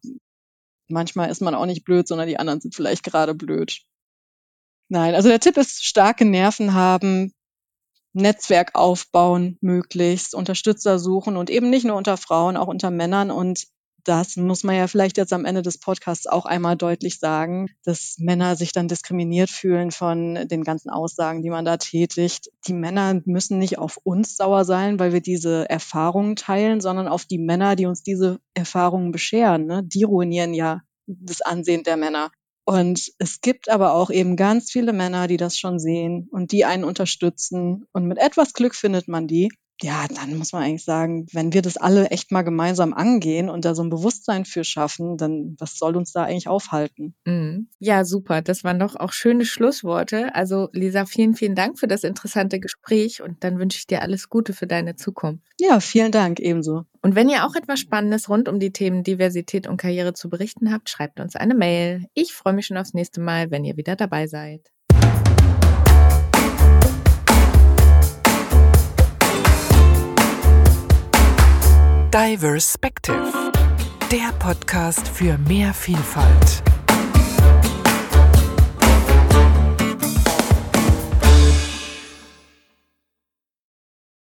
Manchmal 0.87 1.29
ist 1.29 1.41
man 1.41 1.55
auch 1.55 1.65
nicht 1.65 1.83
blöd, 1.83 2.07
sondern 2.07 2.27
die 2.27 2.37
anderen 2.37 2.61
sind 2.61 2.75
vielleicht 2.75 3.03
gerade 3.03 3.33
blöd. 3.33 3.81
Nein, 4.89 5.15
also 5.15 5.29
der 5.29 5.39
Tipp 5.39 5.57
ist 5.57 5.85
starke 5.85 6.25
Nerven 6.25 6.73
haben, 6.73 7.33
Netzwerk 8.13 8.75
aufbauen 8.75 9.57
möglichst, 9.61 10.35
Unterstützer 10.35 10.99
suchen 10.99 11.37
und 11.37 11.49
eben 11.49 11.69
nicht 11.69 11.85
nur 11.85 11.95
unter 11.95 12.17
Frauen, 12.17 12.57
auch 12.57 12.67
unter 12.67 12.91
Männern 12.91 13.31
und 13.31 13.67
das 14.03 14.35
muss 14.35 14.63
man 14.63 14.75
ja 14.75 14.87
vielleicht 14.87 15.17
jetzt 15.17 15.33
am 15.33 15.45
Ende 15.45 15.61
des 15.61 15.77
Podcasts 15.77 16.27
auch 16.27 16.45
einmal 16.45 16.75
deutlich 16.75 17.19
sagen, 17.19 17.67
dass 17.83 18.15
Männer 18.17 18.55
sich 18.55 18.71
dann 18.71 18.87
diskriminiert 18.87 19.49
fühlen 19.49 19.91
von 19.91 20.47
den 20.47 20.63
ganzen 20.63 20.89
Aussagen, 20.89 21.41
die 21.41 21.49
man 21.49 21.65
da 21.65 21.77
tätigt. 21.77 22.49
Die 22.67 22.73
Männer 22.73 23.21
müssen 23.25 23.57
nicht 23.57 23.77
auf 23.77 23.97
uns 24.03 24.35
sauer 24.35 24.65
sein, 24.65 24.99
weil 24.99 25.13
wir 25.13 25.21
diese 25.21 25.69
Erfahrungen 25.69 26.35
teilen, 26.35 26.81
sondern 26.81 27.07
auf 27.07 27.25
die 27.25 27.39
Männer, 27.39 27.75
die 27.75 27.85
uns 27.85 28.03
diese 28.03 28.39
Erfahrungen 28.53 29.11
bescheren. 29.11 29.65
Ne? 29.65 29.83
Die 29.83 30.03
ruinieren 30.03 30.53
ja 30.53 30.81
das 31.07 31.41
Ansehen 31.41 31.83
der 31.83 31.97
Männer. 31.97 32.31
Und 32.63 33.11
es 33.17 33.41
gibt 33.41 33.69
aber 33.69 33.93
auch 33.93 34.11
eben 34.11 34.35
ganz 34.35 34.71
viele 34.71 34.93
Männer, 34.93 35.27
die 35.27 35.37
das 35.37 35.57
schon 35.57 35.79
sehen 35.79 36.27
und 36.31 36.51
die 36.51 36.63
einen 36.63 36.83
unterstützen. 36.83 37.85
Und 37.91 38.05
mit 38.05 38.17
etwas 38.17 38.53
Glück 38.53 38.75
findet 38.75 39.07
man 39.07 39.27
die 39.27 39.51
ja, 39.83 40.05
dann 40.07 40.37
muss 40.37 40.53
man 40.53 40.63
eigentlich 40.63 40.83
sagen, 40.83 41.25
wenn 41.33 41.53
wir 41.53 41.61
das 41.61 41.77
alle 41.77 42.09
echt 42.09 42.31
mal 42.31 42.43
gemeinsam 42.43 42.93
angehen 42.93 43.49
und 43.49 43.65
da 43.65 43.75
so 43.75 43.83
ein 43.83 43.89
Bewusstsein 43.89 44.45
für 44.45 44.63
schaffen, 44.63 45.17
dann 45.17 45.55
was 45.59 45.77
soll 45.77 45.95
uns 45.95 46.11
da 46.11 46.23
eigentlich 46.23 46.47
aufhalten? 46.47 47.15
Mhm. 47.25 47.67
Ja, 47.79 48.05
super. 48.05 48.41
Das 48.41 48.63
waren 48.63 48.79
doch 48.79 48.95
auch 48.95 49.11
schöne 49.11 49.45
Schlussworte. 49.45 50.33
Also 50.35 50.69
Lisa, 50.73 51.05
vielen, 51.05 51.35
vielen 51.35 51.55
Dank 51.55 51.79
für 51.79 51.87
das 51.87 52.03
interessante 52.03 52.59
Gespräch 52.59 53.21
und 53.21 53.43
dann 53.43 53.59
wünsche 53.59 53.77
ich 53.77 53.87
dir 53.87 54.01
alles 54.01 54.29
Gute 54.29 54.53
für 54.53 54.67
deine 54.67 54.95
Zukunft. 54.95 55.43
Ja, 55.59 55.79
vielen 55.79 56.11
Dank 56.11 56.39
ebenso. 56.39 56.83
Und 57.01 57.15
wenn 57.15 57.29
ihr 57.29 57.45
auch 57.45 57.55
etwas 57.55 57.79
Spannendes 57.79 58.29
rund 58.29 58.47
um 58.47 58.59
die 58.59 58.71
Themen 58.71 59.03
Diversität 59.03 59.67
und 59.67 59.77
Karriere 59.77 60.13
zu 60.13 60.29
berichten 60.29 60.71
habt, 60.71 60.89
schreibt 60.89 61.19
uns 61.19 61.35
eine 61.35 61.55
Mail. 61.55 62.05
Ich 62.13 62.33
freue 62.33 62.53
mich 62.53 62.67
schon 62.67 62.77
aufs 62.77 62.93
nächste 62.93 63.21
Mal, 63.21 63.49
wenn 63.49 63.65
ihr 63.65 63.77
wieder 63.77 63.95
dabei 63.95 64.27
seid. 64.27 64.71
Diverspective, 72.13 73.31
der 74.11 74.33
Podcast 74.37 75.07
für 75.07 75.37
mehr 75.37 75.73
Vielfalt. 75.73 76.70